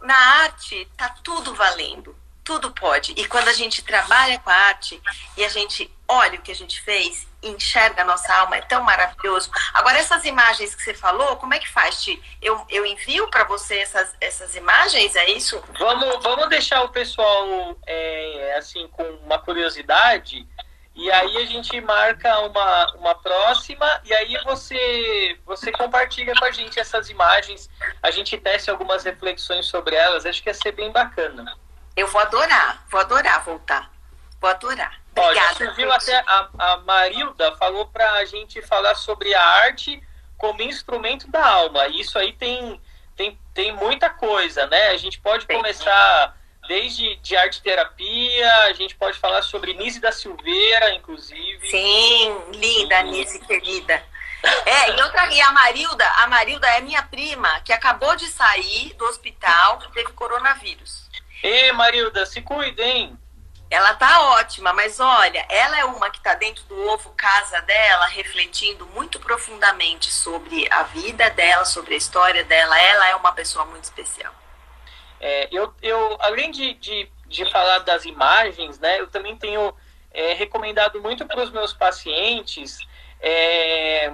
Na 0.02 0.16
arte 0.42 0.86
tá 0.96 1.08
tudo 1.22 1.54
valendo. 1.54 2.14
Tudo 2.44 2.72
pode. 2.72 3.12
E 3.12 3.26
quando 3.26 3.48
a 3.48 3.52
gente 3.52 3.82
trabalha 3.82 4.38
com 4.40 4.50
a 4.50 4.54
arte 4.54 5.00
e 5.36 5.44
a 5.44 5.48
gente 5.48 5.90
olha 6.08 6.38
o 6.38 6.42
que 6.42 6.50
a 6.50 6.54
gente 6.54 6.80
fez, 6.80 7.26
enxerga 7.42 8.02
a 8.02 8.04
nossa 8.04 8.32
alma, 8.34 8.56
é 8.56 8.62
tão 8.62 8.82
maravilhoso. 8.82 9.50
Agora, 9.72 9.98
essas 9.98 10.24
imagens 10.24 10.74
que 10.74 10.82
você 10.82 10.92
falou, 10.92 11.36
como 11.36 11.54
é 11.54 11.58
que 11.58 11.68
faz, 11.68 12.02
Ti? 12.02 12.20
Eu, 12.40 12.64
eu 12.68 12.84
envio 12.84 13.28
para 13.28 13.44
você 13.44 13.78
essas, 13.78 14.14
essas 14.20 14.56
imagens, 14.56 15.14
é 15.14 15.30
isso? 15.30 15.62
Vamos, 15.78 16.22
vamos 16.22 16.48
deixar 16.48 16.82
o 16.82 16.88
pessoal 16.88 17.76
é, 17.86 18.56
assim 18.58 18.88
com 18.88 19.04
uma 19.24 19.38
curiosidade 19.38 20.46
e 20.94 21.10
aí 21.10 21.38
a 21.38 21.46
gente 21.46 21.80
marca 21.80 22.38
uma, 22.40 22.94
uma 22.96 23.14
próxima 23.14 24.00
e 24.04 24.12
aí 24.12 24.36
você 24.44 25.38
você 25.46 25.72
compartilha 25.72 26.34
com 26.34 26.44
a 26.44 26.50
gente 26.50 26.78
essas 26.78 27.08
imagens, 27.08 27.70
a 28.02 28.10
gente 28.10 28.36
tece 28.36 28.70
algumas 28.70 29.02
reflexões 29.02 29.66
sobre 29.66 29.96
elas, 29.96 30.26
acho 30.26 30.42
que 30.42 30.50
ia 30.50 30.54
ser 30.54 30.72
bem 30.72 30.92
bacana. 30.92 31.56
Eu 31.96 32.06
vou 32.06 32.20
adorar, 32.20 32.84
vou 32.90 33.00
adorar 33.00 33.44
voltar. 33.44 33.90
Vou 34.40 34.50
adorar. 34.50 35.00
Já 35.34 35.54
surgiu 35.54 35.92
até 35.92 36.18
a, 36.26 36.48
a 36.58 36.76
Marilda 36.78 37.54
falou 37.56 37.86
para 37.86 38.12
a 38.14 38.24
gente 38.24 38.62
falar 38.62 38.94
sobre 38.94 39.34
a 39.34 39.44
arte 39.44 40.02
como 40.38 40.62
instrumento 40.62 41.30
da 41.30 41.46
alma. 41.46 41.86
Isso 41.88 42.18
aí 42.18 42.32
tem, 42.32 42.80
tem, 43.14 43.38
tem 43.54 43.72
muita 43.76 44.10
coisa, 44.10 44.66
né? 44.66 44.88
A 44.88 44.96
gente 44.96 45.20
pode 45.20 45.46
começar 45.46 46.36
desde 46.66 47.16
de 47.16 47.36
arte 47.36 47.62
terapia, 47.62 48.52
a 48.64 48.72
gente 48.72 48.96
pode 48.96 49.18
falar 49.18 49.42
sobre 49.42 49.74
Nise 49.74 50.00
da 50.00 50.10
Silveira, 50.10 50.94
inclusive. 50.94 51.68
Sim, 51.68 52.36
linda, 52.54 53.02
Nise, 53.02 53.38
querida. 53.40 54.02
É, 54.66 54.90
e 54.90 55.02
outra, 55.02 55.32
e 55.32 55.40
a 55.40 55.52
Marilda, 55.52 56.04
a 56.18 56.26
Marilda 56.26 56.66
é 56.66 56.80
minha 56.80 57.02
prima, 57.02 57.60
que 57.60 57.72
acabou 57.72 58.16
de 58.16 58.26
sair 58.26 58.92
do 58.94 59.04
hospital, 59.04 59.78
que 59.78 59.92
teve 59.92 60.12
coronavírus. 60.12 61.08
Ê, 61.42 61.72
Marilda, 61.72 62.24
se 62.24 62.40
cuidem. 62.40 63.18
Ela 63.68 63.94
tá 63.94 64.20
ótima, 64.32 64.72
mas 64.74 65.00
olha, 65.00 65.46
ela 65.48 65.78
é 65.78 65.84
uma 65.84 66.10
que 66.10 66.20
tá 66.20 66.34
dentro 66.34 66.62
do 66.64 66.78
ovo 66.88 67.10
casa 67.16 67.60
dela, 67.62 68.04
refletindo 68.06 68.86
muito 68.88 69.18
profundamente 69.18 70.10
sobre 70.10 70.70
a 70.70 70.82
vida 70.82 71.30
dela, 71.30 71.64
sobre 71.64 71.94
a 71.94 71.96
história 71.96 72.44
dela. 72.44 72.78
Ela 72.78 73.08
é 73.08 73.16
uma 73.16 73.32
pessoa 73.32 73.64
muito 73.64 73.84
especial. 73.84 74.32
É, 75.18 75.48
eu, 75.50 75.72
eu, 75.80 76.18
além 76.20 76.50
de, 76.50 76.74
de, 76.74 77.10
de 77.26 77.50
falar 77.50 77.78
das 77.78 78.04
imagens, 78.04 78.78
né, 78.78 79.00
eu 79.00 79.06
também 79.06 79.36
tenho 79.36 79.74
é, 80.12 80.34
recomendado 80.34 81.00
muito 81.00 81.24
para 81.26 81.40
os 81.40 81.50
meus 81.50 81.72
pacientes 81.72 82.78
é, 83.20 84.12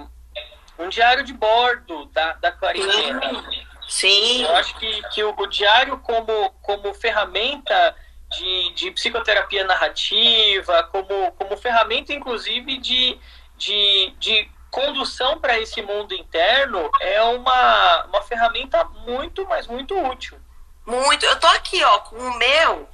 um 0.77 0.87
diário 0.87 1.23
de 1.25 1.33
bordo 1.33 2.05
da, 2.05 2.33
da 2.33 2.51
quarentena. 2.51 3.43
Sim. 3.89 4.43
Eu 4.43 4.55
acho 4.55 4.75
que, 4.75 5.01
que 5.09 5.23
o, 5.23 5.47
diário 5.47 5.97
como, 5.99 6.51
como 6.61 6.93
ferramenta 6.93 7.95
de, 8.29 8.71
de 8.73 8.91
psicoterapia 8.91 9.65
narrativa, 9.65 10.83
como, 10.83 11.31
como 11.31 11.57
ferramenta, 11.57 12.13
inclusive, 12.13 12.77
de, 12.77 13.19
de, 13.57 14.13
de 14.19 14.51
condução 14.69 15.41
para 15.41 15.57
esse 15.57 15.81
mundo 15.81 16.13
interno, 16.13 16.87
é 17.01 17.19
uma, 17.23 18.05
uma 18.05 18.21
ferramenta 18.21 18.83
muito, 18.83 19.43
mas 19.47 19.65
muito 19.65 19.99
útil. 19.99 20.39
Muito. 20.85 21.25
Eu 21.25 21.39
tô 21.39 21.47
aqui, 21.47 21.83
ó, 21.83 21.99
com 22.01 22.15
o 22.15 22.37
meu. 22.37 22.87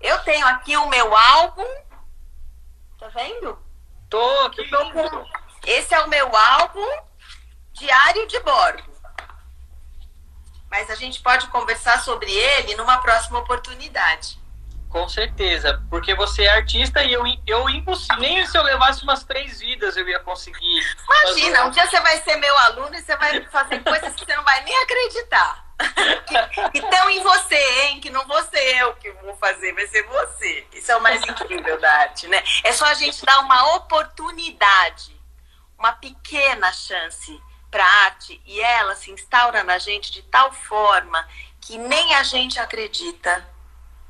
Eu 0.00 0.18
tenho 0.24 0.46
aqui 0.48 0.76
o 0.76 0.88
meu 0.88 1.16
álbum. 1.16 1.66
Tá 2.98 3.06
vendo? 3.14 3.56
Tô 4.10 4.40
aqui. 4.46 4.68
Tô 4.68 4.90
com... 4.90 5.24
Esse 5.66 5.94
é 5.94 6.00
o 6.00 6.08
meu 6.08 6.36
álbum 6.36 6.86
Diário 7.72 8.26
de 8.26 8.38
Bordo 8.40 8.93
mas 10.74 10.90
a 10.90 10.96
gente 10.96 11.20
pode 11.20 11.46
conversar 11.46 12.02
sobre 12.02 12.28
ele 12.32 12.74
numa 12.74 12.98
próxima 12.98 13.38
oportunidade. 13.38 14.40
Com 14.88 15.08
certeza, 15.08 15.80
porque 15.88 16.16
você 16.16 16.42
é 16.42 16.50
artista 16.50 17.00
e 17.04 17.12
eu, 17.12 17.22
eu 17.46 17.64
nem 18.18 18.44
se 18.44 18.58
eu 18.58 18.62
levasse 18.64 19.04
umas 19.04 19.22
três 19.22 19.60
vidas 19.60 19.96
eu 19.96 20.08
ia 20.08 20.18
conseguir. 20.18 20.80
Imagina, 21.04 21.58
fazer... 21.58 21.68
um 21.68 21.70
dia 21.70 21.86
você 21.86 22.00
vai 22.00 22.20
ser 22.22 22.36
meu 22.38 22.58
aluno 22.58 22.92
e 22.92 23.00
você 23.00 23.16
vai 23.16 23.40
fazer 23.42 23.84
coisas 23.84 24.14
que 24.14 24.24
você 24.24 24.34
não 24.34 24.42
vai 24.42 24.64
nem 24.64 24.76
acreditar. 24.82 25.64
que 26.72 26.78
estão 26.82 27.08
em 27.08 27.22
você, 27.22 27.82
hein? 27.82 28.00
Que 28.00 28.10
não 28.10 28.26
vou 28.26 28.42
ser 28.42 28.76
eu 28.78 28.94
que 28.94 29.12
vou 29.12 29.36
fazer, 29.36 29.72
vai 29.74 29.86
ser 29.86 30.02
você. 30.02 30.66
Isso 30.72 30.90
é 30.90 30.96
o 30.96 31.02
mais 31.02 31.22
incrível 31.22 31.80
da 31.80 31.92
arte, 32.00 32.26
né? 32.26 32.42
É 32.64 32.72
só 32.72 32.86
a 32.86 32.94
gente 32.94 33.24
dar 33.24 33.38
uma 33.40 33.76
oportunidade, 33.76 35.16
uma 35.78 35.92
pequena 35.92 36.72
chance 36.72 37.40
para 37.74 37.84
a 37.84 38.04
arte 38.04 38.40
e 38.46 38.60
ela 38.60 38.94
se 38.94 39.10
instaura 39.10 39.64
na 39.64 39.78
gente 39.78 40.12
de 40.12 40.22
tal 40.22 40.52
forma 40.52 41.26
que 41.60 41.76
nem 41.76 42.14
a 42.14 42.22
gente 42.22 42.60
acredita 42.60 43.44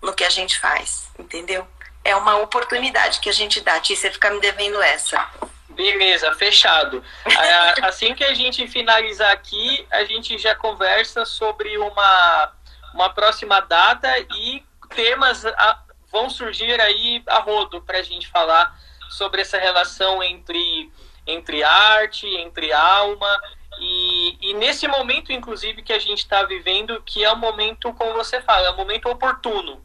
no 0.02 0.12
que 0.12 0.22
a 0.22 0.28
gente 0.28 0.58
faz, 0.58 1.10
entendeu? 1.18 1.66
É 2.04 2.14
uma 2.14 2.36
oportunidade 2.36 3.20
que 3.20 3.30
a 3.30 3.32
gente 3.32 3.62
dá. 3.62 3.80
Tia, 3.80 3.96
você 3.96 4.10
fica 4.10 4.30
me 4.30 4.38
devendo 4.38 4.82
essa. 4.82 5.30
Beleza, 5.70 6.30
fechado. 6.34 7.02
Assim 7.82 8.14
que 8.14 8.22
a 8.22 8.34
gente 8.34 8.68
finalizar 8.68 9.32
aqui, 9.32 9.86
a 9.90 10.04
gente 10.04 10.36
já 10.36 10.54
conversa 10.54 11.24
sobre 11.24 11.78
uma, 11.78 12.52
uma 12.92 13.14
próxima 13.14 13.60
data 13.60 14.10
e 14.36 14.62
temas 14.94 15.42
vão 16.12 16.28
surgir 16.28 16.78
aí 16.82 17.22
a 17.26 17.38
rodo 17.38 17.80
para 17.80 18.00
a 18.00 18.02
gente 18.02 18.28
falar 18.28 18.78
sobre 19.08 19.40
essa 19.40 19.56
relação 19.56 20.22
entre, 20.22 20.92
entre 21.26 21.62
arte, 21.62 22.26
entre 22.26 22.72
alma 22.72 23.40
e, 23.78 24.38
e 24.40 24.54
nesse 24.54 24.86
momento, 24.86 25.32
inclusive, 25.32 25.82
que 25.82 25.92
a 25.92 25.98
gente 25.98 26.18
está 26.18 26.42
vivendo, 26.42 27.02
que 27.02 27.24
é 27.24 27.32
um 27.32 27.36
momento, 27.36 27.92
como 27.94 28.12
você 28.14 28.40
fala, 28.40 28.68
é 28.68 28.70
um 28.70 28.76
momento 28.76 29.08
oportuno. 29.08 29.84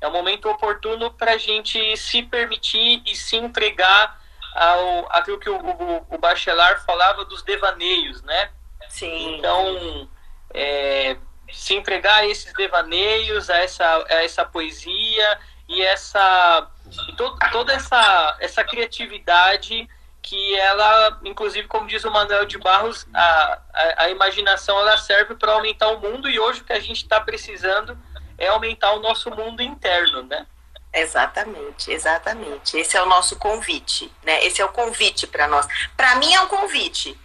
É 0.00 0.08
um 0.08 0.12
momento 0.12 0.48
oportuno 0.48 1.10
para 1.10 1.32
a 1.32 1.38
gente 1.38 1.96
se 1.96 2.22
permitir 2.22 3.02
e 3.06 3.16
se 3.16 3.36
entregar 3.36 4.20
ao 4.54 5.06
aquilo 5.10 5.38
que 5.38 5.50
o, 5.50 5.56
o, 5.56 6.06
o 6.10 6.18
Bachelard 6.18 6.84
falava 6.84 7.24
dos 7.24 7.42
devaneios, 7.42 8.22
né? 8.22 8.50
Sim. 8.88 9.36
Então, 9.36 10.08
é, 10.52 11.16
se 11.50 11.74
entregar 11.74 12.18
a 12.18 12.26
esses 12.26 12.52
devaneios, 12.52 13.50
a 13.50 13.56
essa, 13.58 14.04
a 14.08 14.22
essa 14.22 14.44
poesia 14.44 15.38
e 15.68 15.82
essa 15.82 16.70
e 17.08 17.12
to, 17.14 17.36
toda 17.50 17.72
essa, 17.72 18.36
essa 18.38 18.62
criatividade 18.62 19.88
que 20.26 20.56
ela, 20.56 21.20
inclusive, 21.24 21.68
como 21.68 21.86
diz 21.86 22.04
o 22.04 22.10
Manuel 22.10 22.44
de 22.46 22.58
Barros, 22.58 23.06
a, 23.14 23.60
a, 23.72 24.02
a 24.02 24.10
imaginação 24.10 24.76
ela 24.80 24.98
serve 24.98 25.36
para 25.36 25.52
aumentar 25.52 25.88
o 25.90 26.00
mundo 26.00 26.28
e 26.28 26.38
hoje 26.40 26.60
o 26.60 26.64
que 26.64 26.72
a 26.72 26.80
gente 26.80 27.04
está 27.04 27.20
precisando 27.20 27.96
é 28.36 28.48
aumentar 28.48 28.92
o 28.94 29.00
nosso 29.00 29.30
mundo 29.30 29.62
interno, 29.62 30.24
né? 30.24 30.44
Exatamente, 30.92 31.92
exatamente. 31.92 32.76
Esse 32.76 32.96
é 32.96 33.02
o 33.02 33.06
nosso 33.06 33.36
convite, 33.36 34.12
né? 34.24 34.44
Esse 34.44 34.60
é 34.60 34.64
o 34.64 34.68
convite 34.70 35.28
para 35.28 35.46
nós. 35.46 35.64
Para 35.96 36.16
mim 36.16 36.34
é 36.34 36.40
um 36.40 36.48
convite. 36.48 37.16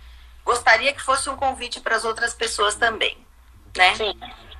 Gostaria 0.45 0.93
que 0.93 1.01
fosse 1.01 1.27
um 1.27 1.35
convite 1.35 1.79
para 1.79 1.95
as 1.95 2.05
outras 2.05 2.35
pessoas 2.35 2.75
também, 2.75 3.17
né? 3.75 3.95
Sim, 3.95 4.13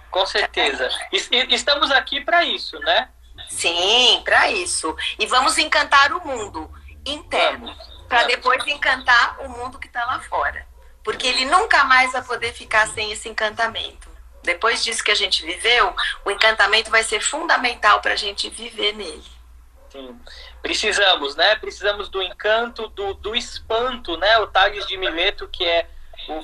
com 0.09 0.25
certeza. 0.25 0.89
Estamos 1.11 1.91
aqui 1.91 2.21
para 2.21 2.43
isso, 2.43 2.79
né? 2.79 3.07
Sim, 3.49 4.19
para 4.25 4.49
isso. 4.49 4.95
E 5.19 5.27
vamos 5.27 5.59
encantar 5.59 6.11
o 6.11 6.25
mundo 6.25 6.71
interno. 7.05 7.67
Vamos 7.67 7.90
para 8.11 8.25
depois 8.25 8.67
encantar 8.67 9.37
o 9.39 9.47
mundo 9.47 9.79
que 9.79 9.87
está 9.87 10.03
lá 10.03 10.19
fora. 10.19 10.67
Porque 11.01 11.25
ele 11.25 11.45
nunca 11.45 11.85
mais 11.85 12.11
vai 12.11 12.21
poder 12.21 12.51
ficar 12.51 12.85
sem 12.89 13.09
esse 13.09 13.29
encantamento. 13.29 14.09
Depois 14.43 14.83
disso 14.83 15.01
que 15.01 15.11
a 15.11 15.15
gente 15.15 15.45
viveu, 15.45 15.95
o 16.25 16.29
encantamento 16.29 16.91
vai 16.91 17.03
ser 17.03 17.21
fundamental 17.21 18.01
para 18.01 18.11
a 18.11 18.17
gente 18.17 18.49
viver 18.49 18.91
nele. 18.91 19.23
Sim. 19.89 20.19
Precisamos, 20.61 21.37
né? 21.37 21.55
Precisamos 21.55 22.09
do 22.09 22.21
encanto, 22.21 22.89
do, 22.89 23.13
do 23.13 23.33
espanto, 23.33 24.17
né? 24.17 24.39
O 24.39 24.47
Tales 24.47 24.85
de 24.87 24.97
Mileto, 24.97 25.47
que 25.47 25.63
é 25.63 25.87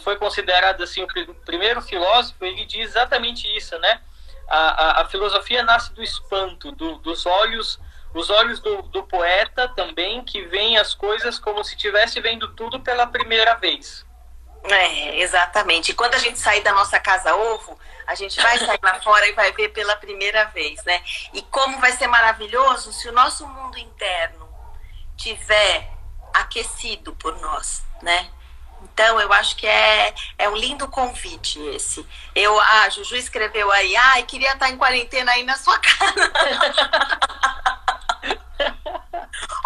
foi 0.03 0.15
considerado 0.15 0.81
assim 0.81 1.03
o 1.03 1.35
primeiro 1.45 1.81
filósofo, 1.81 2.43
ele 2.43 2.65
diz 2.65 2.89
exatamente 2.89 3.45
isso, 3.55 3.77
né? 3.79 3.99
A, 4.47 4.57
a, 4.57 5.01
a 5.01 5.05
filosofia 5.05 5.63
nasce 5.63 5.93
do 5.93 6.01
espanto, 6.01 6.71
do, 6.71 6.95
dos 6.99 7.25
olhos 7.25 7.77
os 8.13 8.29
olhos 8.29 8.59
do, 8.59 8.81
do 8.83 9.03
poeta 9.03 9.67
também, 9.69 10.23
que 10.23 10.41
veem 10.43 10.77
as 10.77 10.93
coisas 10.93 11.37
como 11.37 11.63
se 11.63 11.75
estivesse 11.75 12.19
vendo 12.19 12.53
tudo 12.55 12.79
pela 12.79 13.07
primeira 13.07 13.55
vez. 13.55 14.05
É, 14.63 15.19
exatamente. 15.19 15.91
E 15.91 15.93
quando 15.93 16.15
a 16.15 16.19
gente 16.19 16.39
sair 16.39 16.61
da 16.61 16.73
nossa 16.73 16.99
casa 16.99 17.35
ovo, 17.35 17.77
a 18.05 18.15
gente 18.15 18.41
vai 18.41 18.57
sair 18.57 18.79
lá 18.81 18.99
fora 19.01 19.27
e 19.27 19.33
vai 19.33 19.51
ver 19.53 19.69
pela 19.69 19.95
primeira 19.95 20.45
vez, 20.45 20.83
né? 20.83 21.01
E 21.33 21.41
como 21.43 21.79
vai 21.79 21.91
ser 21.91 22.07
maravilhoso 22.07 22.91
se 22.91 23.07
o 23.07 23.13
nosso 23.13 23.47
mundo 23.47 23.77
interno 23.77 24.47
tiver 25.15 25.91
aquecido 26.33 27.15
por 27.15 27.39
nós, 27.39 27.83
né? 28.01 28.29
Então, 28.81 29.19
eu 29.19 29.31
acho 29.33 29.55
que 29.55 29.65
é, 29.65 30.13
é 30.37 30.49
um 30.49 30.55
lindo 30.55 30.87
convite 30.87 31.59
esse. 31.69 32.05
Eu, 32.35 32.59
a 32.59 32.89
Juju 32.89 33.15
escreveu 33.15 33.71
aí, 33.71 33.95
ai, 33.95 34.23
queria 34.23 34.53
estar 34.53 34.69
em 34.69 34.77
quarentena 34.77 35.31
aí 35.31 35.43
na 35.43 35.57
sua 35.57 35.77
casa. 35.79 36.31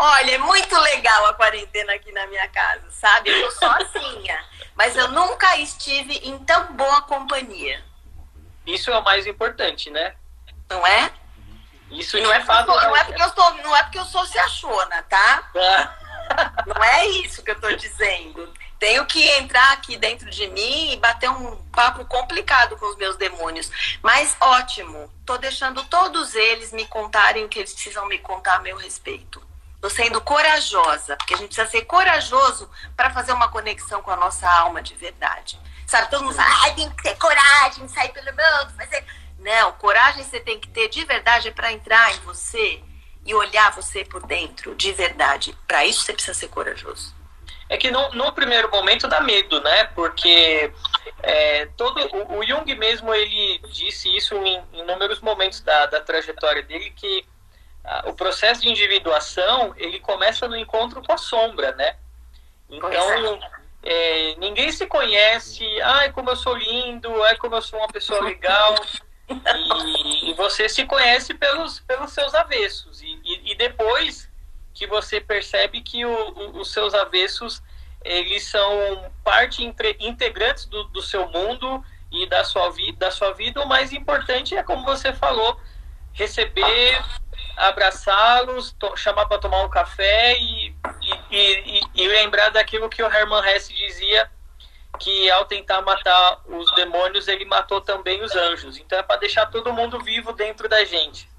Olha, 0.03 0.31
é 0.31 0.37
muito 0.39 0.75
legal 0.79 1.27
a 1.27 1.35
quarentena 1.35 1.93
aqui 1.93 2.11
na 2.11 2.25
minha 2.25 2.47
casa, 2.47 2.89
sabe? 2.89 3.29
Eu 3.29 3.51
sou 3.51 3.69
sozinha, 3.69 4.43
mas 4.73 4.95
eu 4.95 5.09
nunca 5.09 5.55
estive 5.57 6.15
em 6.23 6.39
tão 6.39 6.73
boa 6.73 7.03
companhia. 7.03 7.85
Isso 8.65 8.89
é 8.89 8.97
o 8.97 9.03
mais 9.03 9.27
importante, 9.27 9.91
né? 9.91 10.15
Não 10.67 10.87
é? 10.87 11.11
Isso 11.91 12.19
não 12.19 12.33
é, 12.33 12.41
fato, 12.41 12.69
não 12.69 12.95
é 12.95 13.03
porque 13.03 13.21
eu 13.21 13.29
sou, 13.29 13.53
não 13.57 13.77
é 13.77 13.83
porque 13.83 13.99
eu 13.99 14.05
sou 14.05 14.25
se 14.25 14.39
achona, 14.39 15.03
tá? 15.03 15.95
não 16.65 16.83
é 16.83 17.05
isso 17.05 17.43
que 17.43 17.51
eu 17.51 17.61
tô 17.61 17.71
dizendo. 17.75 18.51
Tenho 18.79 19.05
que 19.05 19.23
entrar 19.33 19.73
aqui 19.73 19.97
dentro 19.97 20.31
de 20.31 20.47
mim 20.47 20.93
e 20.93 20.97
bater 20.97 21.29
um 21.29 21.57
papo 21.67 22.03
complicado 22.05 22.75
com 22.75 22.87
os 22.87 22.95
meus 22.95 23.17
demônios. 23.17 23.69
Mas 24.01 24.35
ótimo, 24.41 25.13
tô 25.27 25.37
deixando 25.37 25.83
todos 25.83 26.33
eles 26.33 26.73
me 26.73 26.87
contarem 26.87 27.45
o 27.45 27.49
que 27.49 27.59
eles 27.59 27.71
precisam 27.71 28.07
me 28.07 28.17
contar 28.17 28.55
a 28.55 28.59
meu 28.61 28.77
respeito. 28.77 29.50
Tô 29.81 29.89
sendo 29.89 30.21
corajosa, 30.21 31.17
porque 31.17 31.33
a 31.33 31.37
gente 31.37 31.47
precisa 31.47 31.67
ser 31.67 31.85
corajoso 31.85 32.69
para 32.95 33.09
fazer 33.09 33.33
uma 33.33 33.49
conexão 33.49 34.01
com 34.03 34.11
a 34.11 34.15
nossa 34.15 34.47
alma 34.47 34.81
de 34.81 34.93
verdade. 34.95 35.59
Sabe, 35.87 36.09
todo 36.09 36.23
mundo 36.23 36.35
fala, 36.35 36.71
tem 36.73 36.89
que 36.91 37.03
ter 37.03 37.17
coragem, 37.17 37.87
sair 37.87 38.09
pelo 38.09 38.27
mundo, 38.27 38.73
fazer. 38.77 39.03
Não, 39.39 39.71
coragem 39.73 40.23
você 40.23 40.39
tem 40.39 40.59
que 40.59 40.67
ter 40.69 40.87
de 40.87 41.03
verdade 41.03 41.49
para 41.49 41.73
entrar 41.73 42.15
em 42.15 42.19
você 42.19 42.81
e 43.25 43.33
olhar 43.33 43.71
você 43.71 44.05
por 44.05 44.25
dentro, 44.25 44.75
de 44.75 44.91
verdade. 44.93 45.57
Para 45.67 45.83
isso 45.85 46.03
você 46.03 46.13
precisa 46.13 46.37
ser 46.37 46.49
corajoso. 46.49 47.15
É 47.67 47.77
que 47.77 47.89
no, 47.89 48.09
no 48.13 48.31
primeiro 48.33 48.69
momento 48.69 49.07
dá 49.07 49.21
medo, 49.21 49.61
né? 49.61 49.85
Porque 49.95 50.71
é, 51.23 51.65
todo 51.77 51.99
o, 52.13 52.39
o, 52.39 52.45
Jung 52.45 52.75
mesmo 52.75 53.13
ele 53.13 53.59
disse 53.69 54.15
isso 54.15 54.35
em 54.35 54.61
inúmeros 54.73 55.21
momentos 55.21 55.61
da, 55.61 55.85
da 55.85 56.01
trajetória 56.01 56.61
dele 56.61 56.89
que 56.91 57.25
o 58.05 58.13
processo 58.13 58.61
de 58.61 58.69
individuação 58.69 59.73
ele 59.77 59.99
começa 59.99 60.47
no 60.47 60.55
encontro 60.55 61.01
com 61.01 61.13
a 61.13 61.17
sombra, 61.17 61.71
né? 61.73 61.95
Então 62.69 63.39
é, 63.83 64.35
ninguém 64.37 64.71
se 64.71 64.85
conhece, 64.85 65.65
ai 65.81 66.11
como 66.11 66.29
eu 66.29 66.35
sou 66.35 66.55
lindo, 66.55 67.23
ai 67.23 67.35
como 67.37 67.55
eu 67.55 67.61
sou 67.61 67.79
uma 67.79 67.87
pessoa 67.87 68.21
legal. 68.21 68.75
E, 69.27 70.31
e, 70.31 70.33
você 70.33 70.67
se 70.67 70.85
conhece 70.85 71.33
pelos, 71.33 71.79
pelos 71.79 72.11
seus 72.11 72.33
avessos. 72.35 73.01
E, 73.01 73.19
e, 73.23 73.51
e 73.51 73.55
depois 73.55 74.29
que 74.73 74.85
você 74.85 75.21
percebe 75.21 75.81
que 75.81 76.05
o, 76.05 76.11
o, 76.11 76.59
os 76.59 76.71
seus 76.71 76.93
avessos 76.93 77.63
eles 78.03 78.43
são 78.47 79.11
parte 79.23 79.63
integrantes 79.99 80.65
do, 80.65 80.85
do 80.85 81.01
seu 81.01 81.27
mundo 81.29 81.83
e 82.11 82.25
da 82.27 82.43
sua, 82.43 82.69
vida, 82.71 82.97
da 82.97 83.11
sua 83.11 83.31
vida. 83.31 83.61
O 83.61 83.67
mais 83.67 83.93
importante 83.93 84.55
é, 84.55 84.63
como 84.63 84.83
você 84.83 85.13
falou, 85.13 85.59
receber, 86.11 87.03
abraçá-los, 87.67 88.75
chamar 88.95 89.25
para 89.25 89.39
tomar 89.39 89.61
um 89.63 89.69
café 89.69 90.35
e, 90.37 90.75
e, 91.29 91.81
e, 91.95 92.07
lembrar 92.07 92.49
daquilo 92.49 92.89
que 92.89 93.01
o 93.03 93.11
Herman 93.11 93.45
Hesse 93.47 93.73
dizia 93.73 94.29
que 94.99 95.31
ao 95.31 95.45
tentar 95.45 95.81
matar 95.81 96.41
os 96.45 96.73
demônios, 96.75 97.27
ele 97.27 97.45
matou 97.45 97.81
também 97.81 98.21
os 98.21 98.35
anjos. 98.35 98.77
Então 98.77 98.99
é 98.99 99.03
para 99.03 99.19
deixar 99.19 99.45
todo 99.47 99.73
mundo 99.73 99.99
vivo 99.99 100.33
dentro 100.33 100.67
da 100.67 100.83
gente. 100.83 101.29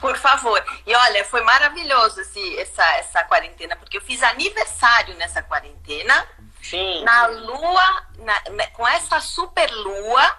Por 0.00 0.16
favor. 0.16 0.62
E 0.86 0.94
olha, 0.94 1.24
foi 1.24 1.42
maravilhoso 1.42 2.20
esse, 2.20 2.58
essa, 2.58 2.84
essa 2.96 3.24
quarentena, 3.24 3.76
porque 3.76 3.98
eu 3.98 4.02
fiz 4.02 4.22
aniversário 4.22 5.14
nessa 5.16 5.42
quarentena. 5.42 6.26
Sim. 6.62 7.02
Na 7.04 7.26
lua, 7.26 8.06
na, 8.18 8.50
né, 8.50 8.66
com 8.68 8.86
essa 8.86 9.20
super 9.20 9.70
lua 9.70 10.38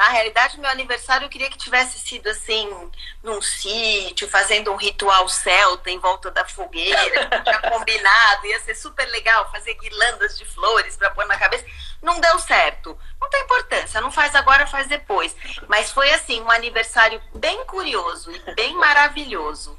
na 0.00 0.08
realidade, 0.08 0.58
meu 0.58 0.70
aniversário 0.70 1.26
eu 1.26 1.28
queria 1.28 1.50
que 1.50 1.58
tivesse 1.58 1.98
sido 1.98 2.26
assim, 2.26 2.90
num 3.22 3.42
sítio, 3.42 4.26
fazendo 4.30 4.72
um 4.72 4.76
ritual 4.76 5.28
celta 5.28 5.90
em 5.90 5.98
volta 5.98 6.30
da 6.30 6.42
fogueira, 6.46 7.28
tinha 7.44 7.60
combinado, 7.70 8.46
ia 8.46 8.58
ser 8.60 8.74
super 8.76 9.06
legal 9.10 9.52
fazer 9.52 9.74
guirlandas 9.74 10.38
de 10.38 10.46
flores 10.46 10.96
para 10.96 11.10
pôr 11.10 11.26
na 11.26 11.36
cabeça. 11.36 11.66
Não 12.00 12.18
deu 12.18 12.38
certo. 12.38 12.98
Não 13.20 13.28
tem 13.28 13.42
importância, 13.42 14.00
não 14.00 14.10
faz 14.10 14.34
agora, 14.34 14.66
faz 14.66 14.86
depois. 14.86 15.36
Mas 15.68 15.90
foi 15.90 16.10
assim, 16.14 16.40
um 16.40 16.50
aniversário 16.50 17.20
bem 17.34 17.62
curioso 17.66 18.32
e 18.32 18.54
bem 18.54 18.74
maravilhoso, 18.76 19.78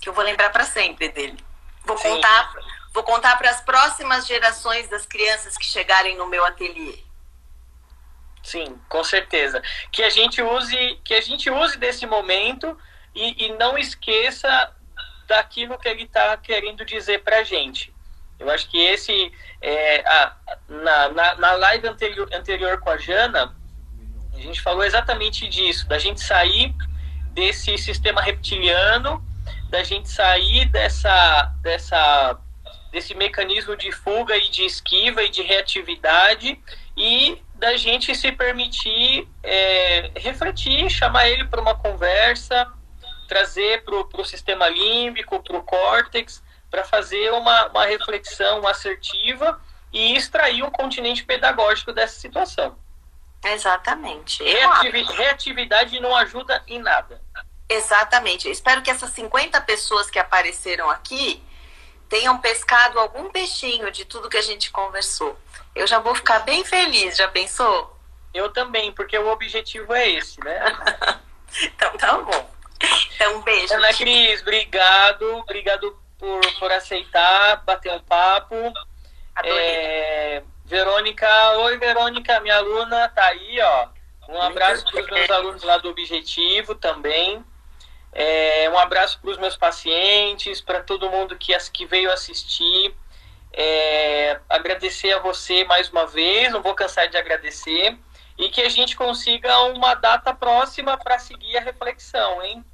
que 0.00 0.08
eu 0.08 0.12
vou 0.12 0.22
lembrar 0.22 0.50
para 0.50 0.64
sempre 0.64 1.08
dele. 1.08 1.44
Vou 1.84 1.98
Sim. 1.98 2.10
contar, 2.10 2.54
vou 2.94 3.02
contar 3.02 3.36
para 3.38 3.50
as 3.50 3.60
próximas 3.60 4.24
gerações 4.24 4.88
das 4.88 5.04
crianças 5.04 5.58
que 5.58 5.64
chegarem 5.64 6.16
no 6.16 6.28
meu 6.28 6.46
ateliê. 6.46 7.02
Sim, 8.42 8.78
com 8.88 9.04
certeza. 9.04 9.62
Que 9.90 10.02
a 10.02 10.10
gente 10.10 10.42
use, 10.42 11.00
que 11.04 11.14
a 11.14 11.20
gente 11.20 11.48
use 11.50 11.78
desse 11.78 12.06
momento 12.06 12.76
e, 13.14 13.46
e 13.46 13.52
não 13.56 13.78
esqueça 13.78 14.72
daquilo 15.26 15.78
que 15.78 15.88
ele 15.88 16.02
está 16.02 16.36
querendo 16.36 16.84
dizer 16.84 17.22
para 17.22 17.38
a 17.38 17.44
gente. 17.44 17.94
Eu 18.38 18.50
acho 18.50 18.68
que 18.68 18.78
esse 18.78 19.32
é, 19.60 20.00
a, 20.00 20.36
na, 20.68 21.08
na, 21.10 21.34
na 21.36 21.52
live 21.52 21.86
anterior, 21.86 22.28
anterior 22.34 22.80
com 22.80 22.90
a 22.90 22.96
Jana, 22.96 23.54
a 24.34 24.40
gente 24.40 24.60
falou 24.60 24.82
exatamente 24.82 25.48
disso, 25.48 25.86
da 25.86 25.98
gente 25.98 26.20
sair 26.20 26.74
desse 27.32 27.78
sistema 27.78 28.20
reptiliano, 28.20 29.24
da 29.70 29.82
gente 29.84 30.10
sair 30.10 30.66
dessa, 30.66 31.52
dessa, 31.62 32.38
desse 32.90 33.14
mecanismo 33.14 33.76
de 33.76 33.92
fuga 33.92 34.36
e 34.36 34.48
de 34.50 34.64
esquiva 34.64 35.22
e 35.22 35.28
de 35.28 35.42
reatividade 35.42 36.58
e 36.96 37.40
da 37.62 37.76
gente 37.76 38.12
se 38.16 38.32
permitir 38.32 39.28
é, 39.40 40.10
refletir, 40.16 40.90
chamar 40.90 41.28
ele 41.28 41.44
para 41.44 41.60
uma 41.60 41.76
conversa, 41.76 42.68
trazer 43.28 43.84
para 43.84 44.20
o 44.20 44.24
sistema 44.24 44.68
límbico, 44.68 45.40
para 45.40 45.56
o 45.56 45.62
córtex, 45.62 46.42
para 46.68 46.82
fazer 46.82 47.32
uma, 47.32 47.68
uma 47.68 47.86
reflexão 47.86 48.66
assertiva 48.66 49.62
e 49.92 50.16
extrair 50.16 50.64
um 50.64 50.72
continente 50.72 51.22
pedagógico 51.22 51.92
dessa 51.92 52.18
situação. 52.18 52.76
Exatamente. 53.44 54.42
Reativi 54.42 55.04
reatividade 55.04 56.00
não 56.00 56.16
ajuda 56.16 56.64
em 56.66 56.80
nada. 56.80 57.22
Exatamente. 57.68 58.46
Eu 58.48 58.52
espero 58.52 58.82
que 58.82 58.90
essas 58.90 59.10
50 59.10 59.60
pessoas 59.60 60.10
que 60.10 60.18
apareceram 60.18 60.90
aqui 60.90 61.40
tenham 62.08 62.36
pescado 62.38 62.98
algum 62.98 63.30
peixinho 63.30 63.88
de 63.92 64.04
tudo 64.04 64.28
que 64.28 64.36
a 64.36 64.42
gente 64.42 64.72
conversou. 64.72 65.38
Eu 65.74 65.86
já 65.86 65.98
vou 65.98 66.14
ficar 66.14 66.40
bem 66.40 66.64
feliz, 66.64 67.16
já 67.16 67.28
pensou? 67.28 67.96
Eu 68.34 68.50
também, 68.50 68.92
porque 68.92 69.16
o 69.16 69.28
objetivo 69.28 69.92
é 69.94 70.08
esse, 70.10 70.42
né? 70.44 70.60
então 71.62 71.96
tá 71.96 72.18
bom. 72.18 72.50
Então, 73.14 73.36
um 73.36 73.42
beijo. 73.42 73.72
Ana 73.74 73.92
Cris, 73.92 74.40
obrigado. 74.42 75.38
Obrigado 75.38 75.96
por, 76.18 76.40
por 76.58 76.72
aceitar, 76.72 77.62
bater 77.64 77.92
um 77.92 78.00
papo. 78.00 78.54
É, 79.44 80.42
Verônica, 80.64 81.28
oi 81.58 81.78
Verônica, 81.78 82.40
minha 82.40 82.56
aluna 82.56 83.08
tá 83.08 83.26
aí, 83.26 83.60
ó. 83.60 83.88
Um 84.28 84.40
abraço 84.40 84.84
para 84.84 85.00
os 85.00 85.06
meus 85.10 85.30
alunos 85.30 85.62
lá 85.62 85.78
do 85.78 85.90
Objetivo 85.90 86.74
também. 86.74 87.44
É, 88.12 88.68
um 88.70 88.78
abraço 88.78 89.18
para 89.20 89.30
os 89.30 89.38
meus 89.38 89.56
pacientes, 89.56 90.60
para 90.60 90.82
todo 90.82 91.10
mundo 91.10 91.36
que, 91.36 91.56
que 91.70 91.86
veio 91.86 92.12
assistir. 92.12 92.94
É, 93.52 94.40
agradecer 94.48 95.12
a 95.12 95.18
você 95.18 95.64
mais 95.64 95.90
uma 95.90 96.06
vez, 96.06 96.50
não 96.52 96.62
vou 96.62 96.74
cansar 96.74 97.08
de 97.08 97.16
agradecer, 97.16 97.98
e 98.38 98.48
que 98.48 98.62
a 98.62 98.68
gente 98.68 98.96
consiga 98.96 99.58
uma 99.64 99.94
data 99.94 100.32
próxima 100.32 100.96
para 100.96 101.18
seguir 101.18 101.56
a 101.58 101.60
reflexão, 101.60 102.42
hein? 102.42 102.64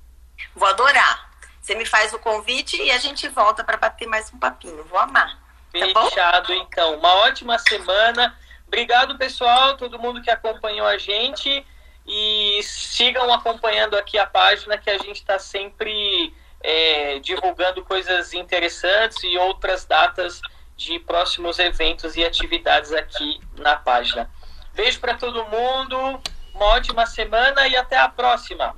Vou 0.55 0.69
adorar. 0.69 1.29
Você 1.61 1.75
me 1.75 1.85
faz 1.85 2.13
o 2.15 2.19
convite 2.19 2.81
e 2.81 2.91
a 2.91 2.99
gente 2.99 3.29
volta 3.29 3.63
para 3.63 3.77
bater 3.77 4.07
mais 4.07 4.33
um 4.33 4.39
papinho. 4.39 4.85
Vou 4.85 4.99
amar. 4.99 5.39
Tá 5.73 6.09
Fechado, 6.09 6.53
então. 6.55 6.97
Uma 6.97 7.15
ótima 7.17 7.59
semana. 7.59 8.35
Obrigado, 8.67 9.19
pessoal, 9.19 9.77
todo 9.77 9.99
mundo 9.99 10.23
que 10.23 10.31
acompanhou 10.31 10.87
a 10.87 10.97
gente. 10.97 11.67
E 12.07 12.61
sigam 12.63 13.31
acompanhando 13.33 13.97
aqui 13.97 14.17
a 14.17 14.27
página 14.27 14.79
que 14.79 14.89
a 14.89 14.97
gente 14.97 15.17
está 15.17 15.39
sempre 15.39 16.35
é, 16.63 17.19
divulgando 17.19 17.85
coisas 17.85 18.33
interessantes 18.33 19.23
e 19.23 19.37
outras 19.37 19.85
datas 19.85 20.41
de 20.79 21.01
próximos 21.01 21.59
eventos 21.59 22.15
e 22.17 22.25
atividades 22.25 22.93
aqui 22.93 23.41
na 23.57 23.75
página. 23.75 24.31
Beijo 24.73 25.01
para 25.01 25.15
todo 25.15 25.45
mundo, 25.47 26.23
uma 26.55 26.67
ótima 26.67 27.05
semana 27.05 27.67
e 27.67 27.77
até 27.77 27.99
a 27.99 28.09
próxima. 28.09 28.77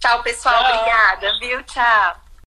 Tchau, 0.00 0.22
pessoal. 0.24 0.64
Tchau. 0.64 0.74
Obrigada, 0.74 1.38
viu? 1.38 1.62
Tchau. 1.62 2.16